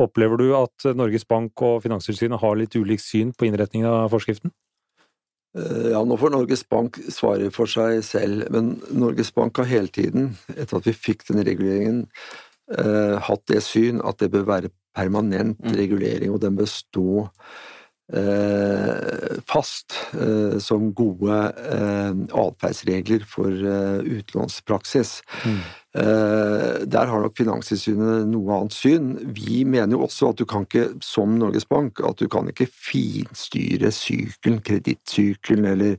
Opplever 0.04 0.42
du 0.42 0.50
at 0.60 0.90
Norges 0.98 1.28
Bank 1.30 1.64
og 1.64 1.82
Finanstilsynet 1.88 2.42
har 2.44 2.60
litt 2.60 2.76
ulikt 2.76 3.08
syn 3.08 3.32
på 3.32 3.48
innretningen 3.48 3.88
av 3.88 4.12
forskriften? 4.12 4.52
Eh, 5.56 5.92
ja, 5.94 6.04
nå 6.04 6.20
får 6.20 6.36
Norges 6.36 6.68
Bank 6.68 7.00
svare 7.08 7.48
for 7.56 7.72
seg 7.72 8.02
selv, 8.04 8.50
men 8.52 8.76
Norges 8.92 9.32
Bank 9.36 9.64
har 9.64 9.72
hele 9.72 9.88
tiden, 9.88 10.34
etter 10.58 10.82
at 10.82 10.90
vi 10.90 11.00
fikk 11.08 11.24
denne 11.30 11.46
reguleringen, 11.48 12.08
eh, 12.76 13.16
hatt 13.24 13.48
det 13.48 13.64
syn 13.64 14.04
at 14.04 14.20
det 14.20 14.34
bør 14.34 14.50
være 14.50 14.76
permanent 14.96 15.60
mm. 15.60 15.76
regulering, 15.78 16.32
og 16.34 16.42
den 16.44 16.56
bør 16.58 16.70
stå 16.70 17.08
eh, 18.14 19.40
fast 19.50 19.94
eh, 20.14 20.58
som 20.64 20.94
gode 20.98 21.54
eh, 21.56 22.14
atferdsregler 22.44 23.22
for 23.30 23.50
eh, 23.50 24.00
utlånspraksis. 24.20 25.12
Mm. 25.46 25.60
Eh, 25.96 26.74
der 26.92 27.06
har 27.12 27.20
nok 27.24 27.38
Finanstilsynet 27.40 28.28
noe 28.30 28.52
annet 28.60 28.76
syn. 28.76 29.06
Vi 29.36 29.58
mener 29.66 29.94
jo 29.98 30.04
også 30.08 30.24
at 30.34 30.40
du 30.42 30.46
kan 30.50 30.64
ikke, 30.68 30.86
som 31.06 31.30
Norges 31.40 31.68
Bank, 31.70 31.92
at 32.04 32.18
du 32.20 32.28
kan 32.32 32.46
ikke 32.52 32.72
finstyre 32.72 33.90
sykelen, 33.96 34.60
kredittsykelen 34.66 35.66
eller 35.76 35.94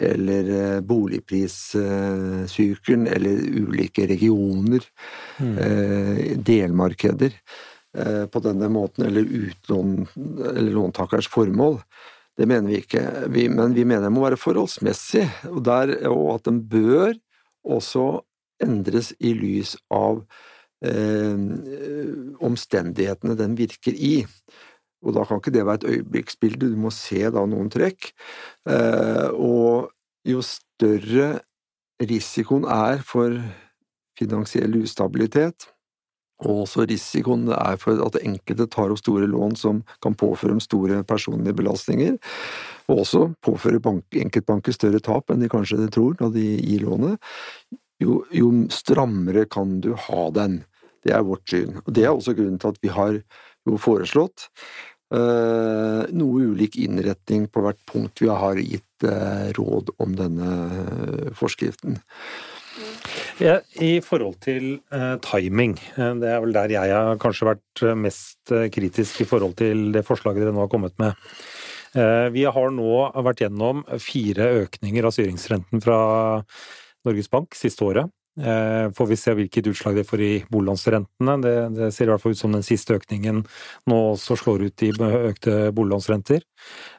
eller 0.00 0.44
eh, 0.54 0.80
boligprissykelen, 0.86 3.04
eller 3.10 3.36
ulike 3.60 4.02
regioner, 4.08 4.82
mm. 5.42 5.56
delmarkeder. 6.46 7.30
Eh, 7.90 8.26
på 8.30 8.38
denne 8.38 8.68
måten, 8.70 9.06
eller 9.06 9.26
utlån, 9.26 10.06
eller 10.54 10.70
låntakers 10.70 11.26
formål. 11.28 11.80
Det 12.38 12.46
mener 12.46 12.70
vi 12.70 12.76
ikke, 12.84 13.02
vi, 13.34 13.48
men 13.50 13.74
vi 13.74 13.82
mener 13.84 14.06
det 14.06 14.12
må 14.14 14.22
være 14.22 14.38
forholdsmessig, 14.38 15.24
og, 15.50 15.58
der, 15.66 15.96
og 16.06 16.36
at 16.36 16.46
den 16.46 16.60
bør 16.70 17.16
også 17.66 18.22
endres 18.62 19.10
i 19.18 19.32
lys 19.34 19.74
av 19.90 20.20
eh, 20.86 21.42
omstendighetene 22.38 23.34
den 23.40 23.58
virker 23.58 23.98
i. 23.98 24.22
Og 25.02 25.16
da 25.16 25.26
kan 25.26 25.42
ikke 25.42 25.56
det 25.56 25.66
være 25.66 25.82
et 25.82 25.88
øyeblikksbilde, 25.96 26.70
du 26.70 26.78
må 26.78 26.94
se 26.94 27.24
da 27.26 27.42
noen 27.42 27.72
trekk. 27.74 28.12
Eh, 28.70 29.34
og 29.34 29.90
jo 30.30 30.46
større 30.46 31.40
risikoen 31.98 32.70
er 32.70 33.02
for 33.02 33.34
finansiell 34.20 34.78
ustabilitet, 34.78 35.72
og 36.40 36.62
også 36.64 36.86
risikoen 36.88 37.46
det 37.48 37.56
er 37.58 37.76
for 37.80 38.00
at 38.04 38.18
enkelte 38.22 38.66
tar 38.72 38.92
opp 38.92 39.00
store 39.02 39.28
lån 39.28 39.56
som 39.60 39.82
kan 40.04 40.16
påføre 40.18 40.54
dem 40.54 40.62
store 40.64 41.02
personlige 41.08 41.56
belastninger, 41.58 42.16
og 42.88 43.04
også 43.04 43.26
påføre 43.44 43.82
bank, 43.82 44.06
enkeltbanker 44.16 44.74
større 44.74 45.02
tap 45.04 45.30
enn 45.30 45.44
de 45.44 45.50
kanskje 45.52 45.90
tror 45.92 46.16
når 46.20 46.34
de 46.36 46.46
gir 46.58 46.86
lånet, 46.86 47.20
jo, 48.00 48.22
jo, 48.32 48.48
strammere 48.72 49.44
kan 49.50 49.80
du 49.84 49.92
ha 50.08 50.22
den. 50.32 50.62
Det 51.04 51.12
er 51.12 51.24
vårt 51.24 51.44
syn. 51.48 51.82
Og 51.84 51.92
Det 51.92 52.04
er 52.04 52.14
også 52.14 52.32
grunnen 52.36 52.60
til 52.60 52.72
at 52.72 52.80
vi 52.80 52.92
har 52.92 53.18
foreslått 53.80 54.46
eh, 55.14 56.02
noe 56.16 56.46
ulik 56.52 56.78
innretning 56.80 57.46
på 57.52 57.64
hvert 57.64 57.80
punkt 57.88 58.22
vi 58.24 58.30
har 58.32 58.60
gitt 58.60 59.06
eh, 59.06 59.50
råd 59.56 59.92
om 60.00 60.16
denne 60.16 60.50
forskriften. 61.36 62.00
Ja, 63.40 63.54
I 63.80 64.02
forhold 64.04 64.34
til 64.44 64.82
uh, 64.92 65.16
timing, 65.24 65.78
uh, 65.96 66.12
det 66.20 66.28
er 66.28 66.42
vel 66.44 66.52
der 66.52 66.74
jeg 66.74 66.92
har 66.92 67.16
kanskje 67.22 67.48
vært 67.48 67.82
uh, 67.86 67.94
mest 67.96 68.52
kritisk 68.74 69.22
i 69.24 69.26
forhold 69.28 69.54
til 69.56 69.86
det 69.94 70.02
forslaget 70.04 70.44
dere 70.44 70.52
nå 70.52 70.66
har 70.66 70.72
kommet 70.72 70.96
med. 71.00 71.16
Vi 72.30 72.44
har 72.46 72.70
nå 72.70 72.90
vært 73.26 73.40
gjennom 73.42 73.80
fire 73.98 74.44
økninger 74.60 75.08
av 75.08 75.10
styringsrenten 75.10 75.80
fra 75.82 75.96
Norges 77.02 77.26
Bank 77.32 77.56
siste 77.58 77.82
året. 77.82 78.12
Eh, 78.40 78.90
får 78.96 79.06
vi 79.06 79.16
se 79.16 79.34
hvilket 79.36 79.66
utslag 79.66 79.96
det 79.98 80.06
får 80.08 80.20
i 80.24 80.32
boliglånsrentene. 80.48 81.36
Det, 81.44 81.54
det, 81.76 81.88
ser 81.92 82.08
i 82.08 82.12
hvert 82.12 82.22
fall 82.22 82.36
ut 82.36 82.40
som 82.40 82.54
den 82.54 82.64
siste 82.64 82.96
økningen 82.96 83.42
nå 83.90 83.98
også 84.14 84.38
slår 84.40 84.64
ut 84.68 84.84
i 84.86 84.90
økte 84.92 85.56
boliglånsrenter. 85.76 86.44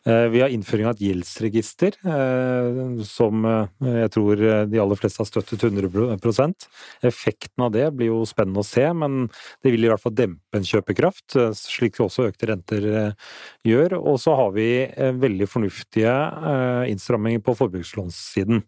Eh, 0.06 0.28
vi 0.34 0.44
har 0.44 0.54
innføring 0.54 0.90
av 0.90 0.96
et 0.96 1.04
gjeldsregister, 1.08 1.98
eh, 2.06 2.82
som 3.08 3.46
jeg 3.82 4.12
tror 4.14 4.44
de 4.70 4.82
aller 4.82 5.00
fleste 5.00 5.22
har 5.22 5.30
støttet 5.30 5.66
100% 5.66 6.68
Effekten 7.06 7.66
av 7.66 7.72
det 7.74 7.88
blir 7.96 8.12
jo 8.12 8.22
spennende 8.30 8.62
å 8.62 8.68
se, 8.68 8.84
men 8.94 9.26
det 9.64 9.74
vil 9.74 9.86
i 9.86 9.92
hvert 9.92 10.02
fall 10.04 10.16
dempe 10.18 10.58
en 10.58 10.68
kjøpekraft, 10.68 11.38
slik 11.58 12.00
også 12.02 12.28
økte 12.30 12.50
renter 12.50 12.86
gjør. 13.68 13.98
Og 14.00 14.20
så 14.22 14.36
har 14.38 14.54
vi 14.56 14.68
veldig 15.22 15.48
fornuftige 15.50 16.14
innstramminger 16.92 17.44
på 17.46 17.56
forbrukslånssiden. 17.58 18.64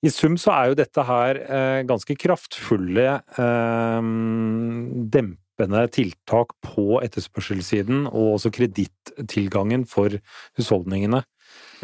I 0.00 0.10
sum 0.12 0.38
så 0.40 0.52
er 0.54 0.70
jo 0.70 0.78
dette 0.78 1.04
her 1.04 1.40
eh, 1.44 1.80
ganske 1.88 2.16
kraftfulle 2.16 3.08
eh, 3.20 4.06
dempende 5.16 5.82
tiltak 5.92 6.54
på 6.64 7.02
etterspørselssiden, 7.04 8.06
og 8.08 8.38
også 8.38 8.52
kredittilgangen 8.56 9.84
for 9.90 10.16
husholdningene. 10.56 11.20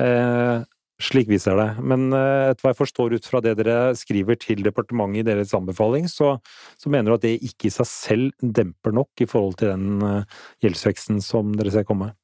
Eh, 0.01 0.65
slik 1.03 1.29
vi 1.29 1.39
ser 1.41 1.59
det. 1.61 1.69
Men 1.85 2.09
eh, 2.17 2.53
etter 2.53 2.65
hva 2.65 2.73
jeg 2.73 2.81
forstår 2.81 3.17
ut 3.19 3.29
fra 3.29 3.43
det 3.45 3.57
dere 3.61 3.93
skriver 3.99 4.39
til 4.41 4.65
departementet 4.65 5.21
i 5.21 5.29
deres 5.29 5.53
anbefaling, 5.57 6.09
så, 6.09 6.39
så 6.81 6.93
mener 6.93 7.13
du 7.13 7.19
at 7.19 7.27
det 7.27 7.37
ikke 7.45 7.69
i 7.69 7.75
seg 7.75 7.91
selv 7.91 8.47
demper 8.61 8.97
nok 8.97 9.25
i 9.25 9.29
forhold 9.29 9.59
til 9.61 9.75
den 9.75 10.01
eh, 10.01 10.39
gjeldsveksten 10.65 11.21
som 11.25 11.53
dere 11.59 11.75
ser 11.75 11.85
komme? 11.89 12.15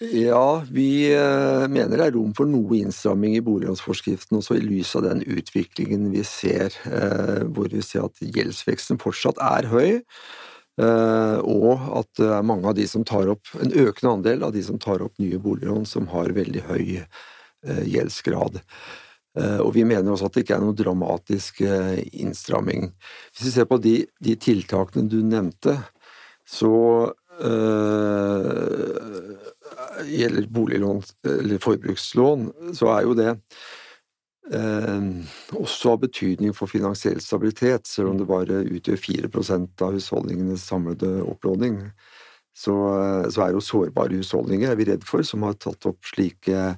Ja, 0.00 0.62
vi 0.70 1.12
eh, 1.12 1.66
mener 1.68 1.98
det 2.00 2.04
er 2.06 2.14
rom 2.14 2.30
for 2.32 2.48
noe 2.48 2.78
innstramming 2.78 3.34
i 3.36 3.42
boliglånsforskriften, 3.44 4.38
også 4.38 4.56
i 4.56 4.62
lys 4.64 4.94
av 4.96 5.04
den 5.04 5.20
utviklingen 5.28 6.06
vi 6.14 6.22
ser, 6.24 6.72
eh, 6.88 7.42
hvor 7.52 7.68
vi 7.68 7.82
ser 7.84 8.06
at 8.06 8.22
gjeldsveksten 8.24 8.96
fortsatt 9.02 9.36
er 9.44 9.68
høy, 9.68 10.00
eh, 10.80 11.36
og 11.44 11.84
at 12.00 12.08
det 12.16 12.30
er 12.32 12.48
mange 12.48 12.72
av 12.72 12.78
de 12.80 12.86
som 12.88 13.04
tar 13.04 13.28
opp, 13.34 13.52
en 13.60 13.76
økende 13.76 14.14
andel 14.14 14.48
av 14.48 14.56
de 14.56 14.64
som 14.64 14.80
tar 14.80 15.04
opp 15.04 15.20
nye 15.20 15.36
boliglån, 15.36 15.84
som 15.84 16.08
har 16.14 16.32
veldig 16.32 16.64
høy 16.70 17.04
gjeldsgrad. 17.60 18.56
Og 19.60 19.74
vi 19.74 19.82
mener 19.84 20.14
også 20.14 20.30
at 20.30 20.38
det 20.38 20.46
ikke 20.46 20.54
er 20.56 20.62
noe 20.64 20.72
dramatisk 20.78 21.60
innstramming. 21.60 22.88
Hvis 23.34 23.50
vi 23.50 23.52
ser 23.52 23.68
på 23.68 23.76
de, 23.84 23.92
de 24.16 24.32
tiltakene 24.40 25.12
du 25.12 25.18
nevnte, 25.20 25.76
så 26.48 26.72
øh, 27.44 29.36
gjelder 30.08 30.48
boliglån 30.52 31.02
eller 31.28 31.60
forbrukslån, 31.62 32.48
så 32.76 32.90
er 32.94 33.06
jo 33.06 33.14
det 33.18 33.30
eh, 34.54 35.04
også 35.58 35.94
av 35.94 36.02
betydning 36.06 36.54
for 36.56 36.70
finansiell 36.70 37.20
stabilitet, 37.24 37.86
selv 37.90 38.12
om 38.12 38.20
det 38.20 38.28
bare 38.30 38.62
utgjør 38.66 39.00
4 39.04 39.30
av 39.84 39.94
husholdningenes 39.96 40.66
samlede 40.66 41.20
opplåning. 41.22 41.80
Så, 42.56 42.74
eh, 42.98 43.28
så 43.30 43.46
er 43.46 43.54
jo 43.54 43.64
sårbare 43.64 44.20
husholdninger, 44.20 44.70
er 44.70 44.78
vi 44.80 44.90
redd 44.90 45.06
for, 45.06 45.22
som 45.26 45.46
har 45.46 45.58
tatt 45.58 45.86
opp 45.88 46.04
slike 46.04 46.74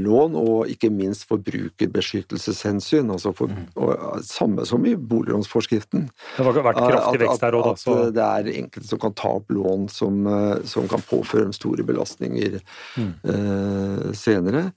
lån, 0.00 0.36
og 0.38 0.70
ikke 0.72 0.90
minst 0.94 1.26
forbrukerbeskyttelseshensyn. 1.30 3.10
altså 3.10 3.32
for, 3.36 3.52
mm. 3.52 3.66
og, 3.76 4.20
Samme 4.24 4.64
som 4.68 4.84
i 4.86 4.94
boliglånsforskriften. 4.96 6.08
Det 6.36 6.46
har 6.46 6.64
vært 6.64 6.80
kraftig 6.80 7.20
vekst 7.24 7.44
her 7.44 7.58
òg, 7.58 7.68
da. 7.68 7.74
Så. 7.80 7.96
At 8.06 8.14
det 8.16 8.28
er 8.28 8.52
enkelte 8.62 8.88
som 8.88 9.02
kan 9.02 9.16
ta 9.18 9.34
opp 9.40 9.52
lån 9.52 9.88
som, 9.92 10.22
eh, 10.26 10.56
som 10.68 10.88
kan 10.90 11.04
påføre 11.04 11.46
dem 11.48 11.54
store 11.56 11.86
belastninger 11.86 12.58
mm. 12.96 13.12
eh, 13.34 14.10
senere 14.16 14.70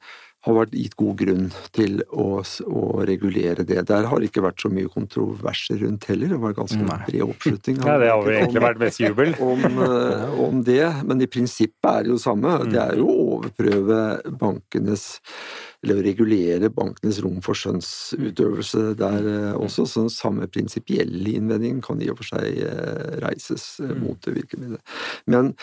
har 0.44 0.56
vært 0.58 0.74
gitt 0.76 0.96
god 1.00 1.16
grunn 1.22 1.46
til 1.76 2.02
å, 2.12 2.28
å, 2.44 2.82
regulere 3.08 3.64
det. 3.68 3.80
Der 3.88 4.08
har 4.10 4.20
det 4.20 4.28
ikke 4.28 4.44
vært 4.44 4.64
så 4.64 4.72
mye 4.74 4.92
kontroverser 4.92 5.80
rundt 5.86 6.08
heller. 6.10 6.34
Det 6.34 6.40
var 6.42 6.56
ganske 6.58 6.88
bred 6.88 7.22
oppslutning. 7.26 7.80
Ja, 7.94 7.98
det 8.00 8.10
har 8.12 8.30
egentlig 8.32 8.64
vært 8.64 8.82
mest 8.82 9.00
jubel. 9.00 9.34
Om, 9.54 9.64
eh, 9.86 10.40
om, 10.44 10.60
det, 10.66 10.84
men 11.08 11.22
i 11.24 11.30
prinsippet 11.32 11.90
er 11.90 12.06
det 12.06 12.12
jo 12.14 12.20
samme. 12.22 12.58
Det 12.68 12.80
er 12.82 13.00
jo 13.00 13.08
å 13.08 13.28
overprøve 13.38 14.00
bankenes 14.40 15.06
eller 15.84 16.00
å 16.00 16.04
regulere 16.06 16.70
bankenes 16.72 17.20
rom 17.24 17.42
for 17.44 17.60
skjønnsutøvelse 17.60 18.94
der 19.00 19.30
eh, 19.32 19.52
også. 19.56 19.88
Så 19.88 20.06
den 20.08 20.14
samme 20.16 20.50
prinsipielle 20.52 21.38
innvendingen 21.38 21.84
kan 21.84 22.04
i 22.04 22.12
og 22.12 22.20
for 22.20 22.34
seg 22.36 22.60
eh, 22.68 23.16
reises 23.24 23.78
mot 24.00 24.20
det 24.28 24.36
virkemidlet. 24.42 24.84
Men 25.32 25.54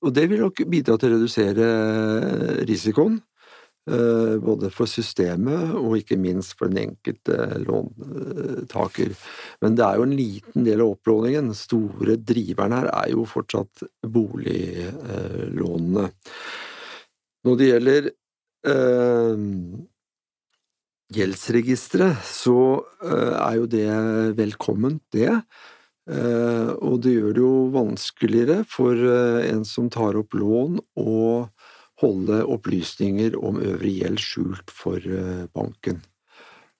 og 0.00 0.14
det 0.16 0.28
vil 0.30 0.40
nok 0.44 0.62
bidra 0.70 0.96
til 0.98 1.10
å 1.10 1.16
redusere 1.18 1.66
risikoen, 2.68 3.18
eh, 3.90 4.36
både 4.40 4.70
for 4.72 4.86
systemet 4.88 5.74
og 5.76 5.98
ikke 5.98 6.16
minst 6.20 6.56
for 6.56 6.72
den 6.72 6.80
enkelte 6.88 7.36
låntaker. 7.66 9.12
Men 9.60 9.76
det 9.76 9.84
er 9.86 9.94
jo 10.00 10.06
en 10.08 10.16
liten 10.16 10.64
del 10.64 10.80
av 10.84 10.94
opplåningen. 10.94 11.52
Den 11.52 11.58
store 11.58 12.16
driveren 12.16 12.76
her 12.78 12.88
er 12.94 13.08
jo 13.12 13.28
fortsatt 13.28 13.84
boliglånene. 14.16 16.06
Når 17.44 17.54
det 17.56 17.68
gjelder 17.70 18.02
eh, 18.68 19.36
gjeldsregisteret, 21.16 22.24
så 22.24 22.56
eh, 23.04 23.34
er 23.36 23.54
jo 23.58 23.68
det 23.68 23.90
velkomment, 24.38 25.02
det. 25.12 25.42
Eh, 26.10 26.70
og 26.82 27.02
det 27.04 27.12
gjør 27.14 27.34
det 27.36 27.42
jo 27.42 27.56
vanskeligere 27.74 28.62
for 28.68 28.98
eh, 28.98 29.50
en 29.52 29.62
som 29.68 29.90
tar 29.92 30.18
opp 30.18 30.34
lån, 30.34 30.80
å 30.98 31.46
holde 32.00 32.40
opplysninger 32.48 33.36
om 33.38 33.60
øvrig 33.60 33.98
gjeld 34.00 34.22
skjult 34.24 34.72
for 34.74 34.98
eh, 35.04 35.44
banken. 35.54 36.00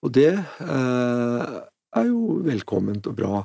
Og 0.01 0.15
det 0.17 0.31
er 0.65 2.07
jo 2.07 2.39
velkomment 2.41 3.05
og 3.05 3.19
bra, 3.19 3.43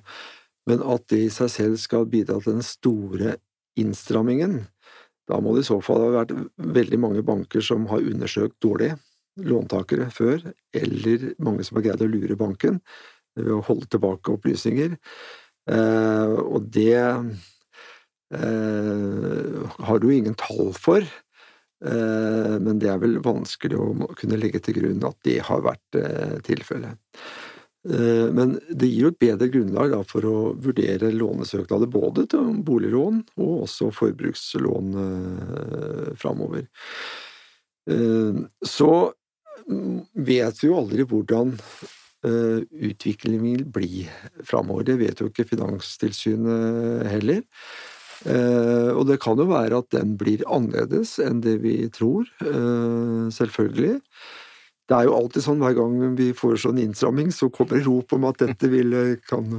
men 0.66 0.80
at 0.80 1.04
det 1.12 1.18
i 1.26 1.34
seg 1.34 1.50
selv 1.52 1.76
skal 1.82 2.08
bidra 2.08 2.38
til 2.40 2.56
den 2.56 2.64
store 2.64 3.34
innstrammingen, 3.76 4.62
da 5.28 5.36
må 5.42 5.52
det 5.52 5.66
i 5.66 5.68
så 5.68 5.76
fall 5.84 6.00
ha 6.06 6.22
vært 6.22 6.32
veldig 6.56 7.00
mange 7.02 7.26
banker 7.28 7.60
som 7.60 7.84
har 7.90 8.08
undersøkt 8.08 8.56
dårlig 8.64 8.94
låntakere 9.44 10.08
før, 10.14 10.40
eller 10.72 11.28
mange 11.44 11.66
som 11.66 11.76
har 11.76 11.90
greid 11.90 12.06
å 12.06 12.08
lure 12.08 12.38
banken 12.40 12.80
ved 13.36 13.52
å 13.52 13.60
holde 13.66 13.90
tilbake 13.92 14.32
opplysninger. 14.32 14.96
Eh, 15.66 16.34
og 16.46 16.68
det 16.74 16.94
eh, 18.34 19.62
har 19.88 19.98
du 20.02 20.08
ingen 20.14 20.36
tall 20.38 20.70
for, 20.78 21.02
eh, 21.02 22.54
men 22.62 22.78
det 22.82 22.90
er 22.92 23.02
vel 23.02 23.18
vanskelig 23.24 23.78
å 23.80 24.14
kunne 24.18 24.38
legge 24.38 24.62
til 24.62 24.78
grunn 24.78 25.02
at 25.08 25.18
det 25.26 25.40
har 25.48 25.66
vært 25.66 26.00
tilfellet. 26.46 26.98
Men 27.86 28.56
det 28.66 28.88
gir 28.90 29.04
jo 29.04 29.10
et 29.12 29.20
bedre 29.22 29.46
grunnlag 29.46 29.92
for 30.10 30.26
å 30.26 30.38
vurdere 30.58 31.12
lånesøknader 31.14 31.86
både 31.86 32.24
til 32.32 32.48
boliglån 32.66 33.20
og 33.38 33.52
også 33.68 33.92
forbrukslån 33.94 34.88
framover. 36.18 36.66
Så 38.66 38.90
vet 40.18 40.58
vi 40.64 40.66
jo 40.66 40.80
aldri 40.80 41.06
hvordan 41.06 41.54
utviklingen 42.24 43.42
vil 43.44 43.66
bli 43.70 44.06
framover. 44.46 44.86
Det 44.88 44.96
vet 44.98 45.20
jo 45.20 45.28
ikke 45.28 45.44
Finanstilsynet 45.50 47.04
heller. 47.12 47.42
Eh, 48.24 48.90
og 48.96 49.04
det 49.10 49.18
kan 49.22 49.38
jo 49.38 49.48
være 49.50 49.82
at 49.82 49.92
den 49.94 50.16
blir 50.18 50.44
annerledes 50.48 51.16
enn 51.22 51.42
det 51.44 51.58
vi 51.64 51.76
tror, 51.92 52.24
eh, 52.40 53.28
selvfølgelig. 53.34 54.00
Det 54.86 54.94
er 54.96 55.08
jo 55.08 55.16
alltid 55.18 55.44
sånn 55.44 55.60
hver 55.60 55.74
gang 55.76 56.16
vi 56.16 56.30
foreslår 56.36 56.76
en 56.76 56.84
innstramming, 56.86 57.32
så 57.34 57.50
kommer 57.50 57.82
rop 57.84 58.14
om 58.14 58.26
at 58.28 58.38
dette 58.38 58.70
vil, 58.70 58.94
kan 59.26 59.50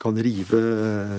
kan 0.00 0.16
rive 0.16 0.60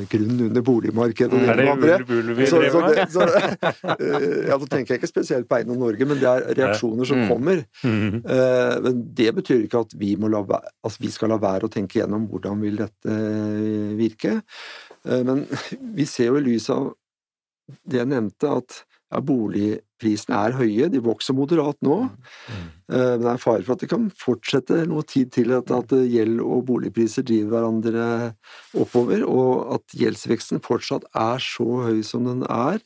grunnen 0.10 0.48
under 0.48 0.64
boligmarkedet 0.66 1.36
og 1.36 1.84
det. 1.84 2.48
Så, 2.50 2.62
så, 2.72 2.82
det, 2.90 3.06
så, 3.14 3.28
eh, 3.28 4.26
ja, 4.50 4.58
da 4.58 4.70
tenker 4.72 4.96
jeg 4.96 5.02
ikke 5.02 5.12
spesielt 5.12 5.50
på 5.50 5.60
Eiendom 5.60 5.80
Norge, 5.82 6.08
men 6.10 6.20
det 6.22 6.30
er 6.32 6.48
reaksjoner 6.62 7.10
som 7.10 7.22
mm. 7.22 7.28
kommer. 7.30 7.62
Mm. 7.84 8.20
Eh, 8.22 8.74
men 8.88 9.04
det 9.18 9.30
betyr 9.40 9.66
ikke 9.66 9.86
at 9.86 9.96
vi, 10.00 10.16
la, 10.18 10.42
altså 10.82 11.04
vi, 11.04 11.14
skal 11.14 11.34
la 11.34 11.40
være 11.42 11.70
å 11.70 11.74
tenke 11.74 12.02
gjennom 12.02 12.28
hvordan 12.32 12.64
vil 12.66 12.82
dette 12.82 13.20
virke. 14.00 14.40
Eh, 15.06 15.24
men 15.28 15.46
vi 15.96 16.08
ser 16.10 16.32
jo 16.32 16.42
i 16.42 16.46
lys 16.50 16.70
av 16.74 16.92
det 17.86 18.02
jeg 18.02 18.12
nevnte, 18.12 18.52
at 18.62 18.82
ja, 19.14 19.22
boligprisene 19.22 20.40
er 20.48 20.58
høye, 20.58 20.90
de 20.92 21.02
vokser 21.04 21.38
moderat 21.38 21.78
nå. 21.86 21.98
Mm. 22.10 22.66
Eh, 22.92 23.12
men 23.16 23.26
det 23.26 23.32
er 23.34 23.44
fare 23.44 23.66
for 23.66 23.76
at 23.76 23.86
det 23.86 23.92
kan 23.92 24.10
fortsette 24.22 24.82
noe 24.90 25.06
tid 25.08 25.34
til 25.36 25.54
at, 25.58 25.72
at 25.74 25.94
gjeld 25.94 26.42
og 26.44 26.66
boligpriser 26.72 27.26
driver 27.28 27.56
hverandre 27.56 28.10
oppover, 28.82 29.26
og 29.28 29.78
at 29.78 29.98
gjeldsveksten 29.98 30.64
fortsatt 30.66 31.08
er 31.14 31.44
så 31.44 31.70
høy 31.86 32.04
som 32.08 32.28
den 32.30 32.46
er, 32.50 32.82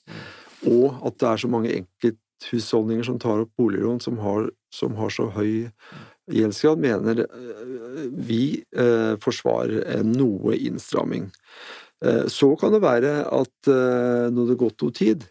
og 0.67 0.99
at 1.07 1.19
det 1.21 1.31
er 1.31 1.43
så 1.43 1.49
mange 1.51 1.73
enkelthusholdninger 1.77 3.07
som 3.07 3.19
tar 3.21 3.45
opp 3.45 3.51
boliglån 3.59 4.01
som 4.03 4.19
har, 4.23 4.51
som 4.75 4.97
har 4.99 5.13
så 5.15 5.31
høy 5.33 5.69
gjeldsgrad, 6.29 6.81
mener 6.81 7.23
eh, 7.25 8.07
vi 8.13 8.43
eh, 8.75 9.15
forsvarer 9.21 9.85
en 9.97 10.13
noe 10.13 10.57
innstramming. 10.57 11.29
Eh, 12.05 12.25
så 12.31 12.53
kan 12.59 12.75
det 12.75 12.83
være 12.83 13.13
at 13.25 13.69
når 13.69 14.39
det 14.39 14.53
har 14.53 14.63
gått 14.63 14.85
noe 14.85 14.95
tid, 14.95 15.25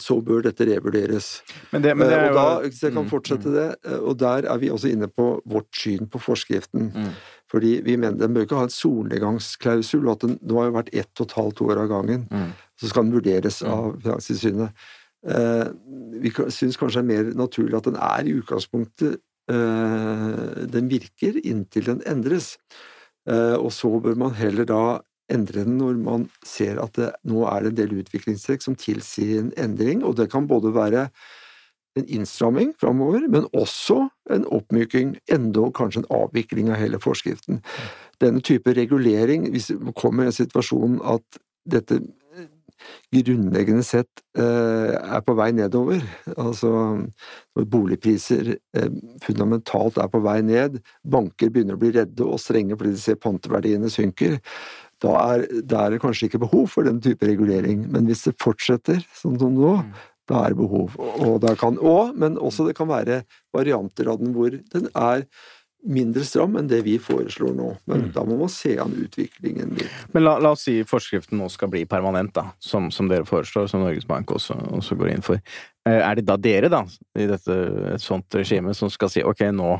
så 0.00 0.16
bør 0.24 0.42
dette 0.46 0.64
revurderes. 0.66 1.26
Men 1.72 1.84
det, 1.84 1.92
men 1.96 2.08
det 2.08 2.16
jo... 2.16 2.30
og 2.30 2.38
da, 2.38 2.46
hvis 2.64 2.80
jeg 2.82 2.94
kan 2.94 3.04
mm, 3.04 3.10
fortsette 3.10 3.50
mm. 3.50 3.54
det, 3.54 3.66
eh, 3.86 3.98
og 4.00 4.16
der 4.18 4.48
er 4.48 4.62
vi 4.62 4.70
også 4.72 4.88
inne 4.90 5.08
på 5.12 5.26
vårt 5.48 5.68
syn 5.76 6.08
på 6.10 6.20
forskriften. 6.22 6.88
Mm. 6.94 7.10
Fordi 7.52 7.74
vi 7.84 7.96
mener 8.00 8.18
den 8.18 8.34
bør 8.34 8.46
ikke 8.46 8.58
ha 8.58 8.66
en 8.66 8.74
solnedgangsklausul, 8.74 10.08
at 10.10 10.24
den 10.24 10.38
nå 10.40 10.58
har 10.58 10.70
jo 10.70 10.76
vært 10.78 10.90
ett 10.94 11.20
og 11.20 11.28
et 11.28 11.36
halvt 11.36 11.62
år 11.66 11.82
av 11.84 11.92
gangen. 11.92 12.24
Mm. 12.32 12.48
Så 12.80 12.90
skal 12.90 13.06
den 13.06 13.14
vurderes 13.18 13.60
mm. 13.62 13.70
av 13.76 14.00
Finanstilsynet. 14.06 14.88
Vi 16.22 16.32
syns 16.50 16.80
kanskje 16.80 16.98
det 16.98 17.04
er 17.04 17.10
mer 17.12 17.28
naturlig 17.38 17.76
at 17.78 17.86
den 17.86 17.98
er 18.02 18.26
i 18.26 18.32
utgangspunktet 18.40 19.20
Den 20.72 20.88
virker 20.90 21.38
inntil 21.38 21.86
den 21.86 22.00
endres. 22.10 22.56
Og 23.30 23.68
så 23.70 23.92
bør 24.02 24.18
man 24.18 24.34
heller 24.34 24.66
da 24.66 24.82
endre 25.32 25.64
den 25.66 25.78
når 25.80 26.00
man 26.02 26.26
ser 26.46 26.80
at 26.82 26.96
det, 26.98 27.12
nå 27.28 27.44
er 27.50 27.64
det 27.64 27.72
en 27.72 27.78
del 27.80 27.94
utviklingstrekk 28.02 28.64
som 28.64 28.78
tilsier 28.78 29.40
en 29.40 29.54
endring, 29.60 30.04
og 30.04 30.18
det 30.20 30.30
kan 30.32 30.48
både 30.50 30.74
være 30.74 31.08
en 31.96 32.08
innstramming 32.08 32.72
framover, 32.80 33.26
men 33.28 33.48
også 33.52 34.06
en 34.32 34.46
oppmyking, 34.48 35.16
enda 35.32 35.68
kanskje 35.76 36.02
en 36.02 36.10
avvikling 36.22 36.70
av 36.72 36.80
hele 36.80 37.00
forskriften. 37.02 37.60
Denne 38.22 38.40
type 38.40 38.72
regulering, 38.76 39.50
hvis 39.52 39.72
det 39.72 39.94
kommer 39.98 40.24
i 40.24 40.32
en 40.32 40.38
situasjon 40.38 41.00
at 41.04 41.42
dette 41.68 42.00
grunnleggende 43.12 43.84
sett 43.86 44.22
eh, 44.38 44.92
er 44.96 45.20
på 45.24 45.34
vei 45.38 45.50
nedover, 45.54 46.02
altså 46.34 46.70
når 46.98 47.68
boligpriser 47.70 48.54
eh, 48.56 48.94
fundamentalt 49.24 50.00
er 50.02 50.08
på 50.12 50.22
vei 50.24 50.38
ned, 50.46 50.80
banker 51.04 51.52
begynner 51.52 51.78
å 51.78 51.82
bli 51.82 51.92
redde 51.98 52.26
og 52.26 52.40
strenge 52.42 52.78
fordi 52.78 52.96
de 52.96 53.02
ser 53.04 53.20
panteverdiene 53.22 53.92
synker, 53.92 54.38
da 55.02 55.12
er, 55.34 55.46
da 55.66 55.86
er, 55.86 55.94
det 55.94 56.02
kanskje 56.02 56.28
ikke 56.28 56.44
behov 56.44 56.68
for 56.72 56.86
den 56.86 57.00
type 57.02 57.26
regulering. 57.26 57.86
Men 57.92 58.06
hvis 58.10 58.26
det 58.28 58.36
fortsetter 58.42 59.02
sånn 59.18 59.38
som 59.40 59.56
nå, 59.56 59.72
mm. 59.82 60.04
da 60.30 60.44
er 60.44 60.54
det 60.54 60.60
behov. 60.60 60.94
Og 60.98 61.40
det 61.42 61.56
kan, 61.60 61.80
og, 61.80 62.14
men 62.18 62.38
også 62.38 62.68
det 62.68 62.76
kan 62.78 62.90
være 62.90 63.24
varianter 63.54 64.12
av 64.12 64.22
den 64.22 64.36
hvor 64.36 64.54
den 64.54 64.88
er 64.92 65.26
mindre 65.82 66.22
stram 66.22 66.54
enn 66.58 66.68
det 66.70 66.82
vi 66.86 66.94
foreslår 67.02 67.54
nå. 67.58 67.68
Men 67.90 68.04
mm. 68.06 68.10
da 68.14 68.24
må 68.26 68.38
man 68.44 68.50
se 68.52 68.76
an 68.80 68.94
utviklingen 68.94 69.74
litt. 69.78 70.02
Men 70.14 70.26
la, 70.26 70.36
la, 70.42 70.52
oss 70.54 70.66
si 70.68 70.76
forskriften 70.86 71.40
nå 71.40 71.48
skal 71.50 71.72
bli 71.72 71.82
permanent, 71.90 72.34
da, 72.36 72.46
som, 72.62 72.90
som 72.94 73.10
dere 73.10 73.26
foreslår, 73.28 73.66
som 73.70 73.82
Norges 73.82 74.06
Bank 74.08 74.30
også, 74.30 74.56
også, 74.78 74.98
går 75.00 75.16
inn 75.16 75.26
for. 75.26 75.42
Eh, 75.88 75.98
er 75.98 76.18
det 76.18 76.26
da 76.28 76.38
dere, 76.38 76.70
da, 76.72 76.84
i 77.18 77.26
dette, 77.30 77.58
et 77.96 78.04
sånt 78.04 78.38
regime, 78.38 78.74
som 78.78 78.92
skal 78.92 79.10
si 79.10 79.26
ok, 79.26 79.48
nå 79.58 79.74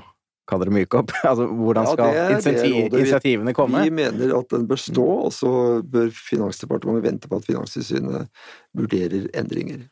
kan 0.49 0.62
dere 0.62 0.74
myke 0.74 1.01
opp? 1.01 1.12
Altså, 1.30 1.47
hvordan 1.47 1.88
skal 1.93 2.16
ja, 2.16 2.26
initiativ, 2.34 2.76
initiativene 2.90 3.55
komme? 3.57 3.84
Vi 3.86 3.95
mener 3.95 4.34
at 4.38 4.53
den 4.53 4.66
bør 4.70 4.80
stå, 4.80 5.07
og 5.28 5.32
så 5.34 5.53
bør 5.86 6.11
Finansdepartementet 6.16 7.07
vente 7.07 7.30
på 7.30 7.38
at 7.38 7.49
Finanstilsynet 7.49 8.28
vurderer 8.76 9.28
endringer. 9.38 9.86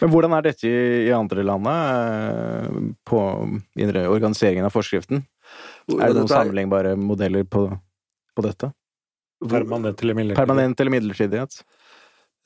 Men 0.00 0.10
hvordan 0.10 0.34
er 0.34 0.46
dette 0.48 0.66
i 0.66 0.78
i 1.06 1.12
andre 1.14 1.44
landet, 1.46 2.94
på 3.06 3.20
organiseringen 3.76 4.66
av 4.66 4.74
forskriften? 4.74 5.22
Er 5.90 6.10
det 6.10 6.14
noen 6.14 6.24
Dette 6.24 6.34
sammenlignbare 6.34 6.96
modeller 6.98 7.44
på, 7.48 7.66
på 8.36 8.46
dette? 8.46 8.72
Permanent 9.40 10.02
eller 10.02 10.16
midlertidighet? 10.18 10.40
Permanent 10.40 10.82
eller 10.82 10.94
midlertidighet? 10.96 11.62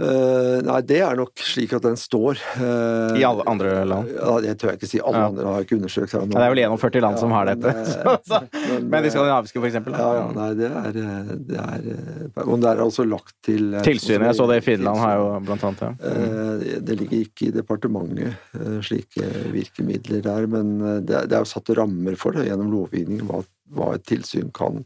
Eh, 0.02 0.56
nei, 0.66 0.80
det 0.82 0.96
er 1.06 1.14
nok 1.14 1.38
slik 1.38 1.70
at 1.76 1.84
den 1.86 1.94
står. 1.94 2.40
Uh, 2.58 3.14
I 3.14 3.22
alle 3.22 3.44
andre 3.46 3.76
land? 3.86 4.08
Ja, 4.10 4.32
det 4.42 4.56
tør 4.58 4.72
jeg 4.72 4.80
ikke 4.80 4.88
si. 4.90 4.98
Alle 4.98 5.20
Ja. 5.20 5.28
andre 5.30 5.44
har 5.52 5.62
ikke 5.62 5.76
undersøkt. 5.78 6.10
det 6.32 6.34
er 6.40 6.50
vel 6.50 6.62
41 6.64 7.00
land 7.04 7.18
som 7.20 7.30
har 7.30 7.46
dette. 7.46 7.70
Men, 8.04 8.18
Så- 8.26 8.40
men, 8.50 8.88
Men 8.90 9.02
de 9.04 9.08
eh, 9.08 9.14
skandinaviske, 9.14 9.60
for 9.60 9.68
eksempel? 9.70 9.94
Ja, 9.94 10.08
ja, 10.18 10.26
nei, 10.34 10.48
det 10.58 10.66
er, 10.66 10.98
eh, 10.98 11.30
det 11.46 11.60
er 11.62 11.86
eh, 11.94 12.42
Og 12.42 12.58
det 12.60 12.72
er 12.72 12.82
altså 12.82 13.06
lagt 13.06 13.34
til 13.46 13.70
eh, 13.74 13.82
Tilsynet, 13.86 14.26
jeg 14.32 14.38
så 14.40 14.48
det 14.50 14.58
i 14.62 14.66
Finland, 14.66 14.98
har 14.98 15.14
jo 15.20 15.28
blant 15.46 15.62
annet 15.70 15.86
ja. 15.86 15.92
uh, 16.02 16.80
det- 16.82 16.98
ligger 16.98 17.18
ikke 17.28 17.48
i 17.48 17.54
departementet, 17.54 18.34
eh, 18.58 18.80
slike 18.82 19.30
virkemidler 19.54 20.22
der, 20.26 20.46
men 20.50 20.74
eh, 20.82 21.00
det 21.06 21.14
er, 21.22 21.26
det 21.30 21.38
er 21.38 21.46
jo 21.46 21.52
satt 21.54 21.70
rammer 21.78 22.16
for 22.18 22.32
det 22.34 22.48
gjennom 22.48 22.70
lovgivningen 22.74 23.26
hva, 23.30 23.44
hva 23.74 23.94
et 23.94 24.04
tilsyn 24.10 24.50
kan 24.54 24.82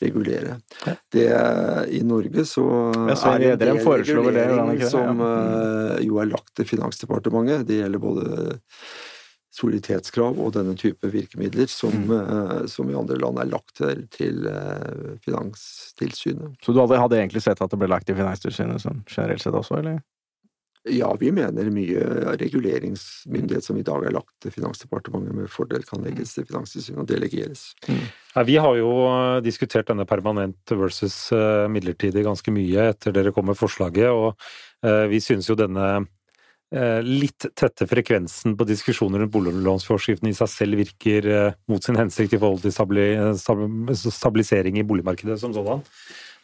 regulere. 0.00 0.58
Det, 1.12 1.26
I 1.90 2.00
Norge 2.06 2.44
så 2.46 2.64
så 3.18 3.34
er 3.34 3.38
det 3.38 3.52
en 3.52 3.62
del 3.62 3.78
regulering 3.82 4.82
som 4.88 5.20
eh, 5.26 5.94
jo 6.06 6.20
er 6.22 6.30
lagt 6.32 6.54
til 6.58 6.68
Finansdepartementet. 6.68 7.66
Det 7.68 7.80
gjelder 7.82 8.02
både 8.02 8.48
soliditetskrav 9.58 10.38
og 10.38 10.52
denne 10.54 10.76
type 10.78 11.08
virkemidler 11.10 11.66
som, 11.72 11.90
Mm. 11.90 12.12
eh, 12.14 12.66
som 12.66 12.90
i 12.90 12.94
andre 12.94 13.16
land 13.18 13.38
er 13.38 13.50
lagt 13.50 13.74
til, 13.80 14.06
til 14.14 14.46
eh, 14.46 15.16
Finanstilsynet. 15.24 16.54
Så 16.62 16.72
du 16.72 16.80
hadde, 16.80 16.98
hadde 17.00 17.18
egentlig 17.18 17.42
sett 17.42 17.60
at 17.60 17.70
det 17.70 17.78
ble 17.80 17.88
lagt 17.90 18.06
til 18.06 18.16
Finanstilsynet 18.18 18.82
sånn 18.84 19.02
generelt 19.08 19.42
sett 19.42 19.54
også, 19.54 19.78
eller? 19.80 20.00
Ja, 20.86 21.08
vi 21.20 21.30
mener 21.34 21.70
mye 21.74 22.02
reguleringsmyndighet 22.38 23.64
som 23.64 23.78
i 23.78 23.84
dag 23.86 24.04
er 24.06 24.14
lagt 24.14 24.30
til 24.42 24.52
Finansdepartementet, 24.54 25.34
med 25.34 25.50
fordel 25.52 25.84
kan 25.86 26.04
legges 26.06 26.36
til 26.36 26.46
Finanstilsynet 26.48 27.02
og 27.02 27.08
delegeres. 27.10 27.72
Ja, 27.88 28.44
vi 28.46 28.58
har 28.62 28.76
jo 28.78 28.92
eh, 29.08 29.40
diskutert 29.44 29.90
denne 29.90 30.06
permanent 30.08 30.74
versus 30.78 31.16
eh, 31.34 31.66
midlertidig 31.72 32.24
ganske 32.26 32.54
mye 32.54 32.90
etter 32.92 33.16
dere 33.16 33.34
kom 33.34 33.50
med 33.50 33.58
forslaget, 33.58 34.12
og 34.12 34.38
eh, 34.86 35.08
vi 35.10 35.20
synes 35.24 35.50
jo 35.50 35.58
denne 35.58 36.06
litt 37.00 37.46
tette 37.56 37.86
frekvensen 37.88 38.52
på 38.52 38.66
diskusjoner 38.68 39.22
rundt 39.22 39.32
boliglånsforskriften 39.32 40.28
i 40.28 40.34
seg 40.36 40.50
selv 40.52 40.76
virker 40.76 41.54
mot 41.72 41.80
sin 41.80 41.96
hensikt 41.96 42.34
i 42.36 42.40
forhold 42.42 42.60
til 42.60 44.10
stabilisering 44.12 44.76
i 44.76 44.84
boligmarkedet 44.84 45.38
som 45.40 45.54
sådan. 45.56 45.80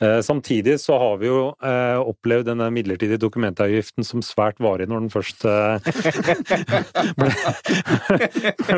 Eh, 0.05 0.21
Samtidig 0.27 0.77
så 0.83 0.99
har 1.01 1.17
vi 1.21 1.29
jo 1.31 1.39
eh, 1.65 1.99
opplevd 2.01 2.49
denne 2.51 2.67
midlertidige 2.75 3.21
dokumentavgiften 3.23 4.05
som 4.07 4.23
svært 4.25 4.61
varig 4.63 4.87
når 4.91 5.05
den 5.07 5.13
først 5.13 5.45
eh, 5.49 5.79
ble, 7.21 7.31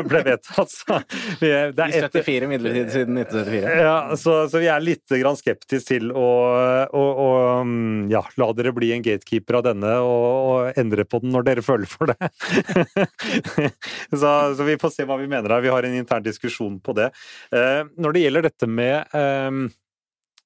ble 0.11 0.21
vedtatt. 0.27 0.71
Så 0.73 0.99
vi, 1.41 1.51
er- 1.51 1.73
det 1.75 1.87
er 1.87 2.07
et, 2.07 2.17
74 2.17 2.49
midlertidig 2.51 2.93
siden 2.95 3.19
1974. 3.23 3.77
ja, 3.83 3.97
så, 4.19 4.37
så 4.51 4.61
vi 4.63 4.69
er 4.71 4.83
litt 4.83 5.17
grann 5.17 5.39
skeptiske 5.39 5.87
til 5.87 6.11
å, 6.11 6.27
å, 6.91 7.03
å 7.23 7.27
mm, 7.67 8.07
ja, 8.11 8.23
la 8.41 8.47
dere 8.57 8.73
bli 8.75 8.89
en 8.95 9.03
gatekeeper 9.05 9.59
av 9.59 9.65
denne 9.69 9.93
og, 10.03 10.25
og 10.51 10.79
endre 10.81 11.05
på 11.07 11.21
den 11.23 11.31
når 11.35 11.45
dere 11.47 11.63
føler 11.65 11.89
for 11.89 12.11
det. 12.11 12.29
så, 14.21 14.31
så 14.57 14.67
vi 14.67 14.77
får 14.81 14.93
se 14.95 15.07
hva 15.07 15.17
vi 15.21 15.29
mener 15.31 15.53
her. 15.55 15.63
Vi 15.65 15.71
har 15.73 15.87
en 15.87 15.97
intern 15.99 16.25
diskusjon 16.25 16.79
på 16.83 16.95
det. 16.97 17.09
Eh, 17.55 17.83
når 17.97 18.15
det 18.17 18.23
gjelder 18.25 18.47
dette 18.49 18.69
med 18.69 19.17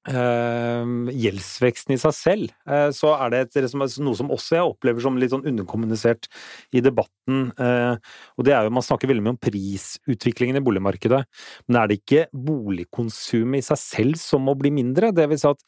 eh, 0.08 0.92
gjeldsveksten 1.22 1.94
i 1.94 1.98
seg 2.00 2.14
selv, 2.16 2.54
uh, 2.68 2.88
så 2.94 3.12
er 3.16 3.32
det 3.32 3.40
et, 3.44 3.56
det 3.62 3.70
som 3.72 3.84
er 3.84 3.92
noe 4.04 4.18
som 4.18 4.32
også 4.34 4.56
jeg 4.56 4.72
opplever 4.72 5.04
som 5.04 5.18
litt 5.20 5.32
sånn 5.34 5.46
underkommunisert 5.48 6.28
i 6.74 6.82
debatten. 6.84 7.50
Uh, 7.58 7.94
og 8.36 8.46
det 8.46 8.56
er 8.56 8.66
jo 8.66 8.74
Man 8.74 8.86
snakker 8.86 9.10
veldig 9.10 9.24
mye 9.24 9.34
om 9.36 9.40
prisutviklingen 9.42 10.58
i 10.58 10.64
boligmarkedet, 10.64 11.22
men 11.68 11.80
er 11.80 11.90
det 11.90 12.00
ikke 12.00 12.26
boligkonsumet 12.32 13.62
i 13.62 13.66
seg 13.66 13.80
selv 13.80 14.20
som 14.20 14.44
må 14.46 14.56
bli 14.58 14.72
mindre? 14.74 15.12
Det 15.14 15.28
vil 15.30 15.40
si 15.40 15.48
at 15.50 15.60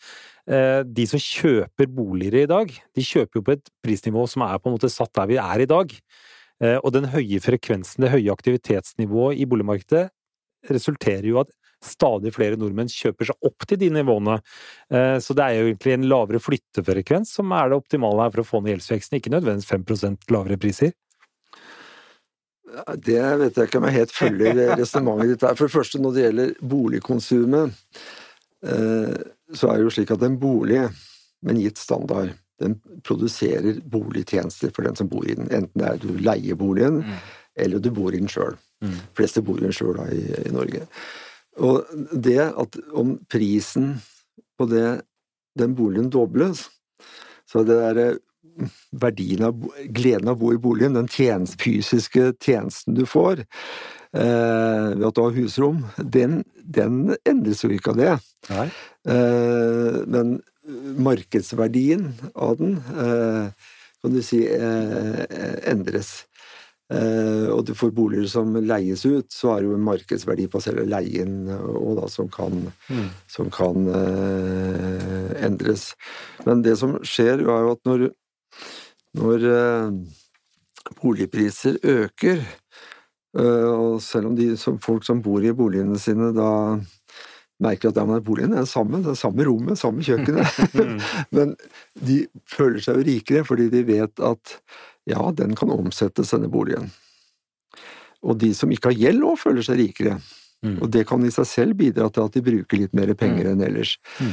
eh, 0.48 0.80
de 0.86 1.04
som 1.08 1.20
kjøper 1.20 1.90
boliger 1.92 2.42
i 2.42 2.50
dag, 2.50 2.72
de 2.72 3.04
kjøper 3.04 3.38
jo 3.38 3.44
på 3.46 3.54
et 3.54 3.70
prisnivå 3.84 4.24
som 4.30 4.46
er 4.46 4.58
på 4.58 4.70
en 4.70 4.76
måte 4.76 4.90
satt 4.92 5.12
der 5.16 5.30
vi 5.30 5.38
er 5.42 5.62
i 5.62 5.68
dag. 5.70 5.92
Og 6.64 6.90
den 6.94 7.08
høye 7.10 7.40
frekvensen, 7.42 8.04
det 8.04 8.12
høye 8.12 8.32
aktivitetsnivået 8.32 9.40
i 9.42 9.46
boligmarkedet 9.50 10.04
resulterer 10.70 11.26
jo 11.28 11.40
at 11.42 11.50
stadig 11.86 12.32
flere 12.34 12.58
nordmenn 12.60 12.90
kjøper 12.90 13.30
seg 13.30 13.48
opp 13.48 13.66
til 13.68 13.80
de 13.80 13.90
nivåene. 13.94 14.40
Eh, 14.90 15.16
Så 15.22 15.36
det 15.36 15.44
er 15.44 15.58
jo 15.58 15.70
egentlig 15.70 15.94
en 15.96 16.08
lavere 16.10 16.42
flyttefrekvens 16.42 17.36
som 17.38 17.52
er 17.52 17.70
det 17.70 17.80
optimale 17.80 18.26
her 18.26 18.34
for 18.34 18.44
å 18.44 18.48
få 18.48 18.62
ned 18.62 18.74
gjeldsveksten, 18.74 19.18
ikke 19.18 19.34
nødvendigvis 19.34 19.70
5% 19.70 20.30
lavere 20.34 20.60
priser. 20.60 20.94
Det 22.98 23.22
vet 23.38 23.56
jeg 23.56 23.68
ikke 23.68 23.80
om 23.80 23.88
jeg 23.88 23.98
helt 24.00 24.14
følger 24.14 24.60
resonnementet 24.80 25.34
ditt 25.34 25.46
her. 25.46 25.58
For 25.58 25.68
det 25.68 25.76
første, 25.76 26.00
når 26.02 26.14
det 26.14 26.24
gjelder 26.24 26.54
boligkonsumet, 26.74 27.76
eh, 28.66 29.18
så 29.54 29.70
er 29.70 29.78
det 29.78 29.86
jo 29.86 29.94
slik 29.98 30.14
at 30.14 30.24
en 30.26 30.40
bolig 30.40 30.80
med 31.44 31.54
en 31.54 31.62
gitt 31.62 31.78
standard, 31.78 32.32
den 32.62 32.76
produserer 33.04 33.80
boligtjenester 33.90 34.70
for 34.74 34.86
den 34.86 34.96
som 34.96 35.08
bor 35.10 35.26
i 35.26 35.34
den. 35.36 35.50
Enten 35.50 35.80
det 35.80 35.88
er 35.88 35.98
du 36.00 36.20
leier 36.22 36.58
boligen, 36.58 37.02
eller 37.58 37.82
du 37.82 37.90
bor 37.94 38.14
i 38.14 38.20
den 38.20 38.30
sjøl. 38.30 38.54
Mm. 38.84 38.94
De 38.94 39.18
fleste 39.18 39.42
bor 39.44 39.58
i 39.58 39.66
den 39.66 39.74
sjøl 39.74 39.98
i, 40.06 40.22
i 40.48 40.52
Norge. 40.54 40.86
Og 41.62 41.84
det 42.12 42.40
at 42.50 42.78
om 42.92 43.16
prisen 43.30 43.98
på 44.58 44.66
det, 44.70 45.02
den 45.58 45.74
boligen 45.78 46.10
dobles, 46.10 46.66
så 47.50 47.62
er 47.62 47.68
det 47.68 47.80
der 47.82 48.14
verdien 48.94 49.44
av 49.48 49.62
gleden 49.94 50.30
av 50.30 50.38
å 50.38 50.42
bo 50.44 50.52
i 50.54 50.60
boligen, 50.62 50.96
den 50.98 51.10
tjenest, 51.10 51.58
fysiske 51.62 52.32
tjenesten 52.42 52.94
du 52.94 53.02
får 53.08 53.42
eh, 53.42 54.90
ved 54.94 55.06
at 55.08 55.16
du 55.16 55.22
har 55.24 55.34
husrom, 55.34 55.84
den, 55.98 56.42
den 56.62 57.16
endres 57.26 57.64
jo 57.64 57.72
ikke 57.74 57.94
av 57.94 58.00
det. 58.00 58.12
Nei. 58.50 58.68
Eh, 59.10 60.00
men 60.06 60.36
markedsverdien 61.04 62.12
av 62.34 62.60
den 62.60 62.78
eh, 62.94 63.72
kan 64.04 64.14
du 64.14 64.22
si 64.24 64.44
eh, 64.46 65.24
endres. 65.70 66.22
Eh, 66.94 67.46
og 67.50 67.64
du 67.66 67.72
får 67.74 67.90
boliger 67.96 68.28
som 68.30 68.54
leies 68.62 69.02
ut, 69.08 69.26
så 69.34 69.54
er 69.54 69.62
det 69.64 69.70
jo 69.70 69.76
en 69.78 69.86
markedsverdi 69.86 70.46
på 70.52 70.60
selve 70.62 70.84
leien 70.86 71.48
og 71.50 71.96
da, 72.00 72.08
som 72.12 72.28
kan, 72.32 72.68
Mm. 72.90 73.08
som 73.28 73.50
kan 73.50 73.88
eh, 73.88 75.30
endres. 75.46 75.90
Men 76.46 76.62
det 76.62 76.76
som 76.78 76.98
skjer, 77.02 77.40
er 77.42 77.64
jo 77.66 77.72
at 77.74 77.82
når, 77.88 78.06
når 79.18 79.48
eh, 79.50 79.96
boligpriser 81.00 81.78
øker, 81.82 82.44
eh, 83.38 83.70
og 83.70 84.00
selv 84.04 84.30
om 84.32 84.36
de 84.38 84.52
som 84.60 84.78
folk 84.78 85.04
som 85.06 85.22
bor 85.24 85.42
i 85.44 85.54
boligene 85.56 85.98
sine 86.00 86.30
da 86.36 86.50
merker 87.64 87.88
at 87.92 87.96
ja, 88.00 88.04
men 88.04 88.22
boligen 88.26 88.52
er 88.58 88.66
sammen, 88.66 89.00
samme, 89.00 89.04
det 89.04 89.12
er 89.14 89.20
samme 89.20 89.44
rommet, 89.46 89.78
samme 89.80 90.04
kjøkkenet, 90.04 90.58
Mm. 90.74 90.98
men 91.36 91.54
de 91.94 92.16
føler 92.50 92.82
seg 92.82 92.98
jo 92.98 93.06
rikere 93.06 93.44
fordi 93.46 93.70
de 93.72 93.84
vet 93.88 94.20
at 94.20 94.58
ja, 95.10 95.20
den 95.36 95.54
kan 95.58 95.72
omsettes, 95.74 96.32
denne 96.32 96.50
boligen. 96.52 96.88
Og 98.24 98.38
de 98.40 98.54
som 98.56 98.72
ikke 98.72 98.92
har 98.92 99.02
gjeld 99.08 99.26
òg, 99.28 99.36
føler 99.40 99.66
seg 99.66 99.80
rikere. 99.82 100.16
Mm. 100.64 100.78
Og 100.80 100.88
det 100.94 101.04
kan 101.08 101.24
i 101.26 101.32
seg 101.32 101.48
selv 101.48 101.76
bidra 101.80 102.08
til 102.08 102.24
at 102.24 102.36
de 102.36 102.44
bruker 102.44 102.80
litt 102.80 102.96
mer 102.96 103.12
penger 103.18 103.50
enn 103.50 103.64
ellers. 103.66 103.98
Mm. 104.16 104.32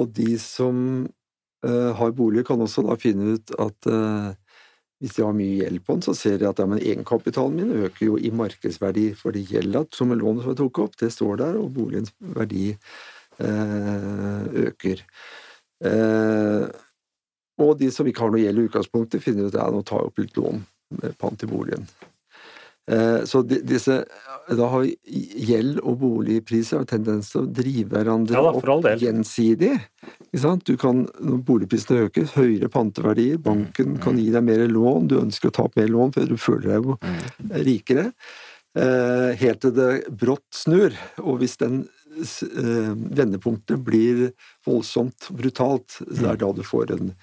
Og 0.00 0.10
de 0.16 0.38
som 0.40 0.78
uh, 1.04 1.92
har 1.98 2.16
bolig, 2.16 2.46
kan 2.48 2.62
også 2.64 2.86
da 2.86 2.96
finne 3.00 3.36
ut 3.36 3.52
at 3.60 3.90
uh, 3.92 4.32
hvis 5.04 5.18
de 5.18 5.24
har 5.26 5.36
mye 5.36 5.58
gjeld 5.60 5.82
på 5.84 5.98
den, 5.98 6.04
så 6.06 6.16
ser 6.16 6.38
de 6.40 6.48
at 6.48 6.60
ja, 6.62 6.68
men 6.68 6.80
egenkapitalen 6.80 7.58
min 7.60 7.84
øker 7.84 8.06
jo 8.06 8.16
i 8.16 8.32
markedsverdi, 8.32 9.10
fordi 9.20 9.44
gjelda 9.52 9.84
som 9.92 10.14
lånet 10.16 10.46
som 10.46 10.54
jeg 10.54 10.60
tok 10.62 10.80
opp, 10.86 10.96
det 11.02 11.12
står 11.12 11.42
der, 11.42 11.58
og 11.60 11.74
boligens 11.76 12.14
verdi 12.36 12.70
uh, 13.44 14.46
øker. 14.64 15.04
Eh, 15.84 16.64
og 17.58 17.78
de 17.80 17.90
som 17.94 18.06
ikke 18.08 18.24
har 18.24 18.34
noe 18.34 18.42
gjeld 18.42 18.60
i 18.60 18.66
utgangspunktet, 18.68 19.22
finner 19.24 19.48
ut 19.48 19.54
at 19.54 19.62
ja, 19.62 19.70
nå 19.72 19.82
tar 19.86 20.02
jeg 20.02 20.10
opp 20.10 20.20
litt 20.22 20.36
lån 20.36 20.62
med 21.00 21.16
pant 21.18 21.42
i 21.42 21.48
boligen. 21.50 21.88
Eh, 22.90 23.24
Så 23.26 23.42
de, 23.42 23.58
disse, 23.66 24.04
da 24.46 24.66
har 24.70 24.84
gjeld 24.86 25.80
og 25.82 25.96
boligpriser 26.04 26.78
har 26.78 26.86
tendens 26.86 27.32
til 27.32 27.42
å 27.42 27.48
drive 27.50 27.90
hverandre 27.90 28.36
Ja 28.36 28.44
for 28.54 28.74
opp 28.76 28.86
gjensidig. 29.02 29.72
Ikke 30.28 30.42
sant? 30.44 30.66
Du 30.68 30.76
kan, 30.78 31.02
når 31.18 31.40
boligprisene 31.48 32.06
øker, 32.06 32.28
høyere 32.36 32.70
panteverdier, 32.70 33.40
banken 33.42 33.96
kan 34.02 34.20
gi 34.20 34.28
deg 34.30 34.46
mer 34.46 34.66
lån, 34.70 35.08
du 35.10 35.16
ønsker 35.18 35.50
å 35.50 35.56
ta 35.56 35.66
opp 35.66 35.80
mer 35.80 35.90
lån 35.90 36.14
fordi 36.14 36.30
du 36.30 36.38
føler 36.38 36.68
deg 36.70 36.86
jo 36.86 36.98
rikere. 37.66 38.12
Eh, 38.76 39.32
helt 39.40 39.62
til 39.64 39.72
det 39.72 39.90
brått 40.20 40.46
snur, 40.54 40.94
og 41.24 41.40
hvis 41.40 41.56
den 41.62 41.86
eh, 42.20 42.92
vendepunktet 43.18 43.80
blir 43.82 44.28
voldsomt 44.68 45.30
brutalt, 45.32 45.98
det 46.06 46.26
er 46.28 46.38
da 46.42 46.50
du 46.52 46.62
får 46.62 46.92
en, 46.92 47.14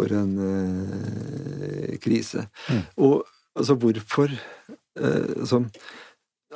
får 0.00 0.16
en 0.18 0.36
eh, 0.50 1.96
krise. 2.02 2.48
Mm. 2.72 2.84
Og 3.06 3.20
altså, 3.54 3.76
hvorfor 3.80 4.32
eh, 4.32 5.44
sånn, 5.46 5.68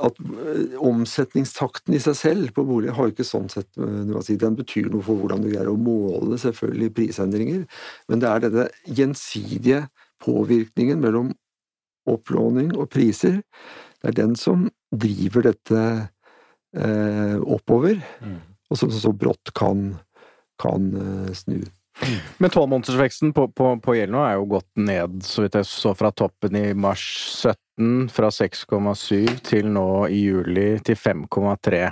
at 0.02 0.16
eh, 0.18 0.74
Omsetningstakten 0.82 1.94
i 1.94 2.00
seg 2.02 2.16
selv 2.18 2.54
på 2.56 2.64
bolig 2.66 2.94
har 2.96 3.12
ikke 3.12 3.26
sånn 3.26 3.46
sett 3.52 3.68
eh, 3.78 4.00
noe 4.08 4.22
å 4.22 4.26
si. 4.26 4.34
Den 4.40 4.56
betyr 4.58 4.88
noe 4.90 5.04
for 5.06 5.20
hvordan 5.20 5.44
du 5.44 5.52
greier 5.52 5.70
å 5.70 5.78
måle 5.78 6.38
selvfølgelig 6.42 6.94
prisendringer, 6.96 7.62
men 8.10 8.24
det 8.24 8.30
er 8.32 8.42
denne 8.48 8.66
gjensidige 8.90 9.84
påvirkningen 10.24 10.98
mellom 11.02 11.30
opplåning 12.10 12.74
og 12.76 12.90
priser, 12.92 13.38
det 14.02 14.10
er 14.10 14.18
den 14.18 14.34
som 14.36 14.66
driver 14.92 15.46
dette 15.46 15.84
eh, 16.76 17.38
oppover, 17.40 18.02
Mm. 18.20 18.40
og 18.70 18.78
som 18.80 18.90
så 18.92 19.12
brått 19.16 19.54
kan, 19.56 19.94
kan 20.60 20.90
eh, 21.00 21.32
snu. 21.36 21.62
Men 22.42 22.50
tolvmånedersveksten 22.50 23.32
på, 23.36 23.48
på, 23.54 23.70
på 23.82 23.96
gjeld 23.96 24.14
nå 24.14 24.22
er 24.26 24.36
jo 24.38 24.48
gått 24.56 24.70
ned, 24.80 25.20
så 25.26 25.44
vidt 25.44 25.58
jeg 25.60 25.68
så 25.70 25.94
fra 25.96 26.10
toppen 26.16 26.56
i 26.58 26.68
mars 26.74 27.04
17, 27.38 28.08
fra 28.14 28.30
6,7 28.34 29.42
til 29.46 29.68
nå 29.74 29.88
i 30.10 30.24
juli 30.26 30.68
til 30.86 30.98
5,3. 30.98 31.84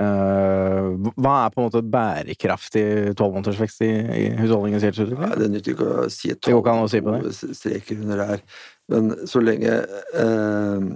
Eh, 0.00 0.88
hva 1.18 1.36
er 1.44 1.54
på 1.54 1.62
en 1.62 1.66
måte 1.66 1.82
bærekraftig 1.82 2.84
tolvmånedersvekst 3.18 3.86
i, 3.86 3.90
i 3.90 4.26
husholdningens 4.38 4.86
gjeldsutvikling? 4.86 5.38
det 5.40 5.48
nytter 5.50 5.74
ikke 5.74 5.88
å 6.04 6.10
si 6.14 6.34
å 6.34 7.32
si 7.34 7.54
streker 7.58 8.02
under 8.02 8.24
der. 8.24 8.44
Men 8.90 9.14
så 9.30 9.42
lenge 9.42 9.78
eh, 10.24 10.90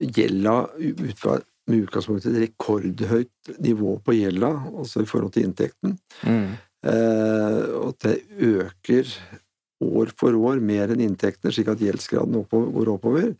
gjelda 0.00 0.56
ut 0.78 1.18
fra 1.18 1.38
med 1.70 1.84
utgangspunkt 1.84 2.26
i 2.26 2.30
et 2.32 2.40
rekordhøyt 2.44 3.52
nivå 3.62 3.96
på 4.04 4.16
gjelda, 4.16 4.50
altså 4.80 5.04
i 5.04 5.08
forhold 5.08 5.36
til 5.36 5.48
inntekten, 5.48 5.98
Mm. 6.26 6.58
Eh, 6.86 7.62
og 7.80 7.96
det 8.04 8.18
øker 8.36 9.16
år 9.80 10.12
for 10.16 10.36
år 10.36 10.60
mer 10.64 10.92
enn 10.92 11.02
inntektene, 11.04 11.52
slik 11.54 11.70
at 11.72 11.82
gjeldsgraden 11.82 12.40
oppover, 12.42 12.72
går 12.76 12.94
oppover. 12.94 13.30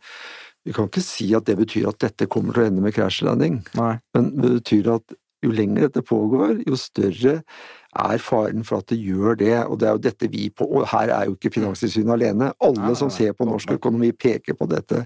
Vi 0.65 0.73
kan 0.77 0.89
ikke 0.89 1.05
si 1.05 1.27
at 1.37 1.47
det 1.49 1.57
betyr 1.57 1.89
at 1.89 2.01
dette 2.01 2.29
kommer 2.29 2.53
til 2.53 2.65
å 2.65 2.69
ende 2.69 2.85
med 2.85 2.95
crash 2.97 3.25
landing. 3.25 3.61
Nei. 3.77 3.95
Men 4.15 4.23
det 4.37 4.49
betyr 4.59 4.85
at 4.97 5.05
jo 5.41 5.49
lenger 5.53 5.87
dette 5.87 6.03
pågår, 6.05 6.59
jo 6.69 6.75
større 6.77 7.39
er 7.91 8.21
faren 8.23 8.63
for 8.63 8.79
at 8.79 8.91
det 8.91 8.99
gjør 9.01 9.35
det. 9.39 9.55
Og 9.65 9.79
det 9.81 9.87
er 9.87 9.95
jo 9.97 10.05
dette 10.05 10.29
vi 10.31 10.43
på 10.53 10.63
Og 10.69 10.85
her 10.93 11.07
er 11.11 11.25
jo 11.27 11.33
ikke 11.35 11.53
Finanstilsynet 11.57 12.13
alene. 12.13 12.51
Alle 12.63 12.91
Nei, 12.91 12.99
som 12.99 13.09
nei. 13.09 13.17
ser 13.17 13.31
på 13.35 13.47
norsk 13.49 13.73
økonomi, 13.75 14.09
peker 14.13 14.55
på 14.57 14.65
dette 14.71 14.97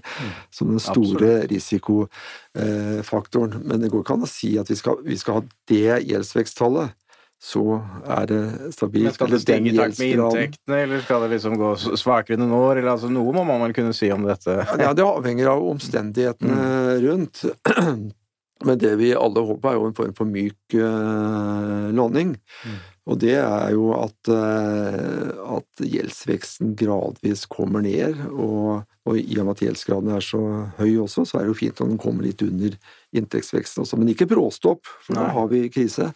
som 0.54 0.70
den 0.70 0.82
store 0.82 1.32
risikofaktoren. 1.50 3.52
Men 3.64 3.82
det 3.82 3.90
går 3.90 4.04
ikke 4.04 4.16
an 4.18 4.28
å 4.28 4.30
si 4.30 4.50
at 4.60 4.70
vi 4.70 4.76
skal, 4.78 5.00
vi 5.06 5.16
skal 5.18 5.40
ha 5.40 5.42
det 5.72 5.98
gjeldsveksttallet. 6.12 6.94
Så 7.42 7.62
er 8.08 8.26
det 8.30 8.38
Men 8.40 8.72
stabilt. 8.72 9.14
skal 9.14 9.28
det 9.30 9.40
stenge 9.42 9.70
stige 9.70 9.76
i 9.76 9.78
takt 9.82 9.98
med 10.00 10.12
inntektene, 10.16 10.76
eller 10.86 11.00
skal 11.04 11.20
det 11.26 11.30
liksom 11.34 11.58
gå 11.60 11.72
svakere 12.00 12.38
enn 12.40 12.50
år? 12.56 12.78
Eller 12.80 12.94
altså, 12.94 13.10
noe 13.12 13.34
må 13.36 13.44
man 13.44 13.60
vel 13.66 13.74
kunne 13.76 13.92
si 13.94 14.08
om 14.10 14.24
dette? 14.24 14.56
Ja, 14.80 14.94
det 14.96 15.04
avhenger 15.04 15.52
av 15.52 15.66
omstendighetene 15.74 16.56
Mm. 16.56 17.02
rundt. 17.04 17.44
Men 18.64 18.78
det 18.80 18.94
vi 18.96 19.10
alle 19.14 19.42
håper, 19.44 19.68
er 19.68 19.74
jo 19.76 19.86
en 19.90 19.94
form 19.98 20.14
for 20.16 20.24
myk 20.32 20.74
uh, 20.80 21.92
landing. 21.92 22.30
Mm. 22.64 22.76
Og 23.06 23.18
det 23.20 23.34
er 23.36 23.70
jo 23.76 23.90
at, 23.98 24.30
uh, 24.32 25.58
at 25.58 25.84
gjeldsveksten 25.84 26.72
gradvis 26.80 27.44
kommer 27.52 27.84
ned. 27.84 28.16
Og, 28.32 28.80
og 29.06 29.18
i 29.20 29.36
og 29.38 29.46
med 29.46 29.54
at 29.54 29.62
gjeldsgraden 29.62 30.14
er 30.16 30.24
så 30.24 30.40
høy 30.80 30.96
også, 31.04 31.24
så 31.26 31.38
er 31.38 31.46
det 31.46 31.52
jo 31.52 31.60
fint 31.60 31.82
om 31.84 31.92
den 31.92 32.00
kommer 32.02 32.26
litt 32.26 32.42
under 32.42 32.74
inntektsveksten 33.16 33.84
også. 33.84 33.98
Men 34.00 34.10
ikke 34.12 34.28
bråstopp, 34.30 34.82
for 35.06 35.18
da 35.18 35.28
har 35.36 35.46
vi 35.52 35.68
krise. 35.70 36.10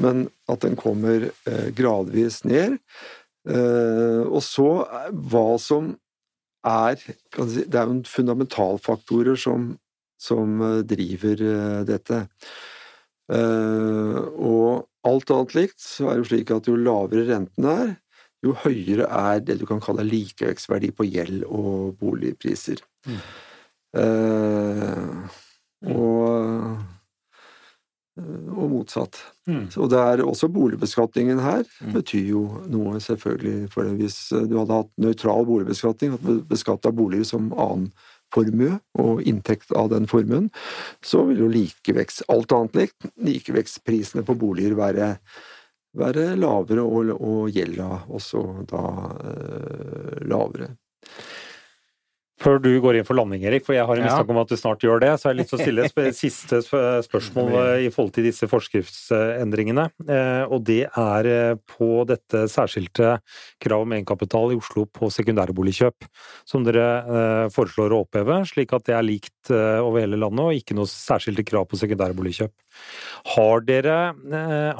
Men 0.00 0.26
at 0.50 0.64
den 0.64 0.78
kommer 0.80 1.28
eh, 1.28 1.68
gradvis 1.76 2.40
ned. 2.48 2.78
Eh, 3.44 4.22
og 4.24 4.40
så 4.44 4.68
eh, 4.86 5.10
hva 5.12 5.48
som 5.60 5.92
er 6.64 6.96
Det 6.96 7.76
er 7.76 7.90
jo 7.90 7.98
en 7.98 8.06
fundamentalfaktorer 8.08 9.36
som, 9.36 9.74
som 10.16 10.62
driver 10.88 11.42
dette. 11.84 12.22
Eh, 13.32 14.16
og 14.40 14.86
alt 15.04 15.32
annet 15.34 15.54
likt 15.58 15.84
så 15.84 16.08
er 16.08 16.16
det 16.16 16.24
jo 16.24 16.30
slik 16.30 16.54
at 16.56 16.70
jo 16.70 16.78
lavere 16.80 17.26
renten 17.28 17.68
er, 17.68 17.92
jo 18.44 18.54
høyere 18.64 19.08
er 19.08 19.42
det 19.44 19.58
du 19.60 19.66
kan 19.68 19.82
kalle 19.84 20.06
likevektsverdi 20.06 20.92
på 20.96 21.06
gjeld 21.08 21.44
og 21.48 21.96
boligpriser. 22.00 22.82
Mm. 23.08 23.20
Eh, 24.00 25.40
og, 25.94 26.78
og 28.54 28.66
motsatt. 28.72 29.20
Mm. 29.50 29.68
Og 29.76 29.90
det 29.92 30.00
er 30.00 30.24
også 30.24 30.48
boligbeskatningen 30.52 31.42
her 31.42 31.64
Mm. 31.80 31.92
betyr 31.92 32.26
jo 32.28 32.42
noe, 32.70 33.00
selvfølgelig. 33.00 33.70
For 33.72 33.84
hvis 33.98 34.18
du 34.30 34.58
hadde 34.58 34.80
hatt 34.80 34.90
nøytral 34.96 35.46
boligbeskatning, 35.46 36.14
at 36.14 36.48
beskatta 36.48 36.92
boliger 36.94 37.24
som 37.24 37.52
annen 37.52 37.90
formue 38.34 38.80
og 38.98 39.22
inntekt 39.22 39.72
av 39.76 39.90
den 39.92 40.08
formuen, 40.10 40.50
så 41.04 41.22
vil 41.28 41.44
jo 41.44 41.50
likevekst, 41.52 42.24
alt 42.32 42.52
annet 42.52 42.74
likt, 42.80 43.10
likevekstprisene 43.22 44.24
på 44.26 44.34
boliger 44.38 44.74
være, 44.78 45.18
være 45.98 46.34
lavere, 46.38 46.82
og, 46.82 47.12
og 47.18 47.50
gjelda 47.54 47.88
også 48.08 48.42
da 48.70 48.84
eh, 49.30 50.24
lavere. 50.30 50.72
Før 52.42 52.58
du 52.58 52.68
går 52.82 52.96
inn 52.98 53.06
for 53.06 53.14
landing, 53.14 53.44
Erik, 53.46 53.62
for 53.62 53.76
jeg 53.76 53.86
har 53.86 54.00
en 54.00 54.04
mistanke 54.08 54.34
om 54.34 54.40
at 54.40 54.50
du 54.50 54.56
snart 54.58 54.82
gjør 54.82 54.98
det, 55.04 55.10
så 55.20 55.28
har 55.28 55.34
jeg 55.34 55.38
lyst 55.38 55.52
til 55.52 55.60
å 55.60 55.62
stille 55.62 55.84
et 55.86 56.16
siste 56.24 56.58
spørsmål 57.06 57.52
eh, 57.60 57.84
i 57.86 57.90
forhold 57.94 58.10
til 58.16 58.26
disse 58.26 58.48
forskriftsendringene. 58.50 59.84
Eh, 60.02 60.42
Og 60.50 60.64
det 60.66 60.80
er 60.88 61.28
eh, 61.30 61.60
på 61.76 62.02
dette 62.10 62.44
særskilte 62.50 63.12
krav 63.62 63.84
om 63.84 63.94
egenkapital 63.94 64.50
i 64.50 64.58
Oslo 64.58 64.82
på 64.90 65.12
sekundærboligkjøp, 65.14 66.08
som 66.48 66.66
dere 66.66 66.88
foreslår 67.54 67.94
å 67.94 68.00
oppheve, 68.02 68.40
slik 68.50 68.74
at 68.74 68.88
det 68.88 68.96
er 68.96 69.06
likt 69.06 69.50
over 69.52 70.00
hele 70.00 70.18
landet 70.18 70.42
og 70.42 70.58
ikke 70.58 70.76
noe 70.76 70.88
særskilte 70.90 71.44
krav 71.46 71.68
på 71.70 71.78
sekundærboligkjøp. 71.78 72.52
Har 73.34 73.64
dere, 73.66 73.96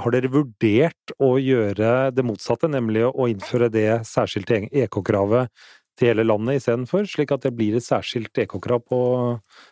har 0.00 0.14
dere 0.14 0.32
vurdert 0.32 1.14
å 1.22 1.34
gjøre 1.40 2.11
det 2.16 2.26
motsatte, 2.26 2.70
nemlig 2.72 3.07
å 3.09 3.28
innføre 3.30 3.70
det 3.72 3.88
særskilte 4.09 4.64
EK-kravet 4.72 5.52
til 5.99 6.11
hele 6.11 6.24
landet 6.26 6.59
istedenfor, 6.59 7.07
slik 7.07 7.32
at 7.34 7.45
det 7.47 7.53
blir 7.55 7.76
et 7.78 7.84
særskilt 7.84 8.34
EK-krav 8.42 8.82
på 8.90 8.99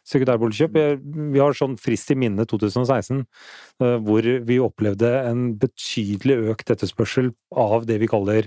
sekundærboligkjøp. 0.09 0.77
Vi 1.35 1.43
har 1.43 1.57
sånn 1.59 1.75
frist 1.81 2.13
i 2.15 2.17
minne 2.19 2.47
2016, 2.49 3.25
eh, 3.83 3.97
hvor 4.07 4.29
vi 4.47 4.59
opplevde 4.63 5.11
en 5.27 5.45
betydelig 5.61 6.39
økt 6.53 6.71
etterspørsel 6.75 7.33
av 7.59 7.87
det 7.89 7.99
vi 8.01 8.09
kaller 8.11 8.47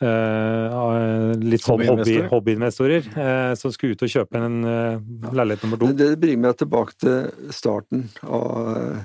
uh, 0.00 1.34
litt 1.36 1.64
sånn 1.64 1.82
hobby, 1.82 1.90
Hobbyinvestorer. 1.90 2.28
hobbyinvestorer, 2.30 3.08
eh, 3.24 3.54
som 3.58 3.74
skulle 3.74 3.98
ut 3.98 4.06
og 4.06 4.14
kjøpe 4.14 4.40
en 4.40 4.60
uh, 4.64 5.32
leilighet 5.34 5.66
nummer 5.66 5.82
to. 5.82 5.90
Det, 5.98 6.12
bringer 6.20 6.44
meg 6.46 6.60
tilbake 6.62 6.96
til 7.00 7.50
starten 7.54 8.06
av, 8.22 9.02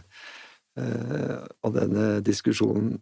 av 0.77 1.75
denne 1.75 2.07
diskusjonen. 2.25 2.99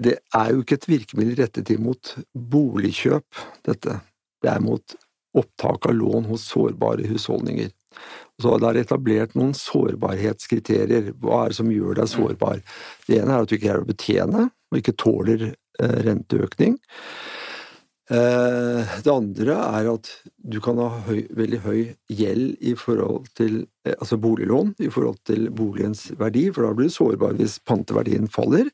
Det 0.00 0.16
er 0.36 0.52
jo 0.54 0.62
ikke 0.62 0.78
et 0.78 0.88
virkemiddel 0.88 1.42
rettet 1.42 1.70
inn 1.74 1.84
mot 1.84 2.14
boligkjøp, 2.32 3.42
dette. 3.68 3.98
Det 4.40 4.48
er 4.48 4.62
mot 4.64 4.96
opptak 5.36 5.90
av 5.90 5.94
lån 5.98 6.30
hos 6.30 6.46
sårbare 6.50 7.06
husholdninger. 7.10 7.70
Så 8.40 8.56
det 8.62 8.70
er 8.70 8.80
etablert 8.80 9.36
noen 9.36 9.52
sårbarhetskriterier. 9.56 11.12
Hva 11.20 11.44
er 11.44 11.52
det 11.52 11.58
som 11.58 11.72
gjør 11.74 12.00
deg 12.00 12.10
sårbar? 12.10 12.62
Det 13.06 13.20
ene 13.20 13.34
er 13.34 13.44
at 13.44 13.50
du 13.50 13.56
ikke 13.56 13.66
greier 13.66 13.84
å 13.84 13.90
betjene, 13.90 14.46
og 14.70 14.80
ikke 14.80 14.96
tåler 14.98 15.46
eh, 15.50 15.98
renteøkning. 16.06 16.78
Eh, 18.10 18.96
Det 19.04 19.12
andre 19.12 19.54
er 19.54 19.92
at 19.92 20.08
du 20.42 20.58
kan 20.64 20.80
ha 20.82 20.88
høy, 21.06 21.26
veldig 21.36 21.60
høy 21.66 21.80
gjeld 22.08 22.56
i 22.58 22.74
forhold 22.78 23.28
til 23.38 23.66
eh, 23.86 23.94
Altså 23.98 24.18
boliglån 24.18 24.74
i 24.80 24.88
forhold 24.90 25.20
til 25.28 25.50
boligens 25.54 26.08
verdi, 26.18 26.48
for 26.54 26.66
da 26.66 26.72
blir 26.74 26.90
du 26.90 26.96
sårbar 26.96 27.36
hvis 27.38 27.60
panteverdien 27.66 28.30
faller. 28.32 28.72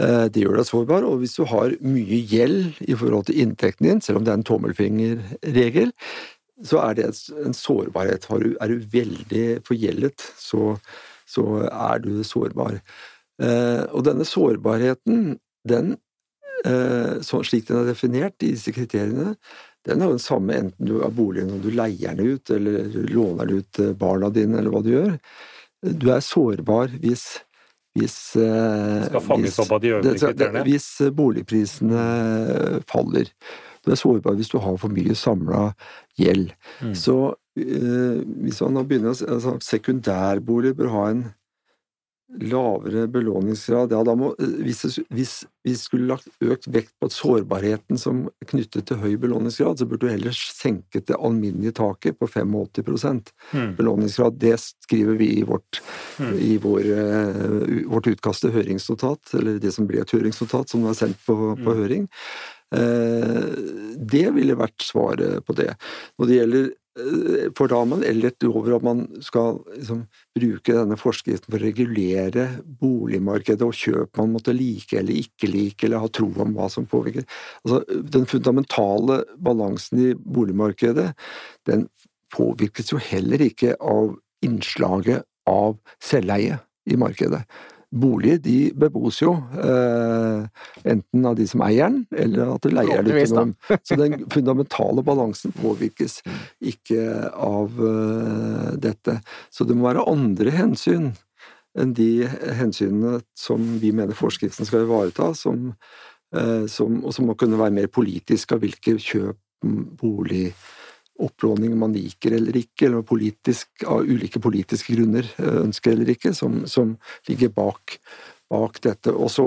Eh, 0.00 0.26
Det 0.32 0.40
gjør 0.44 0.56
deg 0.56 0.68
sårbar, 0.68 1.04
og 1.04 1.18
hvis 1.20 1.36
du 1.36 1.44
har 1.50 1.74
mye 1.84 2.20
gjeld 2.28 2.78
i 2.80 2.94
forhold 2.96 3.26
til 3.28 3.40
inntekten 3.44 3.88
din, 3.88 4.00
selv 4.00 4.20
om 4.20 4.24
det 4.24 4.32
er 4.32 4.38
en 4.40 4.46
tommelfingerregel, 4.48 5.92
så 6.64 6.78
er 6.84 6.94
det 6.94 7.08
en 7.44 7.56
sårbarhet. 7.56 8.28
Er 8.30 8.68
du 8.68 8.86
veldig 8.92 9.46
forgjeldet, 9.66 10.22
så, 10.38 10.76
så 11.26 11.66
er 11.68 11.98
du 12.04 12.22
sårbar. 12.24 12.80
Eh, 13.42 13.84
Og 13.92 14.04
denne 14.06 14.24
sårbarheten, 14.24 15.38
den 15.68 15.96
eh, 16.64 17.20
slik 17.22 17.66
den 17.68 17.82
er 17.82 17.92
definert 17.92 18.42
i 18.42 18.52
disse 18.54 18.72
kriteriene, 18.72 19.36
den 19.84 20.00
er 20.00 20.06
jo 20.06 20.16
den 20.16 20.22
samme 20.22 20.54
enten 20.54 20.86
du 20.86 21.00
har 21.02 21.10
boligen 21.10 21.56
og 21.56 21.64
du 21.64 21.72
leier 21.74 22.14
den 22.14 22.36
ut, 22.36 22.50
eller 22.54 22.86
låner 23.10 23.48
den 23.50 23.58
ut 23.58 23.72
til 23.74 23.94
barna 23.98 24.30
dine, 24.30 24.60
eller 24.60 24.70
hva 24.70 24.82
du 24.84 24.92
gjør. 24.92 25.16
Du 25.82 26.06
er 26.14 26.22
sårbar 26.22 26.94
hvis 27.02 27.42
hvis 27.98 28.36
eh, 28.40 29.08
hvis- 29.42 29.56
det- 30.38 30.52
det-. 30.52 30.64
Hvis 30.64 31.00
eh, 31.04 31.10
boligprisene 31.10 32.82
faller. 32.88 33.28
Du 33.84 33.90
er 33.90 33.96
sårbar 33.98 34.36
hvis 34.38 34.48
du 34.52 34.58
har 34.62 34.76
for 34.78 34.88
mye 34.88 35.14
samla 35.18 35.74
gjeld. 36.16 36.52
Mm. 36.80 36.94
Så 36.94 37.16
eh, 37.58 38.22
hvis 38.46 38.60
man 38.62 38.86
begynner 38.86 39.12
å 39.12 39.28
altså, 39.34 39.56
Sekundærbolig 39.60 40.74
bør 40.78 40.88
ha 40.94 41.06
en 41.10 41.24
lavere 42.40 43.06
belåningsgrad. 43.12 43.92
Ja, 43.92 44.00
da 44.04 44.14
må, 44.16 44.32
hvis, 44.38 44.98
hvis 45.12 45.34
vi 45.66 45.74
skulle 45.78 46.08
lagt 46.08 46.28
økt 46.42 46.66
vekt 46.72 46.94
på 47.02 47.10
sårbarheten 47.12 47.98
som 48.00 48.24
knyttet 48.48 48.86
til 48.88 49.00
høy 49.02 49.16
belåningsgrad, 49.20 49.78
så 49.78 49.86
burde 49.86 50.06
du 50.08 50.12
heller 50.14 50.32
senket 50.34 51.10
det 51.10 51.18
alminnelige 51.18 51.76
taket 51.80 52.18
på 52.18 52.26
85 52.30 53.32
Mm. 53.52 53.76
belåningsgrad. 53.76 54.38
Det 54.38 54.56
skriver 54.60 55.14
vi 55.18 55.38
i 55.38 55.42
vårt, 55.42 55.82
Mm. 56.18 56.38
i 56.38 56.56
vår, 56.58 56.80
uh, 56.80 57.90
vårt 57.92 58.06
utkast 58.06 58.40
til 58.40 58.52
høringsnotat, 58.52 59.34
eller 59.34 59.58
det 59.58 59.72
som 59.74 59.86
blir 59.86 60.00
et 60.00 60.10
høringsnotat 60.10 60.68
som 60.68 60.86
er 60.86 60.94
sendt 60.94 61.18
på, 61.26 61.36
på 61.56 61.74
høring. 61.74 61.82
høring. 61.82 62.08
Det 62.72 64.30
ville 64.34 64.56
vært 64.56 64.80
svaret 64.84 65.44
på 65.44 65.54
det. 65.58 65.74
Når 66.18 66.28
det 66.28 66.38
gjelder 66.38 66.70
for 67.56 67.70
da 67.70 67.78
har 67.80 67.86
man 67.88 68.02
lett 68.04 68.44
over 68.44 68.74
at 68.76 68.84
man 68.84 69.06
skal 69.24 69.62
liksom, 69.72 70.02
bruke 70.36 70.74
denne 70.76 70.98
forskriften 71.00 71.48
for 71.48 71.56
å 71.56 71.64
regulere 71.64 72.44
boligmarkedet 72.82 73.64
og 73.64 73.76
kjøp 73.76 74.20
man 74.20 74.34
måtte 74.34 74.52
like 74.52 74.98
eller 75.00 75.22
ikke 75.22 75.48
like, 75.48 75.86
eller 75.86 76.02
ha 76.04 76.10
tro 76.12 76.28
om 76.44 76.52
hva 76.56 76.68
som 76.72 76.88
påvirker. 76.88 77.24
Altså, 77.64 77.80
den 78.16 78.28
fundamentale 78.28 79.22
balansen 79.40 80.04
i 80.04 80.10
boligmarkedet, 80.12 81.12
den 81.68 81.88
påvirkes 82.32 82.92
jo 82.92 83.00
heller 83.00 83.44
ikke 83.44 83.76
av 83.80 84.12
innslaget 84.44 85.24
av 85.48 85.78
selveie 86.02 86.60
i 86.90 86.98
markedet. 87.00 87.44
Boliger 87.92 88.38
de 88.40 88.56
bebos 88.72 89.18
jo, 89.20 89.34
eh, 89.60 90.46
enten 90.88 91.26
av 91.28 91.34
de 91.36 91.44
som 91.48 91.60
eier 91.66 91.90
den, 91.90 92.06
eller 92.24 92.54
at 92.54 92.64
du 92.64 92.72
leier 92.72 93.02
den 93.04 93.12
ut 93.12 93.26
til 93.26 93.36
noen. 93.36 93.52
Så 93.84 93.98
den 94.00 94.24
fundamentale 94.32 95.04
balansen 95.04 95.52
påvirkes 95.58 96.22
ikke 96.72 97.04
av 97.36 97.76
eh, 97.76 98.70
dette. 98.80 99.18
Så 99.52 99.68
det 99.68 99.76
må 99.76 99.90
være 99.90 100.06
andre 100.08 100.54
hensyn 100.56 101.12
enn 101.78 101.92
de 101.96 102.24
hensynene 102.56 103.20
som 103.38 103.60
vi 103.80 103.92
mener 103.96 104.16
forskriften 104.16 104.68
skal 104.68 104.86
ivareta, 104.86 105.30
som, 105.36 105.74
eh, 106.36 106.64
som, 106.72 107.00
og 107.04 107.12
som 107.12 107.28
må 107.28 107.36
kunne 107.36 107.60
være 107.60 107.76
mer 107.76 107.92
politisk 107.92 108.56
av 108.56 108.64
hvilke 108.64 108.96
kjøp 109.00 109.36
bolig 110.00 110.48
opplåning 111.22 111.74
man 111.78 111.94
liker 111.96 112.36
eller 112.36 112.56
ikke, 112.58 112.88
eller 112.88 113.06
politisk, 113.06 113.68
av 113.88 114.06
ulike 114.06 114.40
politiske 114.42 114.96
grunner 114.96 115.26
eh, 115.38 115.58
ønsker 115.62 115.94
eller 115.94 116.12
ikke, 116.14 116.34
som, 116.36 116.62
som 116.70 116.96
ligger 117.28 117.52
bak, 117.54 117.98
bak, 118.52 118.80
dette. 118.84 119.14
Og 119.14 119.30
så, 119.32 119.46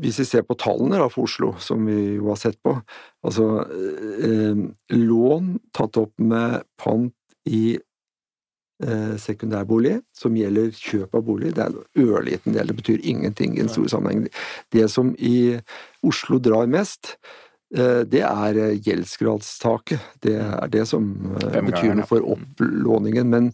hvis 0.00 0.20
vi 0.22 0.28
ser 0.28 0.46
på 0.46 0.58
tallene 0.60 1.00
da, 1.00 1.10
for 1.12 1.28
Oslo, 1.28 1.52
som 1.62 1.86
vi 1.88 2.16
jo 2.18 2.30
har 2.32 2.40
sett 2.40 2.58
på, 2.64 2.76
altså 3.26 3.50
eh, 3.66 4.64
lån 4.96 5.54
tatt 5.76 6.00
opp 6.00 6.14
med 6.22 6.60
pant 6.80 7.14
i 7.50 7.64
eh, 7.76 9.14
sekundærbolig, 9.20 9.98
som 10.16 10.38
gjelder 10.38 10.72
kjøp 10.76 11.14
av 11.20 11.28
bolig, 11.28 11.54
det 11.56 11.66
er 11.66 11.76
en 11.76 12.08
ørliten 12.08 12.56
del, 12.56 12.72
det 12.72 12.80
betyr 12.80 13.04
ingenting 13.04 13.56
i 13.56 13.64
en 13.64 13.72
stor 13.72 13.88
sammenheng. 13.92 14.26
Det 14.74 14.88
som 14.92 15.14
i 15.18 15.60
Oslo 16.06 16.40
drar 16.42 16.70
mest, 16.70 17.14
Eh, 17.14 17.49
det 17.70 18.24
er 18.26 18.56
eh, 18.58 18.74
gjeldsgradstaket. 18.82 20.00
Det 20.24 20.32
er 20.42 20.66
det 20.72 20.88
som 20.90 21.36
eh, 21.38 21.60
betyr 21.68 21.94
noe 21.94 22.08
for 22.08 22.20
opplåningen. 22.34 23.26
Men, 23.30 23.52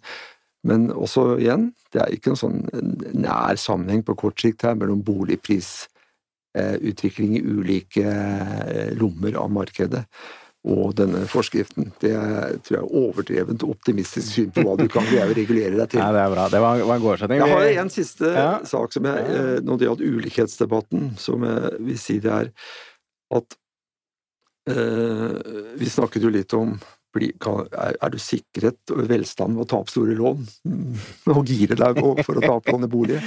men, 0.66 0.90
også 0.92 1.38
igjen, 1.42 1.72
det 1.92 2.00
er 2.02 2.10
ikke 2.16 2.30
en 2.32 2.40
sånn 2.40 2.60
nær 3.12 3.56
sammenheng 3.60 4.02
på 4.06 4.14
kort 4.18 4.40
sikt 4.40 4.62
her 4.64 4.74
mellom 4.78 5.02
boligprisutvikling 5.04 7.32
i 7.36 7.44
ulike 7.44 8.06
lommer 8.96 9.34
av 9.42 9.50
markedet 9.52 10.04
og 10.66 10.96
denne 10.98 11.26
forskriften. 11.30 11.92
Det 12.02 12.10
er, 12.18 12.58
tror 12.66 12.74
jeg 12.74 12.80
er 12.80 12.98
overdrevent 12.98 13.62
optimistisk 13.62 14.26
syn 14.32 14.50
på 14.50 14.64
hva 14.66 14.74
du 14.80 14.88
kan 14.90 15.06
greie 15.06 15.28
å 15.28 15.36
regulere 15.36 15.76
deg 15.76 15.88
til. 15.92 16.00
Ja, 16.02 16.10
det 16.16 16.22
er 16.24 16.30
bra. 16.32 16.44
Det 16.50 16.60
var, 16.64 16.74
var 16.88 16.96
en 16.96 17.04
god. 17.04 17.22
Jeg 17.36 17.52
har 17.52 17.62
en 17.84 17.94
siste 17.94 18.26
ja. 18.34 18.58
sak 18.66 18.88
som 18.96 19.06
jeg, 19.06 19.18
når 19.62 19.74
det 19.78 19.86
gjaldt 19.86 20.08
ulikhetsdebatten, 20.08 21.00
som 21.22 21.38
jeg 21.46 21.70
vil 21.86 21.98
si 22.02 22.16
det 22.24 22.32
er 22.34 22.50
at 23.36 23.48
Eh, 24.70 25.34
vi 25.78 25.90
snakket 25.90 26.26
jo 26.26 26.32
litt 26.34 26.54
om 26.58 26.76
er 27.16 28.10
du 28.12 28.18
sikret 28.20 28.92
velstand 28.92 29.56
ved 29.56 29.64
å 29.64 29.68
ta 29.70 29.78
opp 29.80 29.88
store 29.88 30.12
lån 30.18 30.42
og 31.32 31.48
gire 31.48 31.78
deg 31.78 32.00
for 32.26 32.36
å 32.36 32.42
ta 32.44 32.50
opp 32.58 32.68
lån 32.68 32.84
i 32.84 32.90
bolig? 32.92 33.20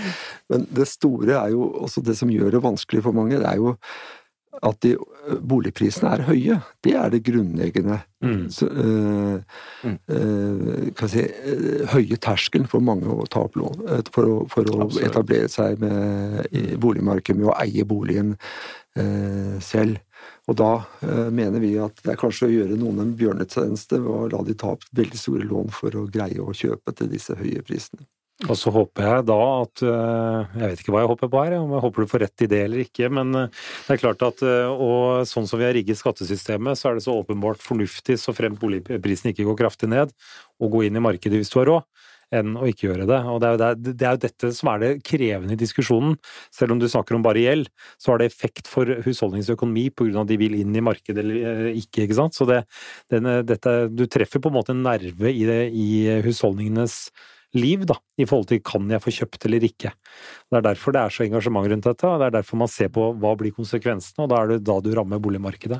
Men 0.51 0.67
det 0.69 0.85
store 0.91 1.39
er 1.39 1.55
jo 1.55 1.71
også 1.87 2.03
det 2.05 2.13
som 2.19 2.29
gjør 2.29 2.53
det 2.53 2.61
vanskelig 2.61 3.01
for 3.07 3.17
mange, 3.17 3.39
det 3.41 3.49
er 3.49 3.57
jo 3.57 3.73
at 4.65 4.79
de, 4.83 4.95
boligprisene 5.45 6.11
er 6.11 6.23
høye. 6.27 6.57
Det 6.83 6.93
er 6.97 7.11
det 7.13 7.21
grunnleggende. 7.27 7.99
Mm. 8.25 8.49
Så, 8.51 8.67
øh, 8.67 9.39
øh, 9.85 11.07
si, 11.07 11.23
høye 11.93 12.19
terskelen 12.19 12.67
for 12.67 12.83
mange 12.83 13.07
å 13.07 13.27
ta 13.31 13.45
opp 13.47 13.55
lån 13.59 13.85
for 14.11 14.27
å, 14.27 14.37
for 14.51 14.67
å 14.73 14.89
etablere 15.05 15.47
seg 15.51 15.79
med, 15.79 16.49
i 16.51 16.75
boligmarkedet 16.81 17.39
med 17.39 17.51
å 17.53 17.57
eie 17.61 17.87
boligen 17.87 18.35
øh, 18.99 19.55
selv. 19.63 20.01
Og 20.49 20.55
da 20.57 20.69
eh, 21.05 21.27
mener 21.33 21.61
vi 21.61 21.75
at 21.81 21.99
det 22.03 22.13
er 22.13 22.19
kanskje 22.19 22.47
å 22.47 22.53
gjøre 22.53 22.77
noen 22.79 23.03
en 23.03 23.17
bjørnetjeneste 23.17 23.99
ved 24.01 24.13
å 24.13 24.29
la 24.33 24.45
de 24.47 24.55
ta 24.57 24.73
opp 24.73 24.87
veldig 24.97 25.19
store 25.19 25.45
lån 25.45 25.69
for 25.75 25.97
å 25.99 26.07
greie 26.09 26.41
å 26.41 26.55
kjøpe 26.55 26.95
til 26.97 27.11
disse 27.11 27.37
høye 27.37 27.61
prisene. 27.65 28.07
Og 28.47 28.55
så 28.55 28.71
håper 28.71 29.03
jeg 29.03 29.23
da 29.27 29.37
at 29.59 29.81
eh, 29.83 30.59
Jeg 30.61 30.71
vet 30.71 30.81
ikke 30.81 30.93
hva 30.95 31.01
jeg 31.03 31.11
håper 31.11 31.31
på 31.31 31.41
her, 31.43 31.57
om 31.59 31.73
jeg 31.75 31.83
håper 31.83 32.05
du 32.05 32.11
får 32.13 32.23
rett 32.23 32.45
i 32.45 32.49
det 32.49 32.61
eller 32.65 32.83
ikke, 32.85 33.11
men 33.13 33.35
eh, 33.35 33.63
det 33.85 33.95
er 33.95 34.01
klart 34.01 34.25
at 34.25 34.45
og 34.49 35.27
sånn 35.29 35.49
som 35.49 35.59
vi 35.59 35.67
har 35.67 35.75
rigget 35.77 35.99
skattesystemet, 35.99 36.79
så 36.79 36.89
er 36.89 36.97
det 36.97 37.05
så 37.05 37.17
åpenbart 37.19 37.61
fornuftig, 37.61 38.17
så 38.17 38.33
fremt 38.33 38.61
boligprisen 38.61 39.33
ikke 39.33 39.45
går 39.51 39.65
kraftig 39.65 39.91
ned, 39.91 40.15
å 40.57 40.71
gå 40.71 40.87
inn 40.87 40.97
i 40.97 41.03
markedet 41.03 41.43
hvis 41.43 41.51
du 41.53 41.59
har 41.61 41.75
råd 41.75 42.08
enn 42.35 42.57
å 42.59 42.67
ikke 42.69 42.89
gjøre 42.89 43.07
det. 43.09 43.19
Og 43.29 43.39
det 43.41 43.49
er, 43.49 43.55
jo, 43.55 43.93
det 43.93 44.05
er 44.05 44.17
jo 44.17 44.21
dette 44.25 44.51
som 44.55 44.71
er 44.73 44.83
det 44.83 44.91
krevende 45.07 45.55
i 45.55 45.59
diskusjonen. 45.59 46.17
Selv 46.55 46.75
om 46.75 46.81
du 46.81 46.87
snakker 46.89 47.17
om 47.17 47.25
bare 47.25 47.43
gjeld, 47.43 47.71
så 48.01 48.13
har 48.13 48.21
det 48.21 48.29
effekt 48.29 48.69
for 48.69 48.89
husholdningsøkonomi 49.05 49.89
pga. 49.93 50.23
at 50.23 50.31
de 50.31 50.39
vil 50.41 50.59
inn 50.59 50.75
i 50.75 50.85
markedet 50.85 51.23
eller 51.23 51.49
eh, 51.69 51.81
ikke. 51.81 52.05
ikke 52.05 52.19
sant? 52.19 52.37
Så 52.37 52.47
det, 52.49 52.63
denne, 53.11 53.41
dette, 53.47 53.81
du 53.93 54.05
treffer 54.07 54.43
på 54.43 54.51
en 54.51 54.59
måte 54.59 54.75
en 54.75 54.85
nerve 54.85 55.33
i, 55.33 55.43
det, 55.49 55.61
i 55.73 56.21
husholdningenes 56.25 57.01
liv, 57.57 57.85
da, 57.89 57.95
i 58.19 58.27
forhold 58.29 58.49
til 58.51 58.61
kan 58.65 58.89
jeg 58.91 59.01
få 59.01 59.13
kjøpt 59.15 59.47
eller 59.49 59.65
ikke. 59.65 59.91
Det 60.49 60.59
er 60.59 60.65
derfor 60.65 60.93
det 60.93 61.01
er 61.01 61.13
så 61.13 61.25
engasjement 61.25 61.65
rundt 61.71 61.87
dette, 61.87 62.05
og 62.05 62.21
det 62.21 62.27
er 62.27 62.35
derfor 62.37 62.61
man 62.61 62.71
ser 62.71 62.91
på 62.93 63.09
hva 63.17 63.33
blir 63.39 63.55
konsekvensene, 63.55 64.25
og 64.25 64.29
da 64.29 64.41
er 64.41 64.51
det 64.53 64.59
da 64.69 64.77
du 64.85 64.91
rammer 64.93 65.21
boligmarkedet. 65.23 65.79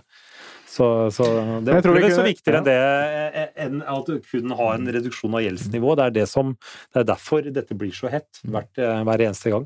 Så, 0.69 0.85
så 1.11 1.25
det 1.65 1.73
er 1.73 1.81
ikke 1.81 2.13
så 2.13 2.27
viktigere 2.27 2.61
enn 2.61 2.67
det 2.67 2.77
eh, 2.77 3.41
eh, 3.41 3.49
enn 3.65 3.81
at 3.81 4.05
du 4.05 4.19
kun 4.21 4.53
har 4.53 4.77
en 4.77 4.93
reduksjon 4.93 5.33
av 5.33 5.43
gjeldsnivå. 5.47 5.97
Det 5.97 6.05
er, 6.05 6.15
det 6.21 6.29
som, 6.29 6.53
det 6.93 7.03
er 7.03 7.09
derfor 7.09 7.49
dette 7.49 7.77
blir 7.77 7.95
så 7.95 8.11
hett 8.13 8.41
hvert, 8.45 8.71
eh, 8.77 9.01
hver 9.07 9.25
eneste 9.29 9.55
gang. 9.55 9.65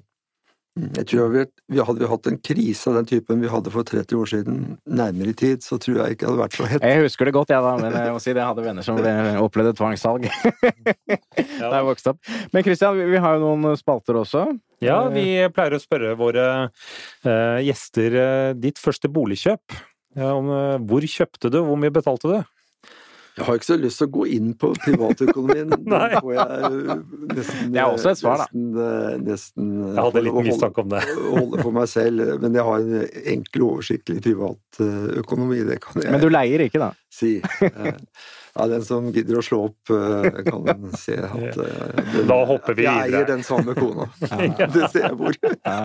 Mm, 0.73 0.87
jeg 0.97 1.05
tror 1.11 1.27
vi, 1.29 1.43
vi 1.69 1.83
Hadde 1.85 2.01
vi 2.01 2.07
hatt 2.09 2.27
en 2.31 2.39
krise 2.41 2.89
av 2.89 2.95
den 2.97 3.09
typen 3.11 3.43
vi 3.43 3.51
hadde 3.51 3.69
for 3.75 3.85
30 3.85 4.17
år 4.17 4.31
siden, 4.31 4.63
nærmere 4.89 5.35
i 5.35 5.37
tid, 5.37 5.61
så 5.61 5.77
tror 5.77 5.99
jeg 5.99 6.15
ikke 6.15 6.23
det 6.23 6.31
hadde 6.31 6.41
vært 6.45 6.57
så 6.57 6.69
hett. 6.71 6.87
Jeg 6.87 7.03
husker 7.03 7.29
det 7.29 7.35
godt, 7.35 7.53
jeg 7.53 7.59
ja, 7.59 7.67
da, 7.67 7.75
men 7.83 7.99
jeg 7.99 8.15
må 8.15 8.23
si 8.23 8.31
det, 8.31 8.39
jeg 8.39 8.49
hadde 8.49 8.65
venner 8.65 8.87
som 8.87 9.05
opplevde 9.43 9.75
tvangssalg 9.77 10.25
da 11.59 11.69
jeg 11.77 11.87
vokste 11.91 12.15
opp. 12.15 12.35
Men 12.55 12.65
Christian, 12.65 12.97
vi, 12.97 13.11
vi 13.11 13.21
har 13.21 13.37
jo 13.37 13.43
noen 13.43 13.77
spalter 13.77 14.23
også. 14.23 14.47
Ja, 14.83 15.03
vi 15.13 15.27
pleier 15.53 15.77
å 15.77 15.83
spørre 15.83 16.17
våre 16.19 16.47
uh, 16.65 17.59
gjester 17.63 18.17
uh, 18.17 18.51
ditt 18.57 18.81
første 18.81 19.11
boligkjøp. 19.13 19.77
Ja, 20.15 20.33
om, 20.37 20.49
eh, 20.53 20.79
hvor 20.89 21.05
kjøpte 21.05 21.49
du, 21.53 21.61
hvor 21.65 21.79
mye 21.79 21.93
betalte 21.93 22.29
du? 22.29 22.41
Jeg 23.33 23.47
har 23.47 23.57
ikke 23.57 23.65
så 23.65 23.75
lyst 23.81 23.97
til 23.97 24.05
å 24.05 24.13
gå 24.13 24.25
inn 24.35 24.51
på 24.61 24.69
privatøkonomien. 24.77 25.71
Nei. 25.89 26.09
Nesten, 27.33 27.71
det 27.73 27.81
er 27.81 27.87
også 27.87 28.11
et 28.11 28.19
svar. 28.19 28.43
Nesten, 28.43 28.67
da. 28.75 28.91
nesten 29.25 29.71
jeg 29.87 29.97
hadde 29.97 30.23
litt 30.27 30.37
mistanke 30.51 30.83
om 30.83 30.91
det. 30.93 31.01
holde 31.39 31.63
for 31.65 31.73
meg 31.79 31.89
selv, 31.89 32.35
men 32.43 32.59
jeg 32.59 32.67
har 32.67 32.85
en 32.85 33.25
enkel, 33.33 33.65
oversiktlig 33.71 34.21
privatøkonomi. 34.27 35.63
Det 35.71 35.79
kan 35.81 36.05
jeg 36.05 36.13
Men 36.13 36.21
du 36.21 36.29
leier 36.29 36.67
ikke, 36.67 36.83
da? 36.83 36.91
Si. 37.09 37.39
Ja, 38.53 38.67
den 38.69 38.83
som 38.85 39.07
gidder 39.09 39.39
å 39.39 39.41
slå 39.41 39.59
opp, 39.65 39.89
eh, 39.89 40.43
kan 40.45 40.91
se 40.93 41.15
at 41.17 41.55
den, 41.57 42.27
Da 42.29 42.37
hopper 42.45 42.75
vi 42.77 42.83
videre. 42.85 43.07
Jeg 43.09 43.15
eier 43.17 43.29
den 43.31 43.41
samme 43.45 43.73
kona. 43.77 44.05
Ja. 44.43 44.67
Det 44.73 44.89
ser 44.91 45.07
jeg 45.07 45.17
hvor. 45.17 45.35
Ja. 45.63 45.79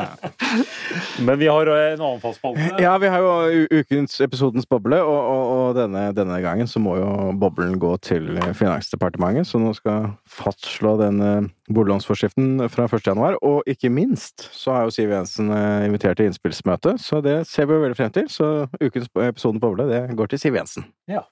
Men 1.24 1.38
vi 1.40 1.48
har 1.48 1.68
en 1.68 2.02
annen 2.02 2.20
fast 2.20 2.40
spalte. 2.40 2.66
Ja, 2.82 2.94
vi 3.00 3.08
har 3.12 3.22
jo 3.22 3.64
ukens 3.80 4.18
episodens 4.24 4.68
boble, 4.68 4.98
og, 5.04 5.16
og, 5.16 5.52
og 5.54 5.78
denne, 5.78 6.08
denne, 6.16 6.40
gangen 6.44 6.68
så 6.68 6.82
må 6.82 6.98
jo 6.98 7.08
boblen 7.40 7.78
gå 7.80 7.94
til 8.04 8.36
Finansdepartementet, 8.56 9.48
som 9.48 9.64
nå 9.64 9.72
skal 9.76 10.10
fastslå 10.28 10.96
denne 11.00 11.32
boliglånsforskriften 11.72 12.68
fra 12.72 12.88
1.1. 12.88 13.38
Og 13.46 13.62
ikke 13.70 13.92
minst 13.92 14.48
så 14.52 14.76
har 14.76 14.86
jo 14.86 14.94
Siv 14.94 15.14
Jensen 15.14 15.52
eh, 15.54 15.86
invitert 15.88 16.20
til 16.20 16.28
innspillsmøte, 16.28 16.98
så 17.00 17.22
det 17.24 17.40
ser 17.48 17.68
vi 17.68 17.78
jo 17.78 17.86
veldig 17.86 17.98
frem 17.98 18.14
til. 18.14 18.28
Så 18.32 18.68
ukens 18.82 19.08
episoden 19.24 19.62
boble, 19.62 19.88
det 19.88 20.04
går 20.18 20.34
til 20.34 20.44
Siv 20.44 20.60
Jensen. 20.60 20.88
Ja. 21.08 21.24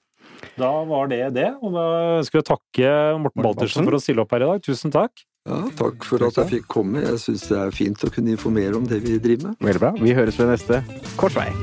Da 0.57 0.71
var 0.89 1.09
det 1.11 1.23
det. 1.37 1.49
Og 1.61 1.73
da 1.75 1.87
ønsker 2.19 2.39
vi 2.39 2.43
å 2.45 2.49
takke 2.51 2.93
Morten 3.23 3.45
Baltersen 3.45 3.87
for 3.87 3.97
å 3.97 4.01
stille 4.03 4.23
opp 4.25 4.35
her 4.35 4.45
i 4.45 4.51
dag. 4.53 4.63
Tusen 4.67 4.93
takk. 4.93 5.25
Ja, 5.47 5.61
takk 5.79 6.03
for 6.03 6.27
at 6.27 6.39
jeg 6.41 6.57
fikk 6.57 6.71
komme. 6.71 7.05
Jeg 7.05 7.21
syns 7.23 7.47
det 7.47 7.59
er 7.61 7.75
fint 7.75 8.03
å 8.03 8.11
kunne 8.11 8.33
informere 8.35 8.75
om 8.75 8.87
det 8.89 8.99
vi 9.05 9.15
driver 9.23 9.53
med. 9.53 9.61
Veldig 9.69 9.83
bra. 9.85 9.93
Vi 10.01 10.17
høres 10.17 10.39
ved 10.41 10.51
neste 10.51 10.81
korsvei. 11.19 11.53